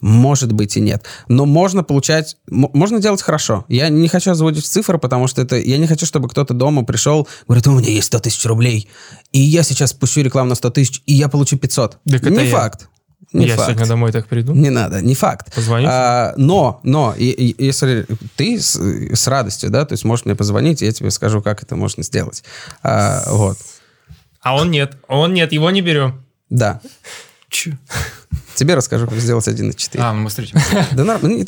Может 0.00 0.52
быть 0.52 0.76
и 0.76 0.80
нет. 0.80 1.04
Но 1.28 1.44
можно 1.44 1.82
получать... 1.82 2.36
Можно 2.48 3.00
делать 3.00 3.20
хорошо. 3.22 3.64
Я 3.68 3.88
не 3.90 4.08
хочу 4.08 4.30
озвучить 4.30 4.66
цифры, 4.66 4.98
потому 4.98 5.26
что 5.26 5.42
это... 5.42 5.56
Я 5.56 5.76
не 5.76 5.86
хочу, 5.86 6.06
чтобы 6.06 6.28
кто-то 6.28 6.54
дома 6.54 6.84
пришел, 6.84 7.28
говорит, 7.46 7.66
у 7.66 7.72
меня 7.72 7.90
есть 7.90 8.06
100 8.06 8.20
тысяч 8.20 8.44
рублей, 8.46 8.88
и 9.32 9.40
я 9.40 9.62
сейчас 9.62 9.92
пущу 9.92 10.22
рекламу 10.22 10.50
на 10.50 10.54
100 10.54 10.70
тысяч, 10.70 11.02
и 11.06 11.14
я 11.14 11.28
получу 11.28 11.58
500. 11.58 11.98
Так 12.08 12.22
не 12.22 12.46
факт. 12.46 12.88
Не 13.32 13.46
я 13.46 13.56
факт. 13.56 13.68
сегодня 13.68 13.86
домой 13.86 14.12
так 14.12 14.26
приду. 14.26 14.52
Не 14.54 14.70
надо, 14.70 15.00
не 15.02 15.14
факт. 15.14 15.54
Позвонишь? 15.54 15.88
А, 15.90 16.34
но, 16.36 16.80
но, 16.82 17.14
и- 17.16 17.30
и- 17.30 17.64
если 17.64 18.06
ты 18.36 18.58
с, 18.60 18.74
с 18.76 19.26
радостью, 19.28 19.70
да, 19.70 19.84
то 19.84 19.92
есть 19.92 20.04
можешь 20.04 20.24
мне 20.24 20.34
позвонить, 20.34 20.82
и 20.82 20.86
я 20.86 20.92
тебе 20.92 21.10
скажу, 21.10 21.40
как 21.40 21.62
это 21.62 21.76
можно 21.76 22.02
сделать. 22.02 22.42
А, 22.82 23.22
вот. 23.28 23.56
А 24.40 24.56
он 24.56 24.70
нет, 24.70 24.96
он 25.06 25.32
нет, 25.34 25.52
его 25.52 25.70
не 25.70 25.80
берем. 25.80 26.24
Да. 26.48 26.80
Тебе 28.60 28.74
расскажу, 28.74 29.06
как 29.06 29.16
сделать 29.16 29.48
1.4. 29.48 29.98
А, 29.98 30.12
ну 30.12 30.20
мы 30.20 30.28
встретимся. 30.28 30.86
Да 30.92 31.04
нормально. 31.04 31.46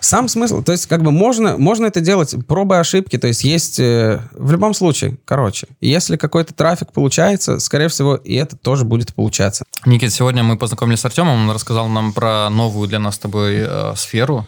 Сам 0.00 0.28
смысл. 0.28 0.62
То 0.62 0.72
есть, 0.72 0.86
как 0.86 1.02
бы 1.02 1.10
можно, 1.10 1.56
можно 1.56 1.86
это 1.86 2.00
делать 2.00 2.34
пробы 2.46 2.76
ошибки. 2.76 3.16
То 3.16 3.26
есть, 3.26 3.42
есть 3.42 3.80
э, 3.80 4.20
в 4.32 4.52
любом 4.52 4.74
случае, 4.74 5.16
короче, 5.24 5.66
если 5.80 6.18
какой-то 6.18 6.52
трафик 6.52 6.92
получается, 6.92 7.58
скорее 7.58 7.88
всего, 7.88 8.16
и 8.16 8.34
это 8.34 8.54
тоже 8.54 8.84
будет 8.84 9.14
получаться. 9.14 9.64
Никит, 9.86 10.12
сегодня 10.12 10.42
мы 10.42 10.58
познакомились 10.58 11.00
с 11.00 11.06
Артемом, 11.06 11.48
он 11.48 11.50
рассказал 11.54 11.88
нам 11.88 12.12
про 12.12 12.50
новую 12.50 12.86
для 12.86 12.98
нас 12.98 13.14
с 13.14 13.18
тобой 13.18 13.54
э, 13.60 13.94
сферу, 13.96 14.46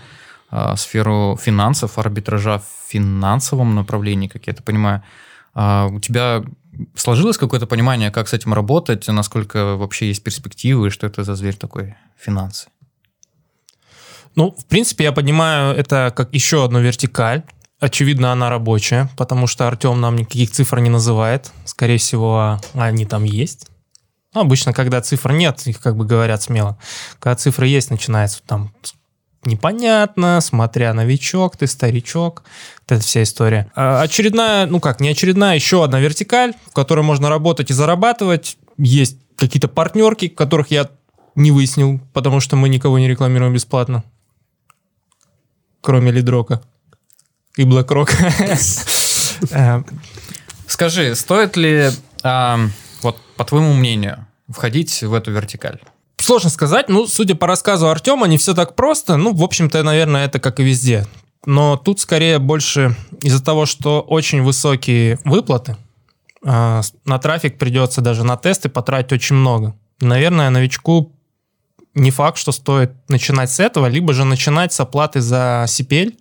э, 0.51 0.75
сферу 0.77 1.39
финансов, 1.41 1.99
арбитража 1.99 2.59
в 2.59 2.91
финансовом 2.91 3.75
направлении, 3.75 4.29
как 4.29 4.47
я 4.47 4.53
это 4.53 4.63
понимаю. 4.63 5.03
Э, 5.55 5.89
у 5.91 6.01
тебя 6.01 6.43
сложилось 6.95 7.39
какое-то 7.39 7.67
понимание, 7.67 8.11
как 8.11 8.29
с 8.29 8.33
этим 8.33 8.55
работать, 8.55 9.09
насколько 9.09 9.77
вообще 9.77 10.09
есть 10.09 10.23
перспективы, 10.23 10.91
что 10.91 11.07
это 11.07 11.25
за 11.25 11.35
зверь 11.35 11.57
такой, 11.57 11.95
финансы? 12.17 12.69
Ну, 14.35 14.55
в 14.57 14.67
принципе, 14.67 15.05
я 15.05 15.13
понимаю 15.13 15.77
это 15.77 16.13
как 16.15 16.33
еще 16.33 16.65
одну 16.65 16.81
вертикаль. 16.81 17.43
Очевидно, 17.81 18.33
она 18.33 18.51
рабочая, 18.51 19.09
потому 19.17 19.47
что 19.47 19.67
Артем 19.67 20.01
нам 20.01 20.17
никаких 20.17 20.51
цифр 20.51 20.81
не 20.81 20.91
называет. 20.91 21.53
Скорее 21.65 21.99
всего, 21.99 22.61
они 22.75 23.07
там 23.07 23.25
есть. 23.25 23.69
Ну, 24.35 24.43
обычно, 24.43 24.73
когда 24.73 25.01
цифр 25.01 25.33
нет, 25.33 25.67
их 25.67 25.81
как 25.81 25.97
бы 25.97 26.05
говорят 26.05 26.43
смело. 26.43 26.79
Когда 27.19 27.37
цифры 27.37 27.67
есть, 27.67 27.91
начинается 27.91 28.41
там 28.47 28.73
непонятно, 29.45 30.41
смотря 30.41 30.93
новичок, 30.95 31.57
ты 31.57 31.67
старичок, 31.67 32.43
вот 32.81 32.97
эта 32.97 33.03
вся 33.03 33.23
история. 33.23 33.71
А 33.75 34.03
очередная, 34.03 34.67
ну 34.67 34.81
как, 34.81 35.01
не 35.01 35.09
очередная, 35.09 35.55
еще 35.55 35.85
одна 35.85 36.01
вертикаль, 36.01 36.55
в 36.67 36.73
которой 36.73 37.01
можно 37.03 37.29
работать 37.29 37.71
и 37.71 37.75
зарабатывать. 37.75 38.57
Есть 38.77 39.19
какие-то 39.37 39.69
партнерки, 39.69 40.29
которых 40.29 40.71
я 40.71 40.89
не 41.35 41.51
выяснил, 41.51 42.01
потому 42.13 42.41
что 42.41 42.57
мы 42.57 42.69
никого 42.69 42.99
не 42.99 43.09
рекламируем 43.09 43.55
бесплатно. 43.55 44.05
Кроме 45.81 46.11
Лидрока 46.11 46.63
и 47.57 47.65
BlackRock. 47.65 48.11
Э, 49.53 49.85
Скажи, 50.67 51.15
стоит 51.15 51.57
ли, 51.57 51.91
вот 52.23 53.21
по 53.37 53.45
твоему 53.45 53.73
мнению, 53.73 54.27
входить 54.49 55.03
в 55.03 55.15
эту 55.15 55.31
вертикаль? 55.31 55.81
Сложно 56.21 56.51
сказать. 56.51 56.89
Ну, 56.89 57.07
судя 57.07 57.35
по 57.35 57.47
рассказу 57.47 57.89
Артема, 57.89 58.27
не 58.27 58.39
все 58.39 58.55
так 58.55 58.75
просто. 58.75 59.17
Ну, 59.17 59.33
в 59.33 59.43
общем-то, 59.43 59.83
наверное, 59.83 60.25
это 60.27 60.41
как 60.41 60.61
и 60.61 60.65
везде. 60.65 61.07
Но 61.47 61.77
тут 61.77 62.01
скорее 62.01 62.39
больше 62.39 62.97
из-за 63.23 63.43
того, 63.43 63.67
что 63.67 64.01
очень 64.01 64.43
высокие 64.43 65.19
выплаты, 65.25 65.77
а, 66.45 66.83
на 67.05 67.19
трафик 67.19 67.59
придется 67.59 68.01
даже 68.01 68.25
на 68.25 68.37
тесты 68.37 68.69
потратить 68.69 69.13
очень 69.13 69.37
много. 69.37 69.75
Наверное, 70.01 70.51
новичку 70.51 71.13
не 71.95 72.11
факт, 72.11 72.39
что 72.39 72.53
стоит 72.53 72.93
начинать 73.09 73.51
с 73.51 73.61
этого, 73.61 73.87
либо 73.87 74.13
же 74.13 74.25
начинать 74.25 74.73
с 74.73 74.81
оплаты 74.81 75.21
за 75.21 75.65
CPL, 75.67 76.17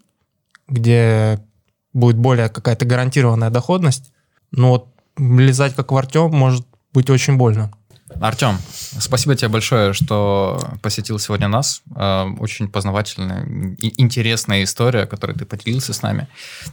где 0.67 1.39
будет 1.93 2.17
более 2.17 2.49
какая-то 2.49 2.85
гарантированная 2.85 3.49
доходность. 3.49 4.11
Но 4.51 4.69
вот 4.69 4.87
влезать 5.17 5.75
как 5.75 5.91
в 5.91 5.97
Артем 5.97 6.31
может 6.31 6.65
быть 6.93 7.09
очень 7.09 7.37
больно. 7.37 7.71
Артем, 8.19 8.57
спасибо 8.99 9.35
тебе 9.35 9.49
большое, 9.49 9.93
что 9.93 10.59
посетил 10.81 11.19
сегодня 11.19 11.47
нас. 11.47 11.81
Э, 11.95 12.25
очень 12.39 12.67
познавательная 12.67 13.45
и 13.77 14.01
интересная 14.01 14.63
история, 14.63 15.05
которой 15.05 15.33
ты 15.33 15.45
поделился 15.45 15.93
с 15.93 16.01
нами. 16.01 16.27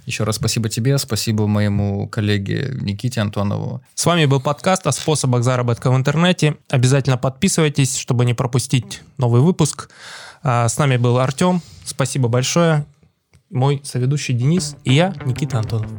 Еще 0.07 0.25
раз 0.25 0.37
спасибо 0.37 0.69
тебе, 0.69 0.97
спасибо 0.99 1.47
моему 1.47 2.09
коллеге 2.09 2.71
Никите 2.81 3.21
Антонову. 3.21 3.83
С 3.95 4.07
вами 4.07 4.25
был 4.25 4.41
подкаст 4.41 4.87
о 4.87 4.93
способах 4.93 5.45
заработка 5.45 5.91
в 5.91 5.97
интернете. 5.97 6.57
Обязательно 6.71 7.19
подписывайтесь, 7.19 7.99
чтобы 7.99 8.25
не 8.25 8.35
пропустить 8.35 9.03
новый 9.19 9.41
выпуск. 9.43 9.91
А, 10.43 10.69
с 10.69 10.79
нами 10.79 10.97
был 10.97 11.19
Артем. 11.19 11.61
Спасибо 11.85 12.29
большое. 12.29 12.87
Мой 13.51 13.81
соведущий 13.85 14.35
Денис 14.35 14.77
и 14.85 14.95
я, 14.95 15.15
Никита 15.25 15.59
Антонов. 15.59 15.91